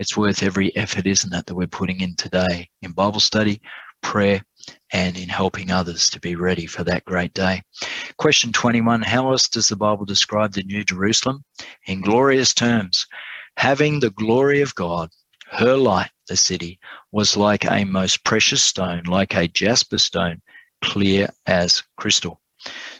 It's 0.00 0.16
worth 0.16 0.42
every 0.42 0.74
effort, 0.74 1.06
isn't 1.06 1.32
it, 1.32 1.46
that 1.46 1.54
we're 1.54 1.68
putting 1.68 2.00
in 2.00 2.16
today 2.16 2.68
in 2.82 2.90
Bible 2.90 3.20
study, 3.20 3.62
prayer, 4.02 4.42
and 4.92 5.16
in 5.16 5.28
helping 5.28 5.70
others 5.70 6.10
to 6.10 6.18
be 6.18 6.34
ready 6.34 6.66
for 6.66 6.82
that 6.82 7.04
great 7.04 7.32
day. 7.32 7.62
Question 8.16 8.50
21 8.50 9.02
How 9.02 9.30
else 9.30 9.48
does 9.48 9.68
the 9.68 9.76
Bible 9.76 10.04
describe 10.04 10.52
the 10.52 10.64
New 10.64 10.82
Jerusalem? 10.82 11.44
In 11.86 12.00
glorious 12.00 12.54
terms, 12.54 13.06
having 13.56 14.00
the 14.00 14.10
glory 14.10 14.62
of 14.62 14.74
God, 14.74 15.10
her 15.52 15.76
light, 15.76 16.10
the 16.26 16.36
city, 16.36 16.78
was 17.12 17.36
like 17.36 17.64
a 17.70 17.84
most 17.84 18.24
precious 18.24 18.62
stone, 18.62 19.02
like 19.04 19.34
a 19.34 19.48
jasper 19.48 19.98
stone, 19.98 20.40
clear 20.82 21.28
as 21.46 21.82
crystal. 21.96 22.40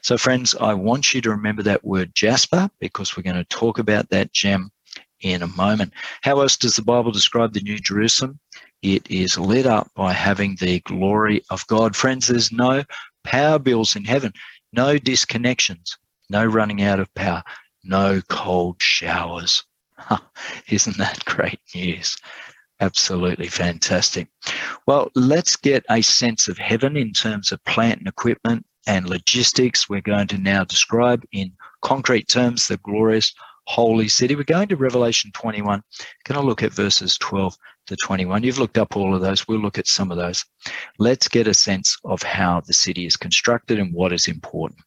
So, 0.03 0.17
friends, 0.17 0.55
I 0.55 0.75
want 0.75 1.13
you 1.13 1.21
to 1.21 1.31
remember 1.31 1.63
that 1.65 1.85
word 1.85 2.15
jasper 2.15 2.71
because 2.81 3.17
we're 3.17 3.23
going 3.23 3.37
to 3.37 3.45
talk 3.45 3.79
about 3.79 4.09
that 4.11 4.33
gem 4.33 4.71
in 5.21 5.43
a 5.43 5.47
moment. 5.49 5.93
How 6.23 6.41
else 6.41 6.57
does 6.57 6.77
the 6.77 6.83
Bible 6.83 7.13
describe 7.13 7.53
the 7.53 7.61
New 7.61 7.79
Jerusalem? 7.79 8.39
It 8.83 9.09
is 9.11 9.39
lit 9.39 9.67
up 9.67 9.91
by 9.95 10.13
having 10.13 10.57
the 10.57 10.81
glory 10.81 11.43
of 11.51 11.67
God. 11.67 11.95
Friends, 11.95 12.29
there's 12.29 12.51
no 12.51 12.85
power 13.25 13.59
bills 13.59 13.97
in 13.97 14.05
heaven, 14.05 14.33
no 14.73 14.97
disconnections, 14.97 15.97
no 16.31 16.45
running 16.45 16.81
out 16.83 17.01
of 17.01 17.13
power, 17.15 17.43
no 17.85 18.23
cold 18.29 18.81
showers. 18.81 19.65
Isn't 20.69 20.97
that 20.97 21.25
great 21.27 21.61
news? 21.75 22.17
Absolutely 22.81 23.49
fantastic. 23.49 24.29
Well, 24.87 25.11
let's 25.15 25.55
get 25.57 25.85
a 25.91 26.01
sense 26.01 26.49
of 26.49 26.57
heaven 26.57 26.97
in 26.97 27.13
terms 27.13 27.53
of 27.53 27.63
plant 27.65 27.99
and 27.99 28.09
equipment 28.09 28.65
and 28.87 29.09
logistics. 29.09 29.89
We're 29.89 30.01
going 30.01 30.29
to 30.29 30.39
now 30.39 30.65
describe 30.65 31.25
in 31.33 31.53
concrete 31.83 32.29
terms 32.29 32.67
the 32.67 32.79
glorious 32.79 33.35
holy 33.67 34.09
city. 34.09 34.35
We're 34.35 34.45
going 34.45 34.69
to 34.69 34.77
Revelation 34.77 35.31
21. 35.35 35.83
Going 36.25 36.41
to 36.41 36.47
look 36.47 36.63
at 36.63 36.73
verses 36.73 37.19
12 37.19 37.55
to 37.89 37.97
21. 38.03 38.43
You've 38.43 38.59
looked 38.59 38.79
up 38.79 38.97
all 38.97 39.15
of 39.15 39.21
those. 39.21 39.47
We'll 39.47 39.61
look 39.61 39.79
at 39.79 39.87
some 39.87 40.11
of 40.11 40.17
those. 40.17 40.45
Let's 40.99 41.29
get 41.29 41.47
a 41.47 41.55
sense 41.55 41.97
of 42.05 42.23
how 42.23 42.63
the 42.63 42.73
city 42.73 43.05
is 43.05 43.17
constructed 43.17 43.79
and 43.79 43.93
what 43.93 44.13
is 44.13 44.27
important. 44.27 44.81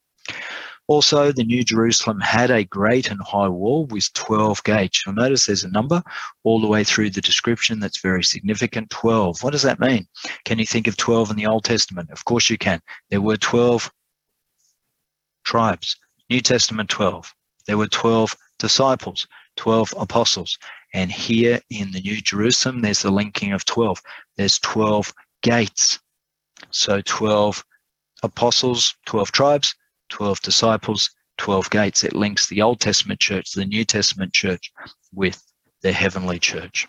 Also, 0.88 1.32
the 1.32 1.46
New 1.46 1.64
Jerusalem 1.64 2.20
had 2.20 2.52
a 2.52 2.66
great 2.66 3.10
and 3.10 3.22
high 3.22 3.48
wall 3.48 3.86
with 3.86 4.12
12 4.14 4.64
gates. 4.64 5.06
You'll 5.06 5.16
notice 5.16 5.46
there's 5.46 5.64
a 5.64 5.72
number 5.72 6.04
all 6.44 6.60
the 6.60 6.68
way 6.68 6.84
through 6.84 7.12
the 7.12 7.22
description 7.22 7.80
that's 7.80 8.02
very 8.02 8.24
significant 8.24 8.90
12. 8.90 9.42
What 9.44 9.52
does 9.52 9.62
that 9.62 9.80
mean? 9.80 10.08
Can 10.44 10.60
you 10.60 10.66
think 10.66 10.88
of 10.88 10.98
12 10.98 11.32
in 11.32 11.36
the 11.38 11.46
Old 11.46 11.64
Testament? 11.64 12.12
Of 12.12 12.26
course 12.26 12.50
you 12.50 12.58
can. 12.58 12.82
There 13.10 13.22
were 13.22 13.38
12 13.38 13.90
tribes. 15.46 15.96
New 16.30 16.42
Testament 16.42 16.90
12. 16.90 17.34
There 17.66 17.78
were 17.78 17.88
12 17.88 18.36
disciples, 18.60 19.28
12 19.56 19.94
apostles. 19.98 20.58
And 20.94 21.12
here 21.12 21.62
in 21.70 21.92
the 21.92 22.02
New 22.02 22.22
Jerusalem, 22.22 22.82
there's 22.82 23.02
the 23.02 23.12
linking 23.12 23.54
of 23.54 23.64
12. 23.64 24.02
There's 24.36 24.60
12 24.60 25.14
gates. 25.42 26.00
So 26.72 27.02
12 27.02 27.64
apostles, 28.22 28.96
12 29.06 29.32
tribes, 29.32 29.76
12 30.10 30.42
disciples, 30.42 31.10
12 31.38 31.70
gates. 31.70 32.04
It 32.04 32.16
links 32.16 32.48
the 32.48 32.62
Old 32.62 32.80
Testament 32.80 33.20
church, 33.20 33.52
the 33.52 33.66
New 33.66 33.86
Testament 33.86 34.34
church 34.34 34.72
with 35.14 35.42
the 35.84 35.92
heavenly 35.92 36.40
church. 36.40 36.88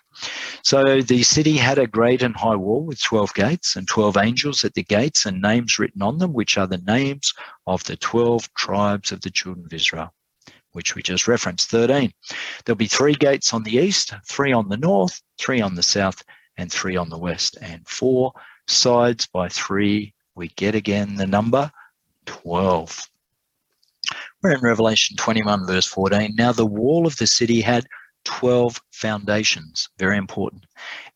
So 0.62 1.02
the 1.02 1.22
city 1.24 1.56
had 1.56 1.78
a 1.78 1.86
great 1.86 2.22
and 2.22 2.34
high 2.34 2.54
wall 2.54 2.84
with 2.84 3.02
12 3.02 3.34
gates 3.34 3.76
and 3.76 3.86
12 3.86 4.16
angels 4.16 4.64
at 4.64 4.72
the 4.74 4.84
gates 4.84 5.26
and 5.26 5.42
names 5.42 5.78
written 5.78 6.00
on 6.00 6.18
them, 6.18 6.32
which 6.32 6.56
are 6.56 6.68
the 6.68 6.78
names 6.78 7.34
of 7.66 7.82
the 7.84 7.96
12 7.96 8.48
tribes 8.54 9.12
of 9.12 9.20
the 9.20 9.30
children 9.30 9.66
of 9.66 9.72
Israel, 9.72 10.14
which 10.72 10.94
we 10.94 11.02
just 11.02 11.26
referenced. 11.26 11.70
13. 11.70 12.12
There'll 12.64 12.76
be 12.76 12.86
three 12.86 13.14
gates 13.14 13.52
on 13.52 13.64
the 13.64 13.76
east, 13.76 14.14
three 14.28 14.52
on 14.52 14.68
the 14.68 14.76
north, 14.76 15.20
three 15.38 15.60
on 15.60 15.74
the 15.74 15.82
south, 15.82 16.22
and 16.56 16.70
three 16.70 16.96
on 16.96 17.08
the 17.08 17.18
west, 17.18 17.58
and 17.60 17.86
four 17.88 18.32
sides 18.68 19.26
by 19.26 19.48
three. 19.48 20.14
We 20.36 20.48
get 20.50 20.76
again 20.76 21.16
the 21.16 21.26
number 21.26 21.70
12. 22.26 23.08
We're 24.42 24.56
in 24.56 24.60
Revelation 24.60 25.16
21, 25.16 25.66
verse 25.66 25.86
14. 25.86 26.34
Now 26.36 26.52
the 26.52 26.66
wall 26.66 27.06
of 27.06 27.16
the 27.16 27.26
city 27.26 27.60
had 27.60 27.86
12 28.24 28.80
foundations, 28.92 29.88
very 29.98 30.16
important. 30.16 30.66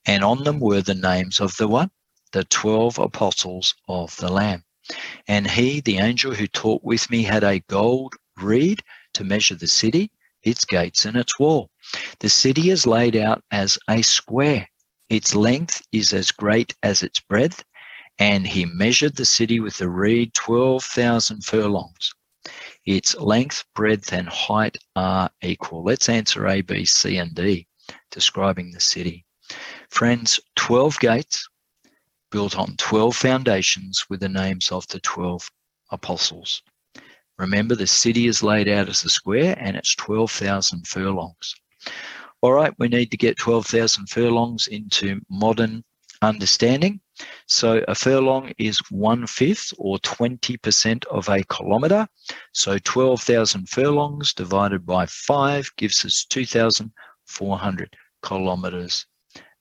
And 0.06 0.24
on 0.24 0.44
them 0.44 0.60
were 0.60 0.82
the 0.82 0.94
names 0.94 1.40
of 1.40 1.56
the 1.56 1.68
what? 1.68 1.90
The 2.32 2.44
12 2.44 2.98
apostles 2.98 3.74
of 3.88 4.16
the 4.16 4.30
Lamb. 4.30 4.64
And 5.26 5.50
he, 5.50 5.80
the 5.80 5.98
angel 5.98 6.34
who 6.34 6.46
talked 6.46 6.84
with 6.84 7.10
me, 7.10 7.22
had 7.22 7.44
a 7.44 7.60
gold 7.68 8.14
reed 8.40 8.82
to 9.14 9.24
measure 9.24 9.54
the 9.54 9.66
city, 9.66 10.10
its 10.42 10.64
gates, 10.64 11.04
and 11.04 11.16
its 11.16 11.38
wall. 11.38 11.70
The 12.20 12.28
city 12.28 12.70
is 12.70 12.86
laid 12.86 13.16
out 13.16 13.42
as 13.50 13.78
a 13.88 14.02
square. 14.02 14.68
Its 15.08 15.34
length 15.34 15.82
is 15.92 16.12
as 16.12 16.30
great 16.30 16.74
as 16.82 17.02
its 17.02 17.20
breadth, 17.20 17.64
and 18.18 18.46
he 18.46 18.64
measured 18.64 19.16
the 19.16 19.24
city 19.24 19.60
with 19.60 19.78
the 19.78 19.88
reed 19.88 20.34
12,000 20.34 21.44
furlongs. 21.44 22.12
Its 22.84 23.14
length, 23.16 23.64
breadth, 23.74 24.12
and 24.12 24.28
height 24.28 24.76
are 24.96 25.30
equal. 25.42 25.84
Let's 25.84 26.08
answer 26.08 26.46
A, 26.46 26.62
B, 26.62 26.84
C, 26.84 27.18
and 27.18 27.34
D, 27.34 27.66
describing 28.10 28.70
the 28.70 28.80
city. 28.80 29.24
Friends, 29.90 30.40
12 30.56 30.98
gates 30.98 31.48
built 32.30 32.58
on 32.58 32.76
12 32.76 33.16
foundations 33.16 34.06
with 34.10 34.20
the 34.20 34.28
names 34.28 34.70
of 34.72 34.86
the 34.88 35.00
12 35.00 35.50
apostles. 35.90 36.62
Remember, 37.38 37.74
the 37.74 37.86
city 37.86 38.26
is 38.26 38.42
laid 38.42 38.68
out 38.68 38.88
as 38.88 39.04
a 39.04 39.08
square 39.08 39.56
and 39.60 39.76
it's 39.76 39.94
12,000 39.94 40.86
furlongs. 40.86 41.54
All 42.40 42.52
right, 42.52 42.74
we 42.78 42.88
need 42.88 43.10
to 43.10 43.16
get 43.16 43.38
12,000 43.38 44.08
furlongs 44.08 44.66
into 44.66 45.20
modern 45.30 45.84
understanding. 46.22 47.00
So 47.46 47.82
a 47.88 47.94
furlong 47.94 48.52
is 48.58 48.78
one 48.90 49.26
fifth 49.26 49.72
or 49.78 49.98
20% 49.98 51.04
of 51.06 51.28
a 51.28 51.42
kilometre. 51.44 52.06
So 52.52 52.78
12,000 52.78 53.68
furlongs 53.68 54.32
divided 54.34 54.86
by 54.86 55.06
five 55.06 55.70
gives 55.76 56.04
us 56.04 56.24
2,400 56.26 57.96
kilometres, 58.24 59.06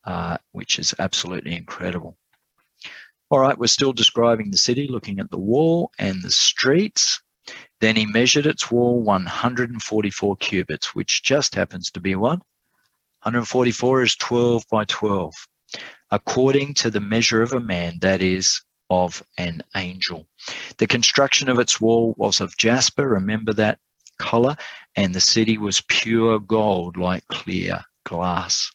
uh, 0.06 0.38
which 0.52 0.80
is 0.80 0.94
absolutely 1.00 1.56
incredible. 1.56 2.18
All 3.30 3.40
right, 3.40 3.58
we're 3.58 3.68
still 3.68 3.94
describing 3.94 4.52
the 4.52 4.58
city, 4.58 4.88
looking 4.88 5.20
at 5.20 5.32
the 5.32 5.40
wall 5.40 5.92
and 6.00 6.22
the 6.22 6.32
streets. 6.32 7.22
Then 7.82 7.96
he 7.96 8.06
measured 8.06 8.46
its 8.46 8.72
wall 8.72 9.02
144 9.02 10.36
cubits, 10.38 10.96
which 10.96 11.24
just 11.24 11.56
happens 11.56 11.92
to 11.92 12.00
be 12.00 12.16
what? 12.16 12.40
144 13.24 14.04
is 14.04 14.16
12 14.16 14.64
by 14.70 14.86
12 14.86 15.34
according 16.12 16.74
to 16.76 16.90
the 16.90 17.00
measure 17.00 17.42
of 17.42 17.54
a 17.54 17.60
man, 17.60 17.98
that 18.02 18.22
is, 18.22 18.62
of 18.90 19.22
an 19.38 19.62
angel. 19.76 20.28
The 20.78 20.88
construction 20.88 21.50
of 21.50 21.60
its 21.60 21.82
wall 21.82 22.14
was 22.18 22.40
of 22.40 22.58
jasper, 22.58 23.08
remember 23.08 23.54
that 23.54 23.80
color, 24.18 24.56
and 24.96 25.14
the 25.14 25.22
city 25.22 25.58
was 25.58 25.84
pure 25.88 26.40
gold 26.40 26.98
like 26.98 27.28
clear 27.28 27.84
glass. 28.06 28.72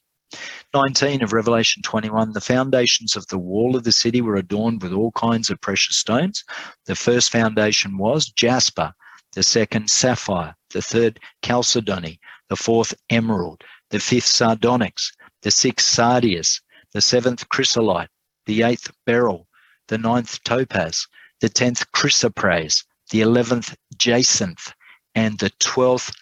19 0.74 1.22
of 1.22 1.33
Revelation 1.33 1.83
21, 1.83 2.33
the 2.33 2.41
foundations 2.41 3.16
of 3.16 3.26
the 3.26 3.39
wall 3.39 3.76
of 3.76 3.85
the 3.85 3.93
city 3.93 4.22
were 4.22 4.37
adorned 4.37 4.83
with 4.83 4.93
all 4.93 5.12
kinds 5.12 5.51
of 5.51 5.61
precious 5.61 5.97
stones. 5.97 6.45
The 6.87 6.95
first 6.95 7.30
foundation 7.30 7.99
was 7.99 8.30
jasper, 8.30 8.95
the 9.35 9.43
second 9.43 9.91
sapphire, 9.91 10.55
the 10.70 10.80
third 10.80 11.20
chalcedony, 11.45 12.18
the 12.49 12.57
fourth 12.57 12.95
emerald, 13.11 13.62
the 13.91 14.01
fifth 14.01 14.26
sardonyx, 14.26 15.12
the 15.43 15.51
sixth 15.51 15.87
sardius, 15.87 16.61
the 16.93 17.01
seventh 17.01 17.49
chrysolite, 17.49 18.11
the 18.47 18.62
eighth 18.62 18.90
beryl, 19.07 19.49
the 19.88 19.99
ninth 19.99 20.43
topaz, 20.45 21.07
the 21.40 21.49
tenth 21.49 21.90
chrysoprase, 21.93 22.84
the 23.11 23.20
eleventh 23.20 23.76
jacinth, 23.97 24.72
and 25.14 25.38
the 25.38 25.51
12th 25.61 26.14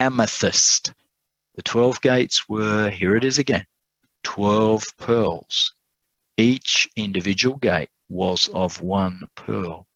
amethyst. 0.00 0.92
The 1.54 1.62
12 1.62 2.00
gates 2.00 2.48
were, 2.48 2.90
here 2.90 3.14
it 3.16 3.24
is 3.24 3.38
again, 3.38 3.66
12 4.24 4.96
pearls. 4.96 5.74
Each 6.36 6.88
individual 6.96 7.56
gate 7.56 7.90
was 8.08 8.48
of 8.48 8.80
one 8.80 9.28
pearl, 9.34 9.86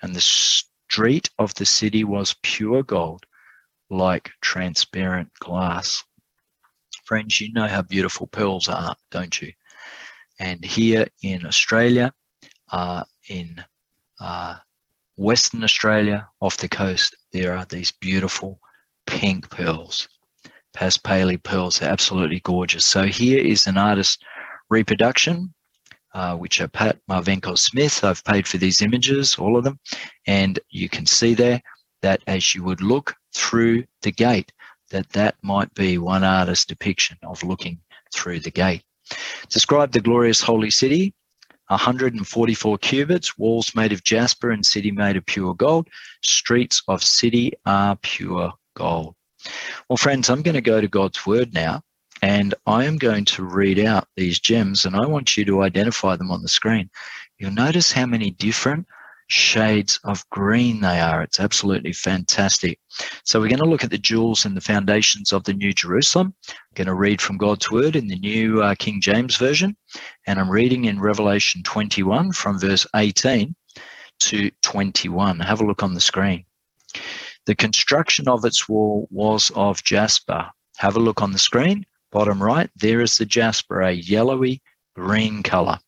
and 0.00 0.14
the 0.14 0.20
street 0.20 1.30
of 1.38 1.54
the 1.54 1.66
city 1.66 2.04
was 2.04 2.36
pure 2.42 2.82
gold, 2.82 3.26
like 3.90 4.30
transparent 4.40 5.32
glass. 5.40 6.04
Friends, 7.04 7.40
you 7.40 7.52
know 7.52 7.66
how 7.66 7.82
beautiful 7.82 8.26
pearls 8.26 8.68
are, 8.68 8.94
don't 9.10 9.42
you? 9.42 9.52
And 10.42 10.64
here 10.64 11.06
in 11.22 11.46
Australia, 11.46 12.12
uh, 12.72 13.04
in 13.28 13.64
uh, 14.18 14.56
Western 15.16 15.62
Australia, 15.62 16.28
off 16.40 16.56
the 16.56 16.68
coast, 16.68 17.16
there 17.30 17.56
are 17.56 17.64
these 17.66 17.92
beautiful 17.92 18.58
pink 19.06 19.48
pearls. 19.50 20.08
Paspaley 20.76 21.40
pearls 21.40 21.80
are 21.80 21.90
absolutely 21.90 22.40
gorgeous. 22.40 22.84
So 22.84 23.04
here 23.04 23.38
is 23.38 23.68
an 23.68 23.78
artist 23.78 24.24
reproduction, 24.68 25.54
uh, 26.12 26.34
which 26.36 26.60
are 26.60 26.66
Pat 26.66 26.98
Marvenko 27.08 27.56
Smith. 27.56 28.02
I've 28.02 28.24
paid 28.24 28.48
for 28.48 28.58
these 28.58 28.82
images, 28.82 29.36
all 29.36 29.56
of 29.56 29.62
them. 29.62 29.78
And 30.26 30.58
you 30.70 30.88
can 30.88 31.06
see 31.06 31.34
there 31.34 31.62
that 32.00 32.20
as 32.26 32.52
you 32.52 32.64
would 32.64 32.80
look 32.80 33.14
through 33.32 33.84
the 34.00 34.10
gate, 34.10 34.50
that 34.90 35.08
that 35.10 35.36
might 35.40 35.72
be 35.74 35.98
one 35.98 36.24
artist's 36.24 36.64
depiction 36.64 37.16
of 37.22 37.44
looking 37.44 37.78
through 38.12 38.40
the 38.40 38.50
gate. 38.50 38.82
Describe 39.48 39.92
the 39.92 40.00
glorious 40.00 40.40
holy 40.40 40.70
city 40.70 41.14
144 41.68 42.78
cubits, 42.78 43.38
walls 43.38 43.74
made 43.74 43.92
of 43.92 44.04
jasper 44.04 44.50
and 44.50 44.64
city 44.64 44.90
made 44.90 45.16
of 45.16 45.24
pure 45.26 45.54
gold. 45.54 45.88
Streets 46.22 46.82
of 46.86 47.02
city 47.02 47.52
are 47.64 47.96
pure 48.02 48.52
gold. 48.76 49.14
Well, 49.88 49.96
friends, 49.96 50.28
I'm 50.28 50.42
going 50.42 50.54
to 50.54 50.60
go 50.60 50.80
to 50.80 50.88
God's 50.88 51.26
word 51.26 51.52
now 51.54 51.82
and 52.20 52.54
I 52.66 52.84
am 52.84 52.98
going 52.98 53.24
to 53.26 53.42
read 53.42 53.78
out 53.78 54.06
these 54.16 54.38
gems 54.38 54.84
and 54.84 54.94
I 54.94 55.06
want 55.06 55.36
you 55.36 55.44
to 55.46 55.62
identify 55.62 56.16
them 56.16 56.30
on 56.30 56.42
the 56.42 56.48
screen. 56.48 56.90
You'll 57.38 57.52
notice 57.52 57.90
how 57.90 58.06
many 58.06 58.30
different 58.30 58.86
shades 59.32 59.98
of 60.04 60.28
green 60.30 60.80
they 60.80 61.00
are. 61.00 61.22
It's 61.22 61.40
absolutely 61.40 61.94
fantastic. 61.94 62.78
So 63.24 63.40
we're 63.40 63.48
going 63.48 63.60
to 63.60 63.68
look 63.68 63.82
at 63.82 63.90
the 63.90 63.98
jewels 63.98 64.44
and 64.44 64.54
the 64.54 64.60
foundations 64.60 65.32
of 65.32 65.42
the 65.44 65.54
New 65.54 65.72
Jerusalem. 65.72 66.34
I'm 66.48 66.54
going 66.74 66.86
to 66.86 66.94
read 66.94 67.20
from 67.20 67.38
God's 67.38 67.70
Word 67.70 67.96
in 67.96 68.08
the 68.08 68.18
New 68.18 68.62
uh, 68.62 68.74
King 68.74 69.00
James 69.00 69.36
Version, 69.36 69.74
and 70.26 70.38
I'm 70.38 70.50
reading 70.50 70.84
in 70.84 71.00
Revelation 71.00 71.62
21 71.62 72.32
from 72.32 72.60
verse 72.60 72.86
18 72.94 73.54
to 74.20 74.50
21. 74.62 75.40
Have 75.40 75.62
a 75.62 75.66
look 75.66 75.82
on 75.82 75.94
the 75.94 76.00
screen. 76.00 76.44
The 77.46 77.54
construction 77.54 78.28
of 78.28 78.44
its 78.44 78.68
wall 78.68 79.08
was 79.10 79.50
of 79.54 79.82
jasper. 79.82 80.46
Have 80.76 80.96
a 80.96 81.00
look 81.00 81.22
on 81.22 81.32
the 81.32 81.38
screen, 81.38 81.86
bottom 82.10 82.42
right. 82.42 82.70
There 82.76 83.00
is 83.00 83.16
the 83.16 83.24
jasper, 83.24 83.80
a 83.80 83.92
yellowy 83.92 84.60
green 84.94 85.42
color 85.42 85.78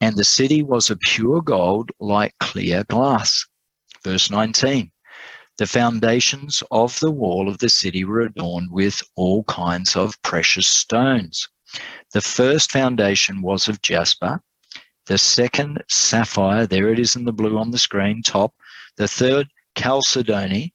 and 0.00 0.16
the 0.16 0.24
city 0.24 0.62
was 0.62 0.90
of 0.90 1.00
pure 1.00 1.40
gold 1.40 1.90
like 2.00 2.34
clear 2.40 2.84
glass. 2.84 3.46
Verse 4.04 4.30
19 4.30 4.90
The 5.58 5.66
foundations 5.66 6.62
of 6.70 6.98
the 7.00 7.10
wall 7.10 7.48
of 7.48 7.58
the 7.58 7.70
city 7.70 8.04
were 8.04 8.20
adorned 8.20 8.70
with 8.70 9.02
all 9.16 9.44
kinds 9.44 9.96
of 9.96 10.20
precious 10.22 10.66
stones. 10.66 11.48
The 12.12 12.20
first 12.20 12.70
foundation 12.70 13.42
was 13.42 13.68
of 13.68 13.82
jasper, 13.82 14.40
the 15.06 15.18
second, 15.18 15.82
sapphire, 15.88 16.66
there 16.66 16.88
it 16.88 16.98
is 16.98 17.14
in 17.14 17.24
the 17.24 17.32
blue 17.32 17.58
on 17.58 17.70
the 17.70 17.78
screen, 17.78 18.22
top. 18.22 18.52
The 18.96 19.06
third, 19.06 19.48
chalcedony, 19.78 20.74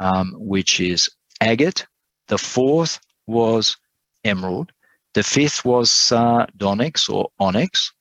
um, 0.00 0.34
which 0.36 0.80
is 0.80 1.08
agate. 1.40 1.86
The 2.26 2.38
fourth 2.38 3.00
was 3.28 3.76
emerald. 4.24 4.72
The 5.14 5.22
fifth 5.22 5.64
was 5.64 5.90
sardonyx 5.92 7.08
or 7.08 7.30
onyx 7.38 7.92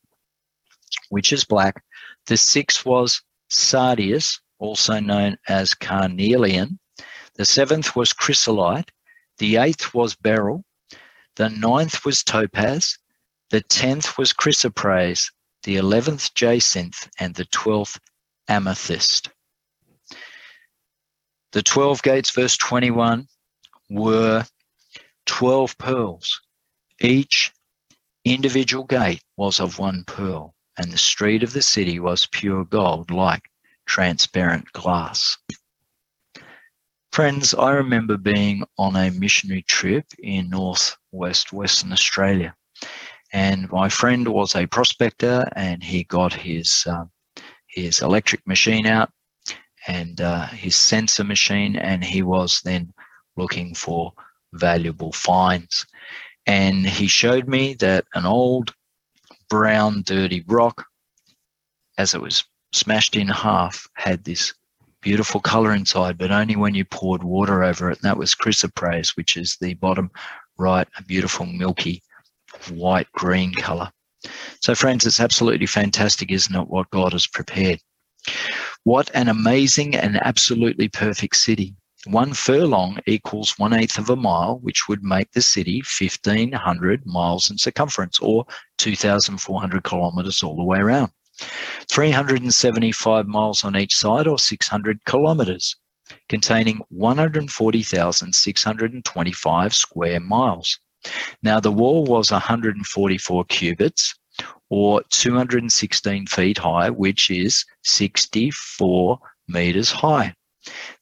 which 1.09 1.33
is 1.33 1.43
black. 1.45 1.83
The 2.27 2.38
sixth 2.38 2.85
was 2.85 3.21
sardius, 3.49 4.39
also 4.59 4.99
known 4.99 5.38
as 5.47 5.73
carnelian. 5.73 6.79
The 7.35 7.45
seventh 7.45 7.95
was 7.95 8.13
chrysolite. 8.13 8.91
The 9.38 9.57
eighth 9.57 9.93
was 9.93 10.15
beryl. 10.15 10.65
The 11.35 11.49
ninth 11.49 12.03
was 12.03 12.23
topaz. 12.23 12.97
The 13.51 13.61
tenth 13.61 14.17
was 14.17 14.33
chrysoprase. 14.33 15.31
The 15.63 15.77
eleventh 15.77 16.33
jacinth. 16.33 17.09
And 17.19 17.35
the 17.35 17.45
twelfth 17.45 17.99
amethyst. 18.47 19.29
The 21.53 21.63
12 21.63 22.03
gates, 22.03 22.29
verse 22.31 22.57
21, 22.57 23.27
were 23.89 24.45
12 25.25 25.77
pearls. 25.77 26.41
Each 26.99 27.53
individual 28.25 28.83
gate 28.83 29.23
was 29.38 29.59
of 29.59 29.79
one 29.79 30.03
pearl 30.05 30.53
and 30.78 30.91
the 30.91 30.97
street 30.97 31.43
of 31.43 31.53
the 31.53 31.61
city 31.61 31.99
was 31.99 32.28
pure 32.28 32.65
gold 32.65 33.11
like 33.11 33.43
transparent 33.86 34.71
glass. 34.73 35.38
Friends, 37.11 37.53
I 37.53 37.71
remember 37.71 38.17
being 38.17 38.63
on 38.78 38.95
a 38.95 39.09
missionary 39.09 39.63
trip 39.63 40.05
in 40.19 40.49
northwest 40.49 41.51
Western 41.51 41.91
Australia. 41.91 42.55
And 43.34 43.69
my 43.71 43.89
friend 43.89 44.28
was 44.28 44.55
a 44.55 44.67
prospector 44.67 45.49
and 45.55 45.84
he 45.84 46.03
got 46.03 46.34
his, 46.34 46.86
uh, 46.88 47.05
his 47.67 48.01
electric 48.01 48.45
machine 48.45 48.86
out 48.86 49.11
and 49.88 50.19
uh, 50.21 50.45
his 50.47 50.75
sensor 50.75 51.23
machine, 51.23 51.78
and 51.78 52.03
he 52.03 52.21
was 52.21 52.61
then 52.61 52.93
looking 53.38 53.73
for 53.73 54.11
valuable 54.53 55.13
finds. 55.13 55.86
And 56.45 56.86
he 56.86 57.07
showed 57.07 57.47
me 57.47 57.73
that 57.75 58.05
an 58.13 58.25
old 58.25 58.73
brown, 59.49 60.03
dirty 60.03 60.43
rock, 60.47 60.85
as 61.97 62.13
it 62.13 62.21
was 62.21 62.43
smashed 62.73 63.15
in 63.15 63.27
half, 63.27 63.87
had 63.93 64.23
this 64.23 64.53
beautiful 65.01 65.39
color 65.39 65.73
inside, 65.73 66.17
but 66.17 66.31
only 66.31 66.55
when 66.55 66.75
you 66.75 66.85
poured 66.85 67.23
water 67.23 67.63
over 67.63 67.89
it. 67.89 67.99
And 67.99 68.09
that 68.09 68.17
was 68.17 68.35
chrysoprase, 68.35 69.15
which 69.15 69.37
is 69.37 69.57
the 69.59 69.73
bottom 69.75 70.11
right, 70.57 70.87
a 70.97 71.03
beautiful 71.03 71.45
milky 71.45 72.01
white 72.69 73.11
green 73.13 73.53
color. 73.53 73.91
So, 74.61 74.75
friends, 74.75 75.05
it's 75.05 75.19
absolutely 75.19 75.67
fantastic, 75.67 76.31
isn't 76.31 76.55
it, 76.55 76.67
what 76.67 76.89
God 76.89 77.13
has 77.13 77.27
prepared? 77.27 77.79
What 78.83 79.11
an 79.13 79.27
amazing 79.27 79.95
and 79.95 80.17
absolutely 80.17 80.89
perfect 80.89 81.35
city. 81.35 81.75
One 82.09 82.33
furlong 82.33 82.99
equals 83.05 83.59
one 83.59 83.73
eighth 83.73 83.97
of 83.97 84.09
a 84.09 84.15
mile, 84.15 84.59
which 84.59 84.87
would 84.87 85.03
make 85.03 85.33
the 85.33 85.41
city 85.41 85.79
1,500 85.79 87.05
miles 87.05 87.51
in 87.51 87.57
circumference 87.57 88.17
or 88.19 88.45
2,400 88.77 89.83
kilometers 89.83 90.41
all 90.41 90.55
the 90.55 90.63
way 90.63 90.77
around. 90.77 91.11
375 91.89 93.27
miles 93.27 93.65
on 93.65 93.75
each 93.75 93.93
side 93.93 94.25
or 94.25 94.39
600 94.39 95.03
kilometers, 95.03 95.75
containing 96.29 96.79
140,625 96.89 99.75
square 99.75 100.19
miles. 100.21 100.79
Now, 101.43 101.59
the 101.59 101.73
wall 101.73 102.05
was 102.05 102.31
144 102.31 103.43
cubits 103.45 104.15
or 104.69 105.03
216 105.09 106.27
feet 106.27 106.57
high, 106.57 106.89
which 106.89 107.29
is 107.29 107.65
64 107.83 109.19
meters 109.49 109.91
high. 109.91 110.33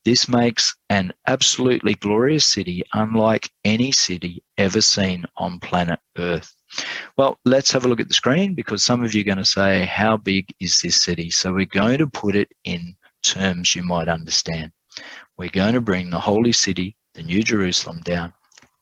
This 0.03 0.27
makes 0.27 0.75
an 0.89 1.13
absolutely 1.27 1.95
glorious 1.95 2.45
city 2.51 2.83
unlike 2.93 3.49
any 3.63 3.91
city 3.91 4.43
ever 4.57 4.81
seen 4.81 5.25
on 5.37 5.59
planet 5.59 5.99
Earth. 6.17 6.55
Well, 7.17 7.39
let's 7.45 7.71
have 7.71 7.85
a 7.85 7.87
look 7.87 7.99
at 7.99 8.07
the 8.07 8.13
screen 8.13 8.53
because 8.53 8.83
some 8.83 9.03
of 9.03 9.13
you 9.13 9.21
are 9.21 9.25
going 9.25 9.37
to 9.37 9.45
say, 9.45 9.85
How 9.85 10.17
big 10.17 10.53
is 10.59 10.81
this 10.81 11.01
city? 11.01 11.29
So 11.29 11.53
we're 11.53 11.65
going 11.65 11.99
to 11.99 12.07
put 12.07 12.35
it 12.35 12.51
in 12.63 12.95
terms 13.23 13.75
you 13.75 13.83
might 13.83 14.07
understand. 14.07 14.71
We're 15.37 15.49
going 15.49 15.73
to 15.73 15.81
bring 15.81 16.09
the 16.09 16.19
holy 16.19 16.53
city, 16.53 16.95
the 17.13 17.23
New 17.23 17.43
Jerusalem, 17.43 18.01
down 18.01 18.33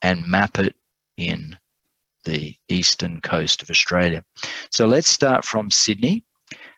and 0.01 0.27
map 0.27 0.59
it 0.59 0.75
in 1.17 1.57
the 2.25 2.55
eastern 2.69 3.21
coast 3.21 3.61
of 3.61 3.69
Australia. 3.69 4.23
So 4.69 4.85
let's 4.85 5.09
start 5.09 5.45
from 5.45 5.71
Sydney 5.71 6.23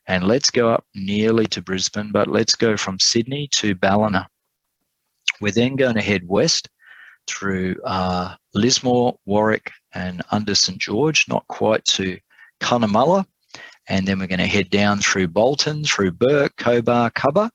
and 0.07 0.27
let's 0.27 0.51
go 0.51 0.69
up 0.69 0.85
nearly 0.93 1.45
to 1.47 1.61
Brisbane, 1.61 2.11
but 2.11 2.27
let's 2.27 2.55
go 2.55 2.77
from 2.77 2.99
Sydney 2.99 3.47
to 3.53 3.75
Ballina. 3.75 4.27
We're 5.41 5.51
then 5.51 5.75
going 5.75 5.95
to 5.95 6.01
head 6.01 6.27
west 6.27 6.69
through 7.27 7.75
uh, 7.83 8.35
Lismore, 8.53 9.17
Warwick, 9.25 9.71
and 9.93 10.21
under 10.31 10.53
St 10.53 10.77
George, 10.77 11.25
not 11.27 11.47
quite 11.47 11.83
to 11.85 12.19
Cunnamulla. 12.59 13.25
And 13.87 14.07
then 14.07 14.19
we're 14.19 14.27
going 14.27 14.39
to 14.39 14.47
head 14.47 14.69
down 14.69 14.99
through 14.99 15.27
Bollon, 15.29 15.83
through 15.83 16.11
Bourke, 16.11 16.55
Cobar, 16.57 17.11
Cubber, 17.11 17.49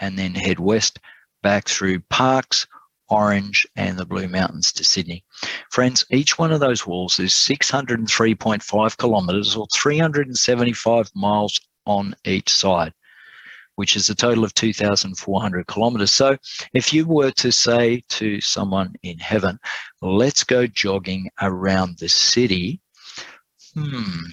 and 0.00 0.18
then 0.18 0.34
head 0.34 0.58
west 0.58 0.98
back 1.42 1.68
through 1.68 2.00
Parkes, 2.10 2.66
Orange, 3.08 3.66
and 3.76 3.96
the 3.96 4.04
Blue 4.04 4.26
Mountains 4.26 4.72
to 4.72 4.84
Sydney. 4.84 5.24
Friends, 5.70 6.04
each 6.10 6.38
one 6.38 6.52
of 6.52 6.60
those 6.60 6.86
walls 6.86 7.20
is 7.20 7.32
603.5 7.32 8.98
kilometres 8.98 9.56
or 9.56 9.66
375 9.72 11.10
miles 11.14 11.60
on 11.86 12.14
each 12.24 12.50
side. 12.52 12.92
which 13.76 13.94
is 13.94 14.08
a 14.08 14.14
total 14.14 14.42
of 14.42 14.54
2,400 14.54 15.66
kilometers. 15.66 16.10
So 16.10 16.38
if 16.72 16.94
you 16.94 17.06
were 17.06 17.30
to 17.32 17.52
say 17.52 18.02
to 18.08 18.40
someone 18.40 18.94
in 19.02 19.18
heaven, 19.18 19.58
let's 20.00 20.44
go 20.44 20.66
jogging 20.66 21.28
around 21.42 21.98
the 21.98 22.08
city, 22.08 22.80
hmm, 23.74 24.24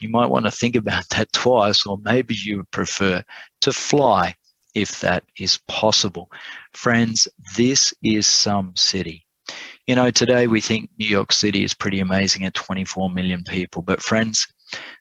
you 0.00 0.08
might 0.08 0.26
want 0.30 0.44
to 0.46 0.50
think 0.50 0.74
about 0.76 1.08
that 1.10 1.32
twice, 1.44 1.86
or 1.86 1.98
maybe 2.02 2.34
you 2.34 2.58
would 2.58 2.70
prefer 2.72 3.22
to 3.60 3.72
fly 3.72 4.34
if 4.74 5.00
that 5.00 5.24
is 5.38 5.58
possible. 5.68 6.30
Friends, 6.72 7.28
this 7.56 7.94
is 8.02 8.26
some 8.26 8.72
city. 8.76 9.26
You 9.86 9.96
know, 9.96 10.10
today 10.10 10.46
we 10.46 10.60
think 10.60 10.90
New 10.98 11.08
York 11.08 11.32
City 11.32 11.64
is 11.64 11.74
pretty 11.74 12.00
amazing 12.00 12.44
at 12.44 12.54
24 12.54 13.10
million 13.10 13.42
people, 13.44 13.82
but 13.82 14.02
friends, 14.02 14.46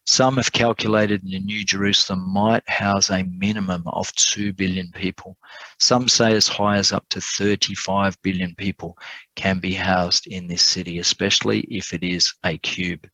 some 0.06 0.38
have 0.38 0.52
calculated 0.52 1.22
the 1.24 1.40
New 1.40 1.64
Jerusalem 1.64 2.28
might 2.28 2.68
house 2.68 3.10
a 3.10 3.24
minimum 3.24 3.84
of 3.88 4.12
2 4.16 4.54
billion 4.54 4.92
people. 4.92 5.38
Some 5.80 6.08
say 6.08 6.34
as 6.34 6.48
high 6.48 6.78
as 6.78 6.92
up 6.92 7.08
to 7.10 7.22
35 7.22 8.20
billion 8.22 8.56
people 8.56 8.98
can 9.36 9.60
be 9.60 9.74
housed 9.74 10.28
in 10.28 10.48
this 10.48 10.66
city, 10.66 11.00
especially 11.00 11.60
if 11.62 11.94
it 11.94 12.04
is 12.04 12.34
a 12.44 12.58
cube. 12.58 13.08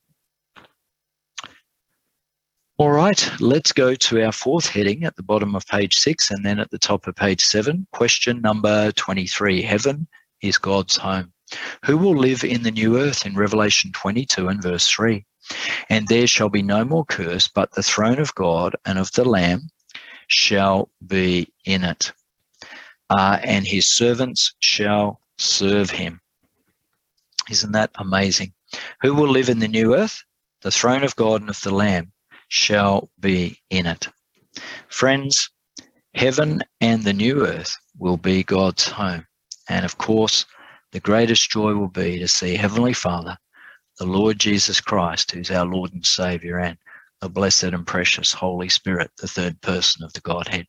All 2.78 2.92
right, 2.92 3.32
let's 3.40 3.72
go 3.72 3.96
to 3.96 4.26
our 4.26 4.34
fourth 4.34 4.68
heading 4.68 5.06
at 5.06 5.16
the 5.16 5.24
bottom 5.24 5.56
of 5.56 5.66
page 5.68 5.96
six 5.96 6.32
and 6.32 6.46
then 6.46 6.60
at 6.60 6.72
the 6.72 6.80
top 6.80 7.08
of 7.08 7.16
page 7.16 7.42
seven. 7.42 7.88
Question 7.92 8.42
number 8.42 8.92
23 8.94 9.62
Heaven 9.62 10.08
is 10.42 10.58
God's 10.58 10.98
home. 10.98 11.32
Who 11.86 11.98
will 11.98 12.18
live 12.18 12.44
in 12.44 12.64
the 12.64 12.72
new 12.72 12.98
earth 13.00 13.26
in 13.26 13.36
Revelation 13.36 13.92
22 13.92 14.48
and 14.48 14.62
verse 14.62 14.88
3? 14.88 15.26
And 15.90 16.08
there 16.08 16.28
shall 16.28 16.50
be 16.50 16.62
no 16.62 16.84
more 16.84 17.06
curse, 17.06 17.48
but 17.48 17.72
the 17.74 17.84
throne 17.84 18.20
of 18.20 18.36
God 18.36 18.76
and 18.86 18.98
of 18.98 19.12
the 19.12 19.26
Lamb 19.26 19.70
shall 20.28 20.90
be 21.06 21.54
in 21.66 21.84
it, 21.84 22.12
uh, 23.10 23.40
and 23.44 23.66
his 23.66 23.92
servants 23.92 24.54
shall 24.60 25.22
serve 25.38 25.90
him. 25.92 26.22
Isn't 27.50 27.74
that 27.74 27.92
amazing? 27.96 28.54
Who 29.02 29.14
will 29.14 29.30
live 29.30 29.50
in 29.50 29.60
the 29.60 29.68
new 29.68 29.96
earth? 29.96 30.24
The 30.62 30.72
throne 30.72 31.04
of 31.04 31.16
God 31.16 31.42
and 31.42 31.50
of 31.50 31.62
the 31.62 31.74
Lamb 31.74 32.12
shall 32.48 33.10
be 33.20 33.60
in 33.70 33.86
it. 33.86 34.08
Friends, 34.88 35.50
heaven 36.16 36.62
and 36.82 37.04
the 37.04 37.14
new 37.14 37.46
earth 37.46 37.76
will 37.98 38.18
be 38.18 38.44
God's 38.44 38.88
home. 38.88 39.28
And 39.70 39.86
of 39.86 39.98
course, 39.98 40.46
the 40.92 41.00
greatest 41.00 41.50
joy 41.50 41.74
will 41.76 41.90
be 41.90 42.20
to 42.20 42.28
see 42.28 42.56
Heavenly 42.56 42.94
Father, 42.94 43.38
the 43.98 44.06
Lord 44.06 44.40
Jesus 44.40 44.82
Christ, 44.82 45.32
who's 45.32 45.52
our 45.52 45.66
Lord 45.66 45.94
and 45.94 46.06
Savior, 46.06 46.60
and 46.60 46.78
the 47.22 47.30
blessed 47.30 47.64
and 47.64 47.88
precious 47.88 48.34
Holy 48.34 48.70
Spirit, 48.70 49.12
the 49.18 49.28
third 49.28 49.62
person 49.62 50.04
of 50.04 50.12
the 50.14 50.22
Godhead. 50.22 50.68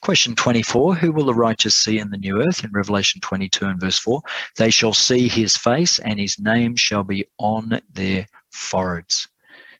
Question 0.00 0.34
24 0.34 0.96
Who 0.96 1.12
will 1.12 1.26
the 1.26 1.34
righteous 1.34 1.74
see 1.76 1.98
in 1.98 2.10
the 2.10 2.16
new 2.16 2.42
earth? 2.42 2.64
In 2.64 2.70
Revelation 2.72 3.20
22 3.20 3.66
and 3.66 3.80
verse 3.80 3.98
4, 3.98 4.20
they 4.56 4.70
shall 4.70 4.94
see 4.94 5.28
his 5.28 5.56
face, 5.56 5.98
and 5.98 6.18
his 6.18 6.38
name 6.38 6.76
shall 6.76 7.04
be 7.04 7.26
on 7.38 7.80
their 7.92 8.26
foreheads. 8.50 9.28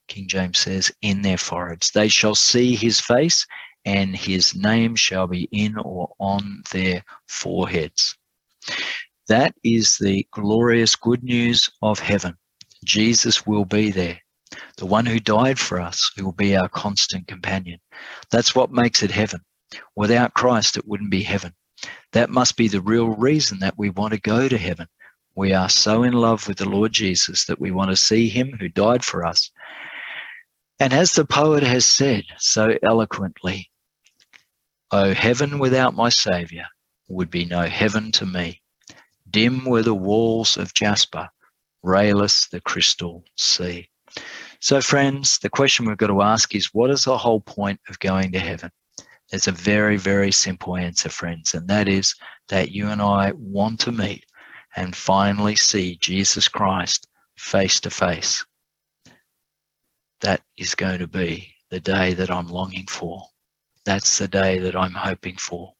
King 0.06 0.28
James 0.28 0.58
says, 0.58 0.92
in 1.02 1.22
their 1.22 1.38
foreheads. 1.38 1.90
They 1.92 2.08
shall 2.08 2.34
see 2.34 2.74
his 2.74 3.00
face, 3.00 3.46
and 3.84 4.14
his 4.14 4.54
name 4.54 4.96
shall 4.96 5.26
be 5.26 5.48
in 5.52 5.76
or 5.78 6.12
on 6.18 6.62
their 6.72 7.04
foreheads. 7.26 8.16
That 9.28 9.54
is 9.62 9.96
the 9.98 10.26
glorious 10.32 10.96
good 10.96 11.22
news 11.22 11.70
of 11.80 12.00
heaven. 12.00 12.36
Jesus 12.84 13.46
will 13.46 13.64
be 13.64 13.90
there. 13.90 14.20
The 14.76 14.86
one 14.86 15.06
who 15.06 15.20
died 15.20 15.58
for 15.58 15.80
us, 15.80 16.10
who 16.16 16.24
will 16.24 16.32
be 16.32 16.56
our 16.56 16.68
constant 16.68 17.28
companion. 17.28 17.80
That's 18.30 18.54
what 18.54 18.72
makes 18.72 19.02
it 19.02 19.10
heaven. 19.10 19.40
Without 19.96 20.34
Christ, 20.34 20.76
it 20.76 20.86
wouldn't 20.86 21.10
be 21.10 21.22
heaven. 21.22 21.54
That 22.12 22.30
must 22.30 22.56
be 22.56 22.68
the 22.68 22.80
real 22.80 23.08
reason 23.08 23.60
that 23.60 23.78
we 23.78 23.90
want 23.90 24.14
to 24.14 24.20
go 24.20 24.48
to 24.48 24.58
heaven. 24.58 24.86
We 25.36 25.52
are 25.52 25.68
so 25.68 26.02
in 26.02 26.12
love 26.12 26.48
with 26.48 26.58
the 26.58 26.68
Lord 26.68 26.92
Jesus 26.92 27.46
that 27.46 27.60
we 27.60 27.70
want 27.70 27.90
to 27.90 27.96
see 27.96 28.28
him 28.28 28.56
who 28.58 28.68
died 28.68 29.04
for 29.04 29.24
us 29.24 29.50
and 30.80 30.94
as 30.94 31.12
the 31.12 31.26
poet 31.26 31.62
has 31.62 31.84
said 31.84 32.24
so 32.38 32.74
eloquently, 32.82 33.70
O 34.90 35.12
heaven 35.12 35.58
without 35.58 35.94
my 35.94 36.08
Saviour 36.08 36.64
would 37.06 37.30
be 37.30 37.44
no 37.44 37.66
heaven 37.66 38.10
to 38.12 38.24
me. 38.24 38.62
Dim 39.28 39.66
were 39.66 39.82
the 39.82 39.94
walls 39.94 40.56
of 40.56 40.72
jasper, 40.72 41.28
rayless 41.84 42.48
the 42.50 42.60
crystal 42.60 43.24
sea. 43.36 43.88
So, 44.60 44.80
friends, 44.80 45.38
the 45.38 45.50
question 45.50 45.86
we've 45.86 45.96
got 45.96 46.08
to 46.08 46.22
ask 46.22 46.54
is 46.54 46.74
what 46.74 46.90
is 46.90 47.04
the 47.04 47.16
whole 47.16 47.40
point 47.40 47.80
of 47.88 47.98
going 47.98 48.32
to 48.32 48.38
heaven? 48.38 48.70
There's 49.30 49.48
a 49.48 49.52
very, 49.52 49.96
very 49.96 50.32
simple 50.32 50.76
answer, 50.76 51.08
friends, 51.08 51.54
and 51.54 51.68
that 51.68 51.88
is 51.88 52.14
that 52.48 52.72
you 52.72 52.88
and 52.88 53.00
I 53.00 53.32
want 53.36 53.80
to 53.80 53.92
meet 53.92 54.26
and 54.76 54.94
finally 54.94 55.56
see 55.56 55.96
Jesus 55.96 56.48
Christ 56.48 57.06
face 57.36 57.80
to 57.80 57.90
face 57.90 58.44
that 60.20 60.42
is 60.56 60.74
going 60.74 60.98
to 60.98 61.06
be 61.06 61.54
the 61.70 61.80
day 61.80 62.14
that 62.14 62.30
I'm 62.30 62.48
longing 62.48 62.86
for. 62.86 63.22
That's 63.84 64.18
the 64.18 64.28
day 64.28 64.58
that 64.58 64.76
I'm 64.76 64.92
hoping 64.92 65.36
for. 65.36 65.72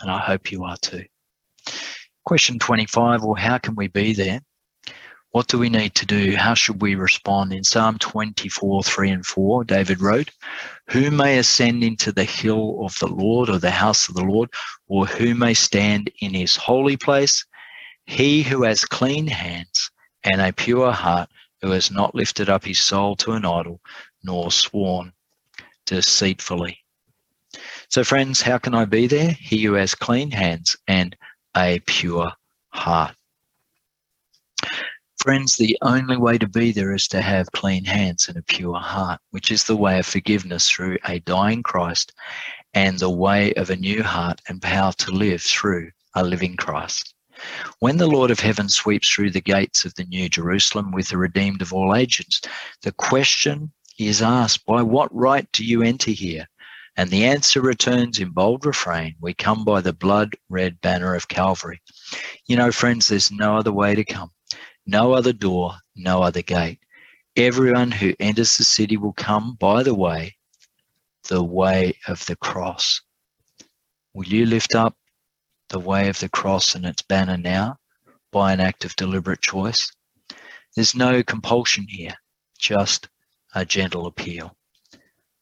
And 0.00 0.10
I 0.10 0.18
hope 0.18 0.50
you 0.50 0.64
are 0.64 0.76
too. 0.78 1.04
Question 2.24 2.58
25 2.58 3.22
Well, 3.22 3.34
how 3.34 3.58
can 3.58 3.74
we 3.74 3.88
be 3.88 4.14
there? 4.14 4.40
What 5.34 5.48
do 5.48 5.58
we 5.58 5.68
need 5.68 5.96
to 5.96 6.06
do? 6.06 6.36
How 6.36 6.54
should 6.54 6.80
we 6.80 6.94
respond? 6.94 7.52
In 7.52 7.64
Psalm 7.64 7.98
24, 7.98 8.84
3 8.84 9.10
and 9.10 9.26
4, 9.26 9.64
David 9.64 10.00
wrote, 10.00 10.30
Who 10.90 11.10
may 11.10 11.38
ascend 11.38 11.82
into 11.82 12.12
the 12.12 12.22
hill 12.22 12.78
of 12.84 12.96
the 13.00 13.08
Lord 13.08 13.48
or 13.48 13.58
the 13.58 13.72
house 13.72 14.08
of 14.08 14.14
the 14.14 14.22
Lord, 14.22 14.48
or 14.86 15.06
who 15.06 15.34
may 15.34 15.52
stand 15.52 16.08
in 16.20 16.34
his 16.34 16.54
holy 16.54 16.96
place? 16.96 17.44
He 18.06 18.44
who 18.44 18.62
has 18.62 18.84
clean 18.84 19.26
hands 19.26 19.90
and 20.22 20.40
a 20.40 20.52
pure 20.52 20.92
heart, 20.92 21.28
who 21.62 21.72
has 21.72 21.90
not 21.90 22.14
lifted 22.14 22.48
up 22.48 22.64
his 22.64 22.78
soul 22.78 23.16
to 23.16 23.32
an 23.32 23.44
idol, 23.44 23.80
nor 24.22 24.52
sworn 24.52 25.12
deceitfully. 25.84 26.78
So, 27.88 28.04
friends, 28.04 28.40
how 28.40 28.58
can 28.58 28.76
I 28.76 28.84
be 28.84 29.08
there? 29.08 29.32
He 29.32 29.64
who 29.64 29.72
has 29.72 29.96
clean 29.96 30.30
hands 30.30 30.76
and 30.86 31.16
a 31.56 31.80
pure 31.80 32.30
heart. 32.68 33.16
Friends, 35.24 35.56
the 35.56 35.78
only 35.80 36.18
way 36.18 36.36
to 36.36 36.46
be 36.46 36.70
there 36.70 36.92
is 36.92 37.08
to 37.08 37.22
have 37.22 37.50
clean 37.52 37.86
hands 37.86 38.28
and 38.28 38.36
a 38.36 38.42
pure 38.42 38.78
heart, 38.78 39.22
which 39.30 39.50
is 39.50 39.64
the 39.64 39.74
way 39.74 39.98
of 39.98 40.04
forgiveness 40.04 40.68
through 40.68 40.98
a 41.06 41.18
dying 41.20 41.62
Christ 41.62 42.12
and 42.74 42.98
the 42.98 43.08
way 43.08 43.54
of 43.54 43.70
a 43.70 43.76
new 43.76 44.02
heart 44.02 44.42
and 44.50 44.60
power 44.60 44.92
to 44.98 45.10
live 45.12 45.40
through 45.40 45.92
a 46.14 46.22
living 46.22 46.56
Christ. 46.56 47.14
When 47.78 47.96
the 47.96 48.06
Lord 48.06 48.30
of 48.30 48.40
heaven 48.40 48.68
sweeps 48.68 49.08
through 49.08 49.30
the 49.30 49.40
gates 49.40 49.86
of 49.86 49.94
the 49.94 50.04
New 50.04 50.28
Jerusalem 50.28 50.92
with 50.92 51.08
the 51.08 51.16
redeemed 51.16 51.62
of 51.62 51.72
all 51.72 51.96
ages, 51.96 52.42
the 52.82 52.92
question 52.92 53.72
is 53.98 54.20
asked, 54.20 54.66
By 54.66 54.82
what 54.82 55.08
right 55.14 55.50
do 55.52 55.64
you 55.64 55.82
enter 55.82 56.10
here? 56.10 56.46
And 56.98 57.08
the 57.08 57.24
answer 57.24 57.62
returns 57.62 58.18
in 58.18 58.28
bold 58.28 58.66
refrain 58.66 59.14
We 59.22 59.32
come 59.32 59.64
by 59.64 59.80
the 59.80 59.94
blood 59.94 60.36
red 60.50 60.82
banner 60.82 61.14
of 61.14 61.28
Calvary. 61.28 61.80
You 62.46 62.56
know, 62.56 62.70
friends, 62.70 63.08
there's 63.08 63.32
no 63.32 63.56
other 63.56 63.72
way 63.72 63.94
to 63.94 64.04
come, 64.04 64.30
no 64.86 65.12
other 65.12 65.32
door, 65.32 65.74
no 65.96 66.22
other 66.22 66.42
gate. 66.42 66.80
Everyone 67.36 67.90
who 67.90 68.14
enters 68.20 68.56
the 68.56 68.64
city 68.64 68.96
will 68.96 69.12
come 69.12 69.56
by 69.56 69.82
the 69.82 69.94
way, 69.94 70.36
the 71.28 71.42
way 71.42 71.98
of 72.06 72.24
the 72.26 72.36
cross. 72.36 73.00
Will 74.12 74.26
you 74.26 74.46
lift 74.46 74.74
up 74.74 74.96
the 75.68 75.80
way 75.80 76.08
of 76.08 76.18
the 76.20 76.28
cross 76.28 76.74
and 76.74 76.84
its 76.86 77.02
banner 77.02 77.36
now 77.36 77.78
by 78.30 78.52
an 78.52 78.60
act 78.60 78.84
of 78.84 78.96
deliberate 78.96 79.40
choice. 79.40 79.90
There's 80.74 80.94
no 80.94 81.22
compulsion 81.22 81.86
here, 81.88 82.14
just 82.58 83.08
a 83.54 83.64
gentle 83.64 84.06
appeal. 84.06 84.56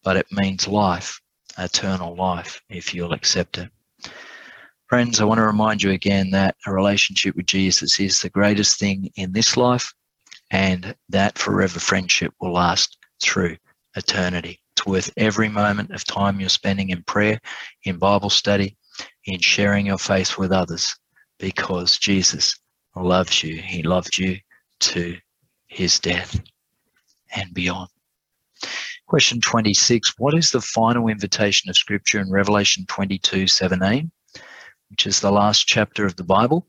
But 0.03 0.17
it 0.17 0.27
means 0.31 0.69
life, 0.69 1.21
eternal 1.59 2.15
life, 2.15 2.61
if 2.69 2.95
you'll 2.95 3.13
accept 3.13 3.59
it. 3.59 3.71
Friends, 4.93 5.23
I 5.23 5.25
want 5.25 5.39
to 5.39 5.47
remind 5.47 5.83
you 5.83 5.91
again 5.91 6.33
that 6.33 6.55
a 6.67 6.71
relationship 6.71 7.35
with 7.35 7.47
Jesus 7.47 7.99
is 7.99 8.21
the 8.21 8.29
greatest 8.29 8.79
thing 8.79 9.11
in 9.17 9.33
this 9.33 9.57
life, 9.57 9.91
and 10.51 10.95
that 11.09 11.39
forever 11.39 11.81
friendship 11.81 12.35
will 12.43 12.53
last 12.53 12.99
through 13.23 13.57
eternity. 13.97 14.61
It's 14.77 14.85
worth 14.85 15.11
every 15.17 15.49
moment 15.49 15.93
of 15.93 16.05
time 16.05 16.41
you're 16.41 16.51
spending 16.51 16.91
in 16.91 17.05
prayer, 17.05 17.41
in 17.85 17.97
Bible 17.97 18.29
study, 18.29 18.77
in 19.25 19.41
sharing 19.41 19.87
your 19.87 19.97
faith 19.97 20.37
with 20.37 20.53
others 20.53 20.95
because 21.39 21.99
Jesus 21.99 22.61
loves 22.95 23.43
you. 23.43 23.63
He 23.63 23.83
loved 23.83 24.19
you 24.19 24.37
to 24.81 25.17
his 25.69 25.99
death 26.01 26.39
and 27.35 27.55
beyond. 27.55 27.89
Question 29.07 29.41
26 29.41 30.19
What 30.19 30.35
is 30.35 30.51
the 30.51 30.61
final 30.61 31.09
invitation 31.09 31.71
of 31.71 31.79
Scripture 31.79 32.21
in 32.21 32.31
Revelation 32.31 32.85
22 32.89 33.47
17? 33.47 34.13
Which 34.93 35.07
is 35.07 35.21
the 35.21 35.33
last 35.33 35.67
chapter 35.67 36.05
of 36.05 36.17
the 36.17 36.23
Bible, 36.23 36.69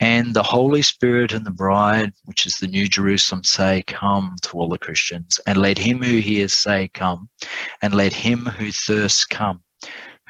and 0.00 0.32
the 0.32 0.42
Holy 0.42 0.80
Spirit 0.80 1.32
and 1.32 1.44
the 1.44 1.50
bride, 1.50 2.14
which 2.24 2.46
is 2.46 2.56
the 2.56 2.66
New 2.66 2.88
Jerusalem, 2.88 3.44
say, 3.44 3.84
Come 3.86 4.36
to 4.40 4.56
all 4.56 4.70
the 4.70 4.78
Christians, 4.78 5.38
and 5.46 5.58
let 5.58 5.76
him 5.76 6.02
who 6.02 6.16
hears 6.16 6.54
say, 6.54 6.88
Come, 6.94 7.28
and 7.82 7.92
let 7.92 8.14
him 8.14 8.46
who 8.46 8.72
thirsts 8.72 9.26
come. 9.26 9.62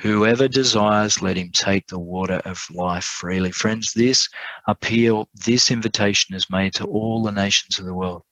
Whoever 0.00 0.48
desires, 0.48 1.22
let 1.22 1.36
him 1.36 1.50
take 1.52 1.86
the 1.86 2.00
water 2.00 2.42
of 2.44 2.60
life 2.72 3.04
freely. 3.04 3.52
Friends, 3.52 3.92
this 3.92 4.28
appeal, 4.66 5.28
this 5.32 5.70
invitation 5.70 6.34
is 6.34 6.50
made 6.50 6.74
to 6.74 6.86
all 6.86 7.22
the 7.22 7.30
nations 7.30 7.78
of 7.78 7.84
the 7.84 7.94
world, 7.94 8.22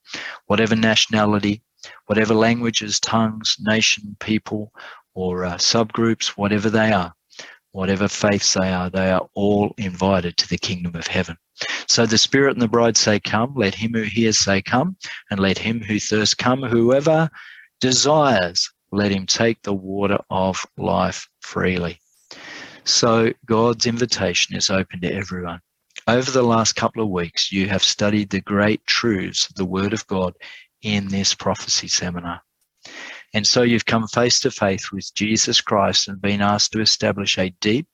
whatever 0.47 0.75
nationality, 0.75 1.63
whatever 2.07 2.33
languages, 2.33 2.99
tongues, 2.99 3.55
nation, 3.61 4.17
people, 4.19 4.73
or 5.13 5.45
uh, 5.45 5.55
subgroups, 5.55 6.27
whatever 6.35 6.69
they 6.69 6.91
are 6.91 7.13
whatever 7.77 8.07
faiths 8.07 8.55
they 8.55 8.73
are, 8.73 8.89
they 8.89 9.11
are 9.11 9.29
all 9.35 9.71
invited 9.77 10.35
to 10.35 10.49
the 10.49 10.57
kingdom 10.57 10.95
of 10.95 11.05
heaven. 11.05 11.37
So 11.87 12.07
the 12.07 12.17
Spirit 12.17 12.53
and 12.53 12.61
the 12.61 12.67
bride 12.67 12.97
say, 12.97 13.19
Come, 13.19 13.53
let 13.55 13.75
him 13.75 13.93
who 13.93 14.01
hears 14.01 14.39
say, 14.39 14.63
Come, 14.63 14.97
and 15.29 15.39
let 15.39 15.59
him 15.59 15.81
who 15.81 15.99
thirsts 15.99 16.33
come. 16.33 16.63
Whoever 16.63 17.29
desires, 17.79 18.67
let 18.91 19.11
him 19.11 19.27
take 19.27 19.61
the 19.61 19.75
water 19.75 20.17
of 20.31 20.65
life 20.75 21.27
freely. 21.41 21.99
So 22.83 23.31
God's 23.45 23.85
invitation 23.85 24.55
is 24.55 24.71
open 24.71 25.01
to 25.01 25.13
everyone. 25.13 25.61
Over 26.07 26.31
the 26.31 26.41
last 26.41 26.75
couple 26.75 27.03
of 27.03 27.09
weeks, 27.09 27.51
you 27.51 27.69
have 27.69 27.83
studied 27.83 28.31
the 28.31 28.41
great 28.41 28.83
truths 28.87 29.47
of 29.49 29.55
the 29.55 29.65
Word 29.65 29.93
of 29.93 30.07
God 30.07 30.33
in 30.81 31.09
this 31.09 31.35
prophecy 31.35 31.89
seminar. 31.89 32.41
And 33.33 33.45
so 33.45 33.61
you've 33.61 33.85
come 33.85 34.07
face 34.07 34.39
to 34.41 34.51
face 34.51 34.91
with 34.91 35.13
Jesus 35.13 35.61
Christ 35.61 36.07
and 36.07 36.21
been 36.21 36.41
asked 36.41 36.71
to 36.71 36.81
establish 36.81 37.37
a 37.37 37.53
deep 37.61 37.87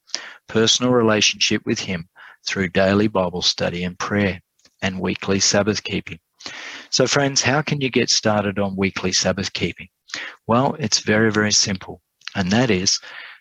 personal 0.46 0.92
relationship 0.92 1.62
with 1.66 1.80
Him 1.80 2.08
through 2.46 2.68
daily 2.68 3.08
Bible 3.08 3.42
study 3.42 3.84
and 3.84 3.98
prayer 3.98 4.40
and 4.82 5.00
weekly 5.00 5.40
Sabbath 5.40 5.82
keeping. 5.82 6.18
So, 6.90 7.06
friends, 7.06 7.42
how 7.42 7.62
can 7.62 7.80
you 7.80 7.90
get 7.90 8.10
started 8.10 8.58
on 8.58 8.76
weekly 8.76 9.12
Sabbath 9.12 9.52
keeping? 9.52 9.88
Well, 10.46 10.76
it's 10.78 11.00
very, 11.00 11.32
very 11.32 11.52
simple. 11.52 12.00
And 12.36 12.50
that 12.50 12.70
is 12.70 13.00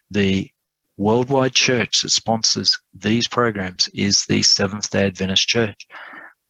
the 0.09 0.49
worldwide 0.97 1.53
church 1.53 2.01
that 2.01 2.09
sponsors 2.09 2.79
these 2.93 3.27
programs 3.27 3.89
is 3.89 4.25
the 4.25 4.41
Seventh 4.43 4.89
day 4.89 5.05
Adventist 5.05 5.47
Church. 5.47 5.87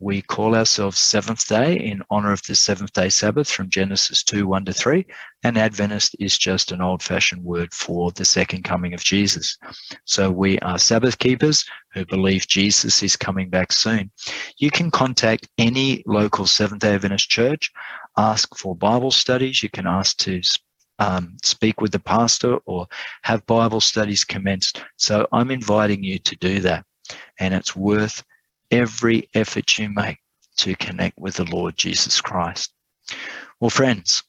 We 0.04 0.22
call 0.22 0.54
ourselves 0.54 1.00
Seventh 1.00 1.48
day 1.48 1.78
in 1.78 2.04
honor 2.10 2.34
of 2.34 2.44
the 2.44 2.56
seventh 2.56 2.92
day 2.92 3.08
Sabbath 3.08 3.50
from 3.50 3.70
Genesis 3.70 4.22
2 4.24 4.46
1 4.46 4.66
to 4.66 4.74
3. 4.74 5.06
And 5.44 5.58
Adventist 5.58 6.14
is 6.20 6.38
just 6.38 6.74
an 6.74 6.82
old 6.82 7.02
fashioned 7.02 7.42
word 7.42 7.74
for 7.74 8.12
the 8.12 8.26
second 8.26 8.66
coming 8.66 8.94
of 8.94 9.02
Jesus. 9.02 9.58
So 10.04 10.30
we 10.30 10.60
are 10.60 10.78
Sabbath 10.78 11.18
keepers 11.20 11.64
who 11.94 12.06
believe 12.06 12.48
Jesus 12.48 13.02
is 13.02 13.16
coming 13.16 13.50
back 13.50 13.72
soon. 13.72 14.12
You 14.58 14.72
can 14.72 14.92
contact 14.92 15.48
any 15.58 16.04
local 16.06 16.48
Seventh 16.48 16.82
day 16.82 16.96
Adventist 16.96 17.30
church, 17.30 17.72
ask 18.18 18.54
for 18.58 18.76
Bible 18.76 19.12
studies. 19.12 19.64
You 19.64 19.70
can 19.70 19.88
ask 19.88 20.18
to 20.18 20.42
um, 21.00 21.38
speak 21.44 21.80
with 21.80 21.94
the 21.94 22.00
pastor 22.00 22.58
or 22.66 22.88
have 23.22 23.46
Bible 23.46 23.80
studies 23.80 24.26
commenced. 24.26 24.84
So 24.98 25.30
I'm 25.32 25.50
inviting 25.50 26.04
you 26.04 26.20
to 26.20 26.36
do 26.36 26.60
that. 26.60 26.86
And 27.40 27.54
it's 27.54 27.74
worth 27.74 28.22
every 28.74 29.30
effort 29.36 29.78
you 29.78 29.90
make 29.90 30.18
to 30.58 30.76
connect 30.76 31.18
with 31.20 31.36
the 31.36 31.46
Lord 31.46 31.78
Jesus 31.78 32.20
Christ. 32.20 32.74
Well, 33.60 33.70
friends, 33.70 34.24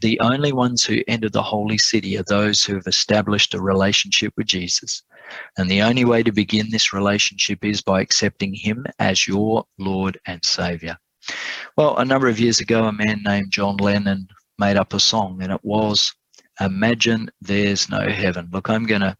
the 0.00 0.20
only 0.20 0.52
ones 0.52 0.84
who 0.84 1.02
enter 1.08 1.28
the 1.28 1.42
holy 1.42 1.76
city 1.76 2.16
are 2.16 2.22
those 2.22 2.64
who 2.64 2.74
have 2.74 2.86
established 2.86 3.54
a 3.54 3.60
relationship 3.60 4.32
with 4.36 4.46
Jesus. 4.46 5.02
And 5.58 5.68
the 5.68 5.82
only 5.82 6.04
way 6.04 6.22
to 6.22 6.32
begin 6.32 6.70
this 6.70 6.92
relationship 6.92 7.64
is 7.64 7.82
by 7.82 8.00
accepting 8.00 8.54
him 8.54 8.86
as 8.98 9.26
your 9.26 9.64
Lord 9.78 10.18
and 10.26 10.44
Savior. 10.44 10.96
Well, 11.76 11.96
a 11.96 12.04
number 12.04 12.28
of 12.28 12.40
years 12.40 12.60
ago, 12.60 12.84
a 12.84 12.92
man 12.92 13.22
named 13.24 13.50
John 13.50 13.76
Lennon 13.76 14.28
made 14.58 14.76
up 14.76 14.94
a 14.94 15.00
song, 15.00 15.42
and 15.42 15.52
it 15.52 15.64
was 15.64 16.14
Imagine 16.60 17.30
There's 17.40 17.88
No 17.88 18.08
Heaven. 18.08 18.48
Look, 18.52 18.70
I'm 18.70 18.86
going 18.86 19.00
to 19.00 19.16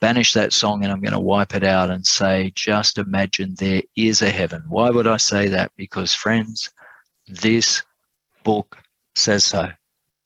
banish 0.00 0.32
that 0.32 0.52
song 0.52 0.82
and 0.82 0.92
I'm 0.92 1.00
going 1.00 1.12
to 1.12 1.18
wipe 1.18 1.54
it 1.54 1.64
out 1.64 1.90
and 1.90 2.06
say, 2.06 2.52
just 2.54 2.98
imagine 2.98 3.54
there 3.54 3.82
is 3.96 4.22
a 4.22 4.30
heaven. 4.30 4.64
Why 4.68 4.90
would 4.90 5.06
I 5.06 5.16
say 5.16 5.48
that? 5.48 5.72
Because, 5.76 6.14
friends, 6.14 6.70
this 7.26 7.82
book 8.44 8.78
says 9.14 9.44
so. 9.44 9.70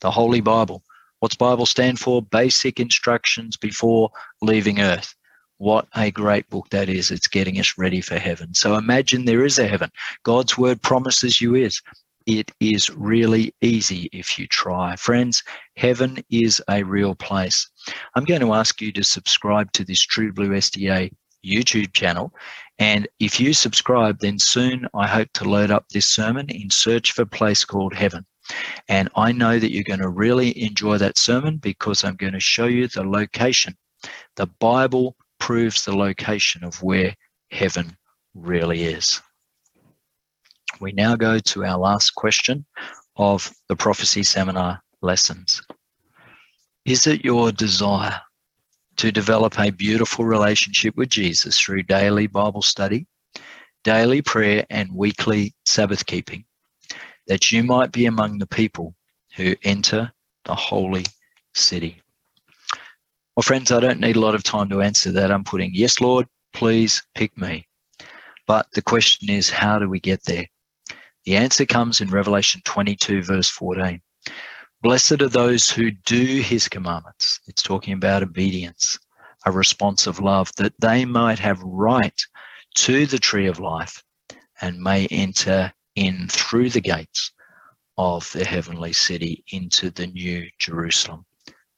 The 0.01 0.11
Holy 0.11 0.41
Bible. 0.41 0.83
What's 1.21 1.37
Bible 1.37 1.67
stand 1.67 2.01
for? 2.01 2.21
Basic 2.23 2.81
instructions 2.81 3.57
before 3.57 4.11
leaving 4.41 4.81
earth. 4.81 5.15
What 5.59 5.87
a 5.95 6.11
great 6.11 6.51
book 6.51 6.69
that 6.71 6.89
is. 6.89 7.13
It's 7.13 7.29
getting 7.29 7.61
us 7.61 7.79
ready 7.79 8.01
for 8.01 8.19
heaven. 8.19 8.53
So 8.55 8.75
imagine 8.75 9.25
there 9.25 9.45
is 9.45 9.61
a 9.61 9.69
heaven. 9.69 9.91
God's 10.25 10.59
word 10.59 10.83
promises 10.83 11.41
you 11.41 11.55
is. 11.55 11.81
It 12.27 12.51
is 12.61 12.91
really 12.91 13.55
easy 13.61 14.09
if 14.13 14.39
you 14.39 14.47
try. 14.47 14.97
Friends, 14.97 15.43
heaven 15.77 16.23
is 16.31 16.63
a 16.69 16.83
real 16.83 17.15
place. 17.15 17.69
I'm 18.15 18.25
going 18.25 18.41
to 18.41 18.55
ask 18.55 18.81
you 18.81 18.93
to 18.93 19.05
subscribe 19.05 19.73
to 19.73 19.85
this 19.85 20.01
True 20.01 20.33
Blue 20.33 20.51
SDA 20.51 21.11
YouTube 21.45 21.93
channel. 21.93 22.33
And 22.79 23.09
if 23.21 23.41
you 23.41 23.53
subscribe, 23.53 24.19
then 24.21 24.39
soon 24.39 24.87
I 24.95 25.07
hope 25.07 25.29
to 25.35 25.45
load 25.45 25.71
up 25.71 25.89
this 25.89 26.07
sermon 26.07 26.49
in 26.51 26.71
search 26.71 27.11
of 27.11 27.19
a 27.19 27.27
place 27.27 27.65
called 27.65 27.95
heaven. 27.95 28.25
And 28.89 29.09
I 29.17 29.33
know 29.33 29.59
that 29.59 29.73
you're 29.73 29.85
going 29.85 30.01
to 30.01 30.09
really 30.09 30.61
enjoy 30.63 30.99
that 30.99 31.19
sermon 31.19 31.59
because 31.59 32.05
I'm 32.05 32.17
going 32.17 32.33
to 32.33 32.41
show 32.41 32.67
you 32.67 32.89
the 32.89 33.05
location. 33.05 33.77
The 34.37 34.47
Bible 34.47 35.17
proves 35.39 35.85
the 35.85 35.97
location 35.97 36.65
of 36.65 36.83
where 36.83 37.15
heaven 37.51 37.97
really 38.35 38.85
is 38.85 39.21
we 40.81 40.93
now 40.93 41.17
go 41.17 41.39
to 41.39 41.65
our 41.65 41.79
last 41.79 42.11
question 42.15 42.65
of 43.17 43.53
the 43.69 43.77
prophecy 43.77 44.23
seminar 44.23 44.83
lessons. 45.01 45.63
Is 46.85 47.07
it 47.07 47.25
your 47.25 47.53
desire 47.53 48.21
to 48.97 49.13
develop 49.13 49.59
a 49.59 49.71
beautiful 49.71 50.25
relationship 50.25 50.97
with 50.97 51.09
Jesus 51.09 51.59
through 51.59 51.85
daily 51.85 52.27
Bible 52.27 52.63
study, 52.63 53.07
daily 53.85 54.23
prayer, 54.23 54.67
and 54.71 54.93
weekly 54.93 55.55
Sabbath 55.65 56.05
keeping, 56.07 56.45
that 57.27 57.53
you 57.53 57.63
might 57.63 57.93
be 57.93 58.07
among 58.07 58.39
the 58.39 58.47
people 58.47 58.95
who 59.37 59.55
enter 59.63 60.13
the 60.45 60.55
holy 60.55 61.07
city? 61.55 62.03
Well, 63.37 63.43
friends, 63.43 63.73
I 63.73 63.81
don't 63.81 64.01
need 64.01 64.17
a 64.17 64.21
lot 64.21 64.35
of 64.35 64.43
time 64.43 64.69
to 64.71 64.83
answer 64.83 65.11
that. 65.13 65.31
I'm 65.31 65.45
putting, 65.45 65.71
yes, 65.73 66.01
Lord, 66.01 66.27
please 66.53 67.03
pick 67.15 67.37
me. 67.39 67.67
But 68.47 68.67
the 68.73 68.83
question 68.83 69.31
is, 69.31 69.49
how 69.49 69.79
do 69.79 69.89
we 69.89 70.01
get 70.01 70.25
there? 70.25 70.47
The 71.25 71.37
answer 71.37 71.65
comes 71.67 72.01
in 72.01 72.11
Revelation 72.11 72.63
22, 72.65 73.23
verse 73.23 73.49
14. 73.49 74.01
Blessed 74.83 75.23
are 75.23 75.29
those 75.29 75.71
who 75.71 75.93
do 75.93 76.41
his 76.41 76.69
commandments. 76.69 77.39
It's 77.47 77.63
talking 77.63 77.95
about 77.95 78.25
obedience, 78.25 78.99
a 79.47 79.53
response 79.53 80.09
of 80.09 80.19
love, 80.19 80.51
that 80.57 80.75
they 80.81 81.05
might 81.05 81.39
have 81.39 81.63
right 81.63 82.21
to 82.75 83.07
the 83.07 83.21
tree 83.21 83.47
of 83.47 83.61
life 83.61 84.03
and 84.61 84.81
may 84.81 85.07
enter 85.07 85.73
in 85.95 86.27
through 86.29 86.71
the 86.71 86.81
gates 86.81 87.31
of 87.97 88.29
the 88.33 88.45
heavenly 88.45 88.93
city 88.93 89.45
into 89.53 89.91
the 89.91 90.09
new 90.09 90.49
Jerusalem, 90.59 91.25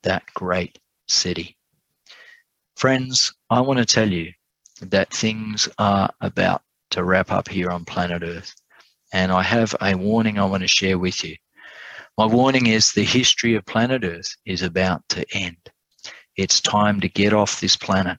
that 0.05 0.25
great 0.33 0.79
city. 1.07 1.59
Friends, 2.77 3.35
I 3.51 3.61
want 3.61 3.79
to 3.79 3.85
tell 3.85 4.11
you 4.11 4.33
that 4.81 5.13
things 5.13 5.69
are 5.79 6.09
about 6.23 6.63
to 6.91 7.05
wrap 7.05 7.31
up 7.31 7.49
here 7.49 7.71
on 7.71 7.85
planet 7.85 8.23
Earth 8.23 8.55
and 9.15 9.31
I 9.31 9.43
have 9.43 9.77
a 9.81 9.95
warning 9.95 10.41
I 10.41 10.45
want 10.45 10.63
to 10.63 10.69
share 10.69 10.99
with 10.99 11.23
you. 11.23 11.37
My 12.19 12.27
warning 12.27 12.67
is 12.67 12.91
the 12.91 13.05
history 13.05 13.55
of 13.55 13.65
planet 13.65 14.03
Earth 14.03 14.35
is 14.45 14.61
about 14.61 15.09
to 15.11 15.25
end. 15.33 15.57
It's 16.37 16.61
time 16.61 17.01
to 17.01 17.09
get 17.09 17.33
off 17.33 17.61
this 17.61 17.77
planet. 17.77 18.19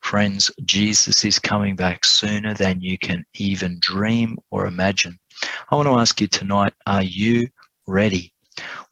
Friends, 0.00 0.50
Jesus 0.64 1.26
is 1.26 1.38
coming 1.38 1.76
back 1.76 2.06
sooner 2.06 2.54
than 2.54 2.80
you 2.80 2.96
can 2.96 3.22
even 3.34 3.76
dream 3.80 4.38
or 4.50 4.66
imagine. 4.66 5.18
I 5.70 5.76
want 5.76 5.88
to 5.88 5.98
ask 5.98 6.22
you 6.22 6.26
tonight 6.26 6.72
are 6.86 7.02
you 7.02 7.46
ready? 7.86 8.32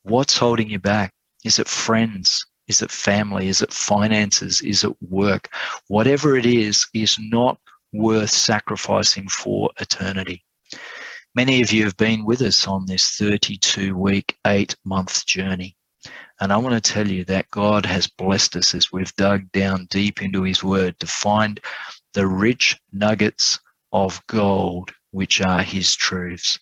What's 0.02 0.36
holding 0.36 0.68
you 0.68 0.78
back? 0.78 1.14
Is 1.46 1.58
it 1.58 1.66
friends? 1.66 2.44
Is 2.66 2.82
it 2.82 2.90
family? 2.90 3.48
Is 3.48 3.62
it 3.62 3.72
finances? 3.72 4.60
Is 4.60 4.84
it 4.84 4.94
work? 5.00 5.48
Whatever 5.86 6.36
it 6.36 6.44
is, 6.44 6.86
is 6.92 7.16
not 7.18 7.58
worth 7.94 8.28
sacrificing 8.28 9.28
for 9.28 9.70
eternity. 9.80 10.44
Many 11.34 11.60
of 11.60 11.70
you 11.70 11.84
have 11.84 11.96
been 11.96 12.24
with 12.24 12.40
us 12.40 12.66
on 12.66 12.86
this 12.86 13.10
32 13.16 13.94
week, 13.94 14.36
eight 14.46 14.74
month 14.84 15.26
journey. 15.26 15.76
And 16.40 16.52
I 16.52 16.56
want 16.56 16.74
to 16.82 16.92
tell 16.92 17.06
you 17.06 17.24
that 17.26 17.50
God 17.50 17.84
has 17.84 18.06
blessed 18.06 18.56
us 18.56 18.74
as 18.74 18.90
we've 18.90 19.14
dug 19.14 19.50
down 19.52 19.86
deep 19.90 20.22
into 20.22 20.42
His 20.42 20.64
Word 20.64 20.98
to 21.00 21.06
find 21.06 21.60
the 22.14 22.26
rich 22.26 22.80
nuggets 22.92 23.60
of 23.92 24.26
gold, 24.26 24.90
which 25.10 25.40
are 25.42 25.62
His 25.62 25.94
truths. 25.94 26.58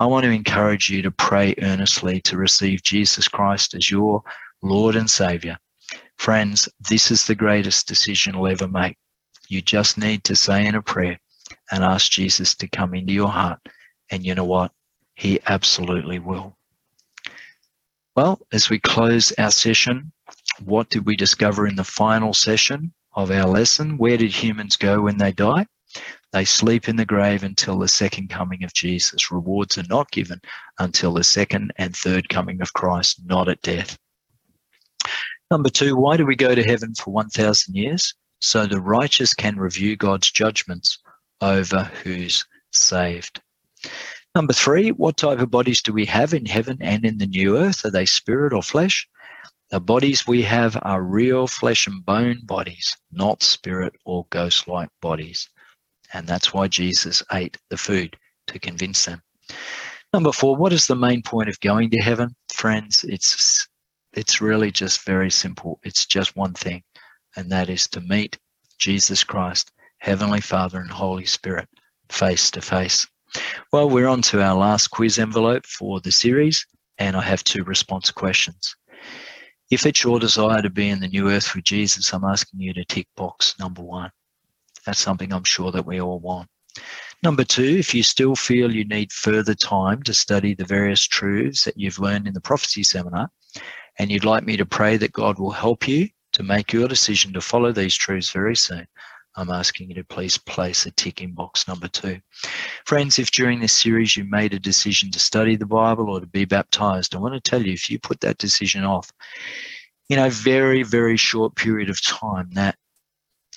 I 0.00 0.06
want 0.06 0.24
to 0.24 0.30
encourage 0.30 0.90
you 0.90 1.00
to 1.02 1.10
pray 1.10 1.54
earnestly 1.62 2.20
to 2.22 2.36
receive 2.36 2.82
Jesus 2.82 3.28
Christ 3.28 3.74
as 3.74 3.88
your 3.88 4.22
Lord 4.62 4.96
and 4.96 5.08
Savior. 5.08 5.58
Friends, 6.18 6.68
this 6.88 7.10
is 7.10 7.26
the 7.26 7.34
greatest 7.34 7.86
decision 7.86 8.34
you'll 8.34 8.48
ever 8.48 8.68
make. 8.68 8.96
You 9.48 9.62
just 9.62 9.96
need 9.96 10.24
to 10.24 10.36
say 10.36 10.66
in 10.66 10.74
a 10.74 10.82
prayer 10.82 11.20
and 11.70 11.84
ask 11.84 12.10
Jesus 12.10 12.54
to 12.56 12.68
come 12.68 12.94
into 12.94 13.12
your 13.12 13.28
heart. 13.28 13.60
And 14.12 14.24
you 14.24 14.34
know 14.34 14.44
what? 14.44 14.72
He 15.14 15.40
absolutely 15.46 16.18
will. 16.18 16.56
Well, 18.14 18.40
as 18.52 18.68
we 18.68 18.78
close 18.78 19.32
our 19.38 19.50
session, 19.50 20.12
what 20.62 20.90
did 20.90 21.06
we 21.06 21.16
discover 21.16 21.66
in 21.66 21.76
the 21.76 21.84
final 21.84 22.34
session 22.34 22.92
of 23.14 23.30
our 23.30 23.48
lesson? 23.48 23.96
Where 23.96 24.18
did 24.18 24.30
humans 24.30 24.76
go 24.76 25.00
when 25.00 25.16
they 25.16 25.32
die? 25.32 25.66
They 26.32 26.44
sleep 26.44 26.88
in 26.88 26.96
the 26.96 27.06
grave 27.06 27.42
until 27.42 27.78
the 27.78 27.88
second 27.88 28.28
coming 28.28 28.64
of 28.64 28.74
Jesus. 28.74 29.30
Rewards 29.30 29.78
are 29.78 29.86
not 29.88 30.10
given 30.10 30.40
until 30.78 31.14
the 31.14 31.24
second 31.24 31.72
and 31.76 31.96
third 31.96 32.28
coming 32.28 32.60
of 32.60 32.72
Christ, 32.74 33.20
not 33.24 33.48
at 33.48 33.62
death. 33.62 33.98
Number 35.50 35.70
two, 35.70 35.96
why 35.96 36.18
do 36.18 36.26
we 36.26 36.36
go 36.36 36.54
to 36.54 36.62
heaven 36.62 36.94
for 36.94 37.12
1,000 37.12 37.74
years? 37.74 38.14
So 38.40 38.66
the 38.66 38.80
righteous 38.80 39.32
can 39.32 39.56
review 39.56 39.96
God's 39.96 40.30
judgments 40.30 40.98
over 41.40 41.84
who's 42.02 42.44
saved. 42.72 43.40
Number 44.34 44.52
three, 44.52 44.90
what 44.90 45.16
type 45.16 45.40
of 45.40 45.50
bodies 45.50 45.82
do 45.82 45.92
we 45.92 46.06
have 46.06 46.32
in 46.32 46.46
heaven 46.46 46.78
and 46.80 47.04
in 47.04 47.18
the 47.18 47.26
new 47.26 47.58
earth? 47.58 47.84
Are 47.84 47.90
they 47.90 48.06
spirit 48.06 48.52
or 48.52 48.62
flesh? 48.62 49.06
The 49.70 49.80
bodies 49.80 50.26
we 50.26 50.42
have 50.42 50.78
are 50.82 51.02
real 51.02 51.46
flesh 51.46 51.86
and 51.86 52.04
bone 52.04 52.40
bodies, 52.44 52.96
not 53.10 53.42
spirit 53.42 53.94
or 54.04 54.26
ghost 54.30 54.68
like 54.68 54.90
bodies. 55.00 55.48
And 56.12 56.26
that's 56.26 56.52
why 56.52 56.68
Jesus 56.68 57.22
ate 57.32 57.56
the 57.70 57.76
food 57.76 58.16
to 58.48 58.58
convince 58.58 59.04
them. 59.04 59.22
Number 60.12 60.32
four, 60.32 60.56
what 60.56 60.74
is 60.74 60.86
the 60.86 60.94
main 60.94 61.22
point 61.22 61.48
of 61.48 61.58
going 61.60 61.90
to 61.90 62.02
heaven? 62.02 62.36
Friends, 62.50 63.04
it's 63.08 63.66
it's 64.12 64.42
really 64.42 64.70
just 64.70 65.06
very 65.06 65.30
simple. 65.30 65.80
It's 65.82 66.04
just 66.04 66.36
one 66.36 66.52
thing, 66.52 66.82
and 67.34 67.50
that 67.50 67.70
is 67.70 67.88
to 67.88 68.00
meet 68.02 68.38
Jesus 68.78 69.24
Christ, 69.24 69.72
Heavenly 69.98 70.42
Father, 70.42 70.80
and 70.80 70.90
Holy 70.90 71.24
Spirit 71.24 71.68
face 72.10 72.50
to 72.50 72.60
face. 72.60 73.06
Well, 73.72 73.88
we're 73.88 74.08
on 74.08 74.22
to 74.22 74.42
our 74.42 74.54
last 74.54 74.88
quiz 74.88 75.18
envelope 75.18 75.66
for 75.66 76.00
the 76.00 76.12
series, 76.12 76.66
and 76.98 77.16
I 77.16 77.22
have 77.22 77.42
two 77.44 77.64
response 77.64 78.10
questions. 78.10 78.76
If 79.70 79.86
it's 79.86 80.04
your 80.04 80.20
desire 80.20 80.60
to 80.60 80.70
be 80.70 80.90
in 80.90 81.00
the 81.00 81.08
new 81.08 81.30
earth 81.30 81.54
with 81.54 81.64
Jesus, 81.64 82.12
I'm 82.12 82.24
asking 82.24 82.60
you 82.60 82.74
to 82.74 82.84
tick 82.84 83.08
box 83.16 83.54
number 83.58 83.82
one. 83.82 84.10
That's 84.84 84.98
something 84.98 85.32
I'm 85.32 85.44
sure 85.44 85.72
that 85.72 85.86
we 85.86 86.00
all 86.00 86.18
want. 86.20 86.48
Number 87.22 87.44
two, 87.44 87.76
if 87.78 87.94
you 87.94 88.02
still 88.02 88.34
feel 88.34 88.74
you 88.74 88.84
need 88.84 89.12
further 89.12 89.54
time 89.54 90.02
to 90.02 90.12
study 90.12 90.54
the 90.54 90.64
various 90.64 91.06
truths 91.06 91.64
that 91.64 91.78
you've 91.78 92.00
learned 92.00 92.26
in 92.26 92.34
the 92.34 92.40
prophecy 92.40 92.82
seminar, 92.82 93.30
and 93.98 94.10
you'd 94.10 94.24
like 94.24 94.44
me 94.44 94.56
to 94.56 94.66
pray 94.66 94.96
that 94.96 95.12
God 95.12 95.38
will 95.38 95.52
help 95.52 95.86
you 95.86 96.08
to 96.32 96.42
make 96.42 96.72
your 96.72 96.88
decision 96.88 97.32
to 97.34 97.40
follow 97.40 97.72
these 97.72 97.94
truths 97.94 98.30
very 98.30 98.56
soon, 98.56 98.86
I'm 99.36 99.50
asking 99.50 99.88
you 99.88 99.94
to 99.94 100.04
please 100.04 100.36
place 100.36 100.84
a 100.86 100.90
tick 100.90 101.22
in 101.22 101.32
box 101.32 101.66
number 101.66 101.88
two. 101.88 102.20
Friends, 102.84 103.18
if 103.18 103.30
during 103.30 103.60
this 103.60 103.72
series 103.72 104.16
you 104.16 104.24
made 104.24 104.52
a 104.52 104.58
decision 104.58 105.10
to 105.10 105.18
study 105.18 105.56
the 105.56 105.66
Bible 105.66 106.10
or 106.10 106.20
to 106.20 106.26
be 106.26 106.44
baptized, 106.44 107.14
I 107.14 107.18
want 107.18 107.34
to 107.34 107.40
tell 107.40 107.62
you 107.62 107.72
if 107.72 107.88
you 107.90 107.98
put 107.98 108.20
that 108.20 108.38
decision 108.38 108.84
off, 108.84 109.10
in 110.10 110.18
a 110.18 110.28
very, 110.28 110.82
very 110.82 111.16
short 111.16 111.54
period 111.54 111.88
of 111.88 112.04
time, 112.04 112.50
that 112.52 112.76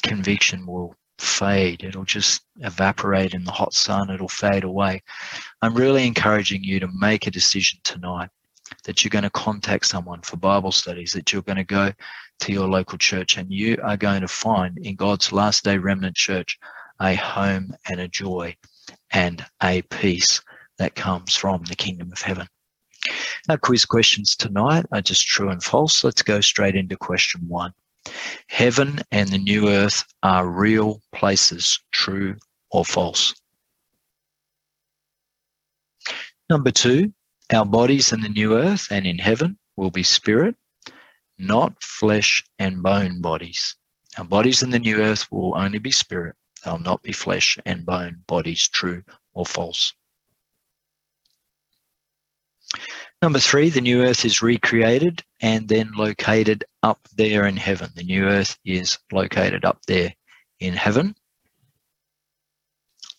conviction 0.03 0.65
will 0.65 0.95
fade. 1.19 1.83
It'll 1.83 2.05
just 2.05 2.43
evaporate 2.61 3.33
in 3.33 3.43
the 3.43 3.51
hot 3.51 3.73
sun. 3.73 4.09
It'll 4.09 4.27
fade 4.27 4.63
away. 4.63 5.03
I'm 5.61 5.75
really 5.75 6.07
encouraging 6.07 6.63
you 6.63 6.79
to 6.79 6.87
make 6.97 7.27
a 7.27 7.31
decision 7.31 7.79
tonight 7.83 8.29
that 8.85 9.03
you're 9.03 9.09
going 9.09 9.23
to 9.23 9.29
contact 9.29 9.85
someone 9.85 10.21
for 10.21 10.37
Bible 10.37 10.71
studies, 10.71 11.11
that 11.13 11.31
you're 11.31 11.41
going 11.41 11.57
to 11.57 11.63
go 11.63 11.91
to 12.39 12.51
your 12.51 12.67
local 12.67 12.97
church 12.97 13.37
and 13.37 13.51
you 13.51 13.77
are 13.83 13.97
going 13.97 14.21
to 14.21 14.27
find 14.27 14.77
in 14.77 14.95
God's 14.95 15.31
last 15.31 15.63
day 15.63 15.77
remnant 15.77 16.15
church 16.15 16.59
a 17.01 17.15
home 17.15 17.75
and 17.89 17.99
a 17.99 18.07
joy 18.07 18.55
and 19.11 19.45
a 19.63 19.81
peace 19.83 20.41
that 20.77 20.95
comes 20.95 21.35
from 21.35 21.63
the 21.63 21.75
kingdom 21.75 22.11
of 22.11 22.21
heaven. 22.21 22.47
Our 23.49 23.57
quiz 23.57 23.85
questions 23.85 24.35
tonight 24.35 24.85
are 24.91 25.01
just 25.01 25.25
true 25.27 25.49
and 25.49 25.63
false. 25.63 26.03
Let's 26.03 26.23
go 26.23 26.41
straight 26.41 26.75
into 26.75 26.97
question 26.97 27.41
one. 27.47 27.73
Heaven 28.47 29.01
and 29.11 29.29
the 29.29 29.37
new 29.37 29.69
earth 29.69 30.03
are 30.23 30.47
real 30.47 31.01
places, 31.13 31.79
true 31.91 32.35
or 32.71 32.85
false? 32.85 33.33
Number 36.49 36.71
two, 36.71 37.13
our 37.53 37.65
bodies 37.65 38.11
in 38.11 38.21
the 38.21 38.29
new 38.29 38.55
earth 38.55 38.87
and 38.91 39.05
in 39.05 39.17
heaven 39.17 39.57
will 39.75 39.91
be 39.91 40.03
spirit, 40.03 40.55
not 41.37 41.81
flesh 41.81 42.43
and 42.59 42.81
bone 42.81 43.21
bodies. 43.21 43.75
Our 44.17 44.25
bodies 44.25 44.63
in 44.63 44.69
the 44.69 44.79
new 44.79 45.01
earth 45.01 45.29
will 45.31 45.55
only 45.57 45.79
be 45.79 45.91
spirit. 45.91 46.35
They'll 46.63 46.79
not 46.79 47.03
be 47.03 47.11
flesh 47.11 47.57
and 47.65 47.85
bone 47.85 48.23
bodies, 48.27 48.67
true 48.67 49.03
or 49.33 49.45
false. 49.45 49.93
Number 53.21 53.39
three, 53.39 53.69
the 53.69 53.81
new 53.81 54.03
earth 54.03 54.25
is 54.25 54.41
recreated 54.41 55.23
and 55.41 55.67
then 55.67 55.91
located 55.95 56.63
up 56.83 57.07
there 57.15 57.45
in 57.45 57.57
heaven. 57.57 57.91
The 57.95 58.03
new 58.03 58.25
earth 58.25 58.57
is 58.65 58.97
located 59.11 59.65
up 59.65 59.79
there 59.87 60.13
in 60.59 60.73
heaven. 60.73 61.15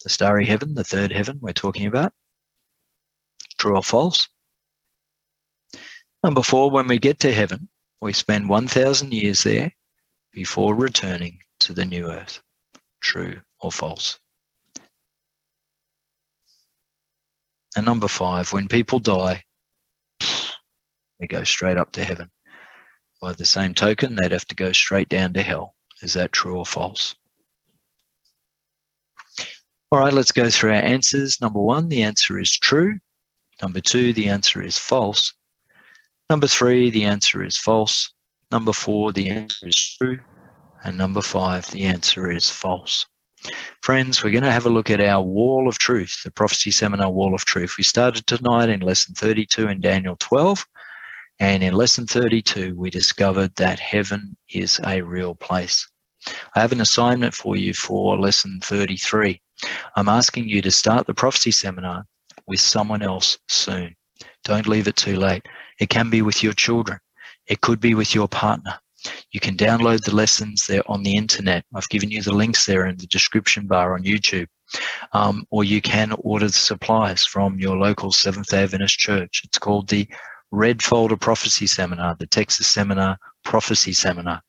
The 0.03 0.11
starry 0.11 0.47
heaven, 0.47 0.75
the 0.75 0.85
third 0.85 1.13
heaven 1.13 1.39
we're 1.41 1.53
talking 1.53 1.87
about. 1.87 2.13
True 3.59 3.77
or 3.77 3.83
false? 3.83 4.29
Number 6.23 6.43
four, 6.43 6.71
when 6.71 6.87
we 6.87 6.99
get 6.99 7.21
to 7.21 7.33
heaven, 7.33 7.69
we 8.01 8.13
spend 8.13 8.49
1,000 8.49 9.13
years 9.13 9.43
there 9.43 9.73
before 10.33 10.75
returning 10.75 11.39
to 11.61 11.73
the 11.73 11.85
new 11.85 12.11
earth. 12.11 12.41
True 13.01 13.41
or 13.61 13.73
false? 13.73 14.19
And 17.77 17.85
number 17.85 18.09
five, 18.09 18.53
when 18.53 18.69
people 18.69 18.99
die, 18.99 19.43
they 21.21 21.27
go 21.27 21.45
straight 21.45 21.77
up 21.77 21.93
to 21.93 22.05
heaven. 22.05 22.31
By 23.21 23.33
the 23.33 23.47
same 23.47 23.75
token, 23.75 24.15
they'd 24.15 24.33
have 24.33 24.47
to 24.47 24.55
go 24.55 24.73
straight 24.73 25.09
down 25.09 25.33
to 25.35 25.43
hell. 25.43 25.75
Is 26.03 26.15
that 26.15 26.33
true 26.33 26.59
or 26.59 26.67
false? 26.67 27.15
All 29.91 30.01
right, 30.01 30.13
let's 30.13 30.33
go 30.33 30.51
through 30.51 30.73
our 30.73 30.83
answers. 30.83 31.41
Number 31.41 31.61
one, 31.61 31.89
the 31.89 32.03
answer 32.03 32.39
is 32.39 32.51
true. 32.51 32.99
Number 33.63 33.81
two, 33.81 34.13
the 34.13 34.29
answer 34.29 34.63
is 34.63 34.79
false. 34.79 35.33
Number 36.29 36.47
three, 36.47 36.91
the 36.91 37.05
answer 37.05 37.45
is 37.45 37.57
false. 37.57 38.13
Number 38.51 38.73
four, 38.73 39.13
the 39.13 39.31
answer 39.31 39.69
is 39.69 39.97
true. 39.97 40.19
And 40.85 40.99
number 40.99 41.23
five, 41.23 41.71
the 41.71 41.85
answer 41.85 42.31
is 42.31 42.49
false. 42.49 43.07
Friends, 43.83 44.23
we're 44.23 44.31
going 44.31 44.45
to 44.45 44.53
have 44.53 44.67
a 44.67 44.71
look 44.71 44.91
at 44.91 45.01
our 45.01 45.23
wall 45.23 45.69
of 45.69 45.79
truth, 45.79 46.23
the 46.25 46.31
prophecy 46.31 46.71
seminar 46.71 47.11
wall 47.11 47.35
of 47.35 47.45
truth. 47.45 47.77
We 47.79 47.85
started 47.85 48.27
tonight 48.27 48.69
in 48.69 48.81
lesson 48.81 49.15
32 49.15 49.69
in 49.69 49.81
Daniel 49.81 50.17
12. 50.19 50.67
And 51.39 51.63
in 51.63 51.75
lesson 51.75 52.07
32, 52.07 52.75
we 52.77 52.91
discovered 52.91 53.55
that 53.57 53.79
heaven 53.79 54.37
is 54.49 54.81
a 54.85 55.03
real 55.03 55.35
place. 55.35 55.87
I 56.55 56.61
have 56.61 56.73
an 56.73 56.81
assignment 56.81 57.35
for 57.35 57.57
you 57.57 57.75
for 57.75 58.19
lesson 58.19 58.61
33. 58.63 59.41
I'm 59.97 60.09
asking 60.09 60.49
you 60.49 60.63
to 60.63 60.71
start 60.71 61.07
the 61.07 61.15
prophecy 61.15 61.51
seminar 61.51 62.07
with 62.47 62.61
someone 62.61 63.03
else 63.03 63.39
soon. 63.49 63.96
Don't 64.47 64.69
leave 64.69 64.87
it 64.87 64.95
too 64.95 65.17
late. 65.17 65.45
It 65.81 65.89
can 65.89 66.09
be 66.09 66.23
with 66.23 66.43
your 66.43 66.53
children. 66.53 66.99
It 67.49 67.61
could 67.61 67.81
be 67.81 67.95
with 67.95 68.15
your 68.15 68.29
partner. 68.29 68.79
You 69.33 69.41
can 69.41 69.57
download 69.57 70.05
the 70.05 70.15
lessons 70.15 70.67
there 70.67 70.83
on 70.87 71.03
the 71.03 71.17
internet. 71.17 71.65
I've 71.75 71.89
given 71.89 72.11
you 72.11 72.23
the 72.23 72.33
links 72.33 72.65
there 72.65 72.87
in 72.87 72.97
the 72.97 73.09
description 73.09 73.67
bar 73.67 73.95
on 73.95 74.05
YouTube. 74.05 74.47
Um, 75.13 75.45
or 75.51 75.65
you 75.65 75.81
can 75.81 76.13
order 76.19 76.47
the 76.47 76.53
supplies 76.53 77.27
from 77.27 77.59
your 77.59 77.77
local 77.77 78.13
Seventh 78.13 78.49
day 78.49 78.63
Adventist 78.63 78.99
church. 78.99 79.43
It's 79.45 79.59
called 79.59 79.89
the 79.89 80.09
Red 80.53 80.81
Folder 80.81 81.17
Prophecy 81.17 81.67
Seminar, 81.67 82.15
the 82.19 82.27
Texas 82.29 82.69
Seminar 82.69 83.19
Prophecy 83.43 83.93
Seminar. 83.93 84.43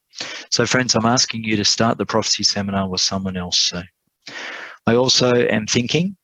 So, 0.52 0.68
friends, 0.68 0.94
I'm 0.94 1.06
asking 1.08 1.44
you 1.44 1.56
to 1.58 1.66
start 1.66 1.98
the 1.98 2.06
prophecy 2.06 2.44
seminar 2.44 2.88
with 2.88 3.02
someone 3.02 3.38
else 3.38 3.60
soon. 3.60 3.88
I 4.86 4.96
also 4.96 5.34
am 5.34 5.68
thinking 5.68 6.16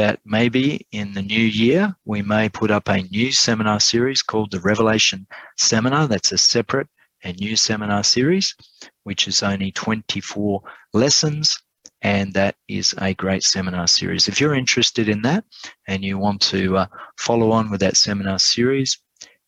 that 0.00 0.18
maybe 0.24 0.86
in 0.92 1.12
the 1.12 1.20
new 1.20 1.44
year 1.44 1.94
we 2.06 2.22
may 2.22 2.48
put 2.48 2.70
up 2.70 2.88
a 2.88 3.02
new 3.10 3.30
seminar 3.30 3.78
series 3.78 4.22
called 4.22 4.50
the 4.50 4.60
Revelation 4.60 5.26
Seminar. 5.58 6.08
That's 6.08 6.32
a 6.32 6.38
separate 6.38 6.88
and 7.22 7.38
new 7.38 7.54
seminar 7.54 8.02
series, 8.02 8.56
which 9.02 9.28
is 9.28 9.42
only 9.42 9.72
24 9.72 10.62
lessons. 10.94 11.54
And 12.00 12.32
that 12.32 12.54
is 12.66 12.94
a 12.96 13.12
great 13.12 13.42
seminar 13.42 13.86
series. 13.86 14.26
If 14.26 14.40
you're 14.40 14.54
interested 14.54 15.06
in 15.06 15.20
that 15.20 15.44
and 15.86 16.02
you 16.02 16.16
want 16.16 16.40
to 16.52 16.78
uh, 16.78 16.86
follow 17.18 17.50
on 17.50 17.70
with 17.70 17.80
that 17.80 17.98
seminar 17.98 18.38
series, 18.38 18.96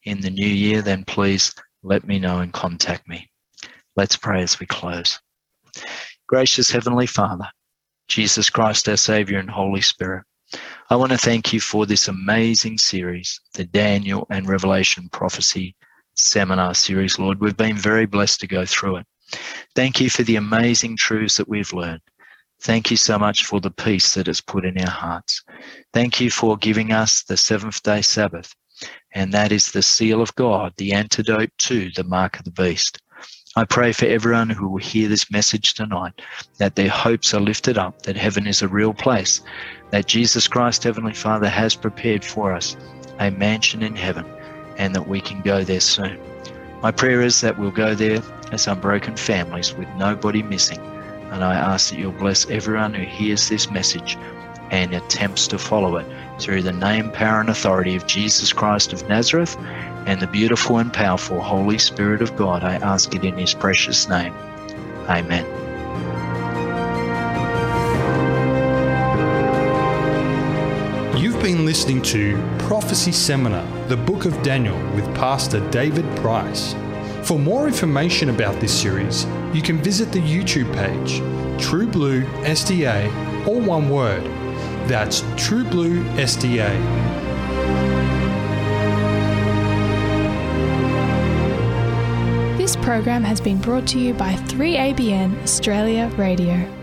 in 0.05 0.21
the 0.21 0.31
new 0.31 0.47
year, 0.47 0.83
then 0.83 1.03
please 1.05 1.55
let 1.83 2.07
me 2.07 2.19
know 2.19 2.41
and 2.41 2.53
contact 2.53 3.09
me. 3.09 3.27
Let's 3.97 4.19
pray 4.19 4.43
as 4.43 4.61
we 4.61 4.67
close. 4.67 5.19
Gracious 6.29 6.71
Heavenly 6.71 7.07
Father, 7.07 7.49
Jesus 8.09 8.51
Christ, 8.51 8.87
our 8.91 8.99
Savior 8.99 9.39
and 9.39 9.49
Holy 9.49 9.81
Spirit, 9.81 10.25
I 10.91 10.97
want 10.97 11.13
to 11.13 11.19
thank 11.19 11.53
you 11.53 11.61
for 11.61 11.87
this 11.87 12.09
amazing 12.09 12.77
series, 12.77 13.41
the 13.55 13.65
Daniel 13.65 14.27
and 14.31 14.49
Revelation 14.49 15.09
Prophecy 15.11 15.75
Seminar 16.17 16.75
Series, 16.75 17.19
Lord. 17.19 17.41
We've 17.41 17.57
been 17.57 17.77
very 17.77 18.05
blessed 18.05 18.41
to 18.41 18.47
go 18.47 18.67
through 18.67 18.97
it. 18.97 19.07
Thank 19.75 20.01
you 20.01 20.11
for 20.11 20.23
the 20.25 20.37
amazing 20.37 20.97
truths 20.97 21.37
that 21.37 21.49
we've 21.49 21.73
learned. 21.73 22.01
Thank 22.63 22.91
you 22.91 22.97
so 22.97 23.19
much 23.19 23.45
for 23.45 23.61
the 23.61 23.71
peace 23.71 24.15
that 24.15 24.29
it's 24.29 24.41
put 24.41 24.65
in 24.65 24.79
our 24.79 24.91
hearts. 24.91 25.43
Thank 25.95 26.21
you 26.21 26.31
for 26.31 26.57
giving 26.57 26.93
us 26.93 27.23
the 27.23 27.37
seventh 27.37 27.83
day 27.83 28.03
Sabbath. 28.03 28.55
And 29.15 29.33
that 29.33 29.53
is 29.53 29.71
the 29.71 29.83
seal 29.83 30.21
of 30.21 30.35
God, 30.35 30.73
the 30.77 30.93
antidote 30.93 31.51
to 31.59 31.91
the 31.93 32.05
mark 32.05 32.39
of 32.39 32.45
the 32.45 32.51
beast. 32.51 33.01
I 33.55 33.67
pray 33.67 33.93
for 33.93 34.07
everyone 34.07 34.49
who 34.49 34.67
will 34.67 34.79
hear 34.79 35.09
this 35.09 35.31
message 35.31 35.75
tonight 35.75 36.23
that 36.57 36.75
their 36.75 36.89
hopes 36.89 37.35
are 37.35 37.41
lifted 37.41 37.77
up, 37.77 38.01
that 38.03 38.17
heaven 38.17 38.47
is 38.47 38.63
a 38.63 38.69
real 38.69 38.95
place, 38.95 39.43
that 39.91 40.07
Jesus 40.07 40.49
Christ, 40.49 40.85
Heavenly 40.85 41.13
Father, 41.13 41.51
has 41.51 41.75
prepared 41.75 42.25
for 42.25 42.55
us 42.55 42.79
a 43.19 43.31
mansion 43.31 43.83
in 43.83 43.95
heaven, 43.95 44.25
and 44.79 44.95
that 44.95 45.07
we 45.07 45.21
can 45.21 45.43
go 45.43 45.65
there 45.65 45.81
soon. 45.81 46.19
My 46.81 46.91
prayer 46.91 47.21
is 47.21 47.43
that 47.43 47.59
we'll 47.59 47.71
go 47.71 47.95
there 47.95 48.23
as 48.53 48.67
unbroken 48.67 49.19
families 49.19 49.75
with 49.75 49.89
nobody 49.99 50.43
missing. 50.43 50.81
And 51.31 51.45
I 51.45 51.55
ask 51.55 51.91
that 51.91 51.99
you'll 51.99 52.13
bless 52.13 52.49
everyone 52.49 52.95
who 52.95 53.05
hears 53.05 53.51
this 53.51 53.71
message 53.71 54.17
and 54.71 54.95
attempts 54.95 55.47
to 55.49 55.59
follow 55.59 55.97
it 55.97 56.07
through 56.43 56.63
the 56.63 56.73
name, 56.73 57.11
power, 57.13 57.41
and 57.41 57.49
authority 57.49 57.95
of 57.95 58.07
Jesus 58.07 58.53
Christ 58.53 58.93
of 58.93 59.09
Nazareth 59.09 59.57
and 60.07 60.21
the 60.21 60.27
beautiful 60.27 60.79
and 60.79 60.93
powerful 60.93 61.41
Holy 61.41 61.79
Spirit 61.79 62.21
of 62.21 62.35
God. 62.37 62.65
I 62.65 62.75
ask 62.75 63.15
it 63.15 63.25
in 63.25 63.39
His 63.39 63.55
precious 63.55 64.09
name. 64.09 64.35
Amen. 65.09 65.47
You've 71.17 71.41
been 71.41 71.65
listening 71.65 72.03
to 72.03 72.37
Prophecy 72.59 73.13
Seminar, 73.13 73.65
the 73.87 73.97
Book 73.97 74.25
of 74.25 74.43
Daniel, 74.43 74.77
with 74.95 75.05
Pastor 75.15 75.61
David 75.71 76.05
Price. 76.17 76.75
For 77.23 77.39
more 77.39 77.69
information 77.69 78.31
about 78.31 78.61
this 78.61 78.77
series, 78.77 79.27
you 79.55 79.63
can 79.63 79.79
visit 79.81 80.11
the 80.11 80.19
YouTube 80.19 80.75
page, 80.75 81.19
True 81.65 81.87
Blue 81.87 82.25
SDA, 82.43 83.47
all 83.47 83.61
one 83.61 83.89
word. 83.89 84.42
That's 84.87 85.23
True 85.37 85.65
Blue 85.65 86.03
SDA. 86.17 86.71
This 92.59 92.77
program 92.77 93.25
has 93.25 93.41
been 93.41 93.61
brought 93.61 93.87
to 93.89 93.99
you 93.99 94.15
by 94.15 94.35
3ABN 94.35 95.43
Australia 95.43 96.11
Radio. 96.17 96.82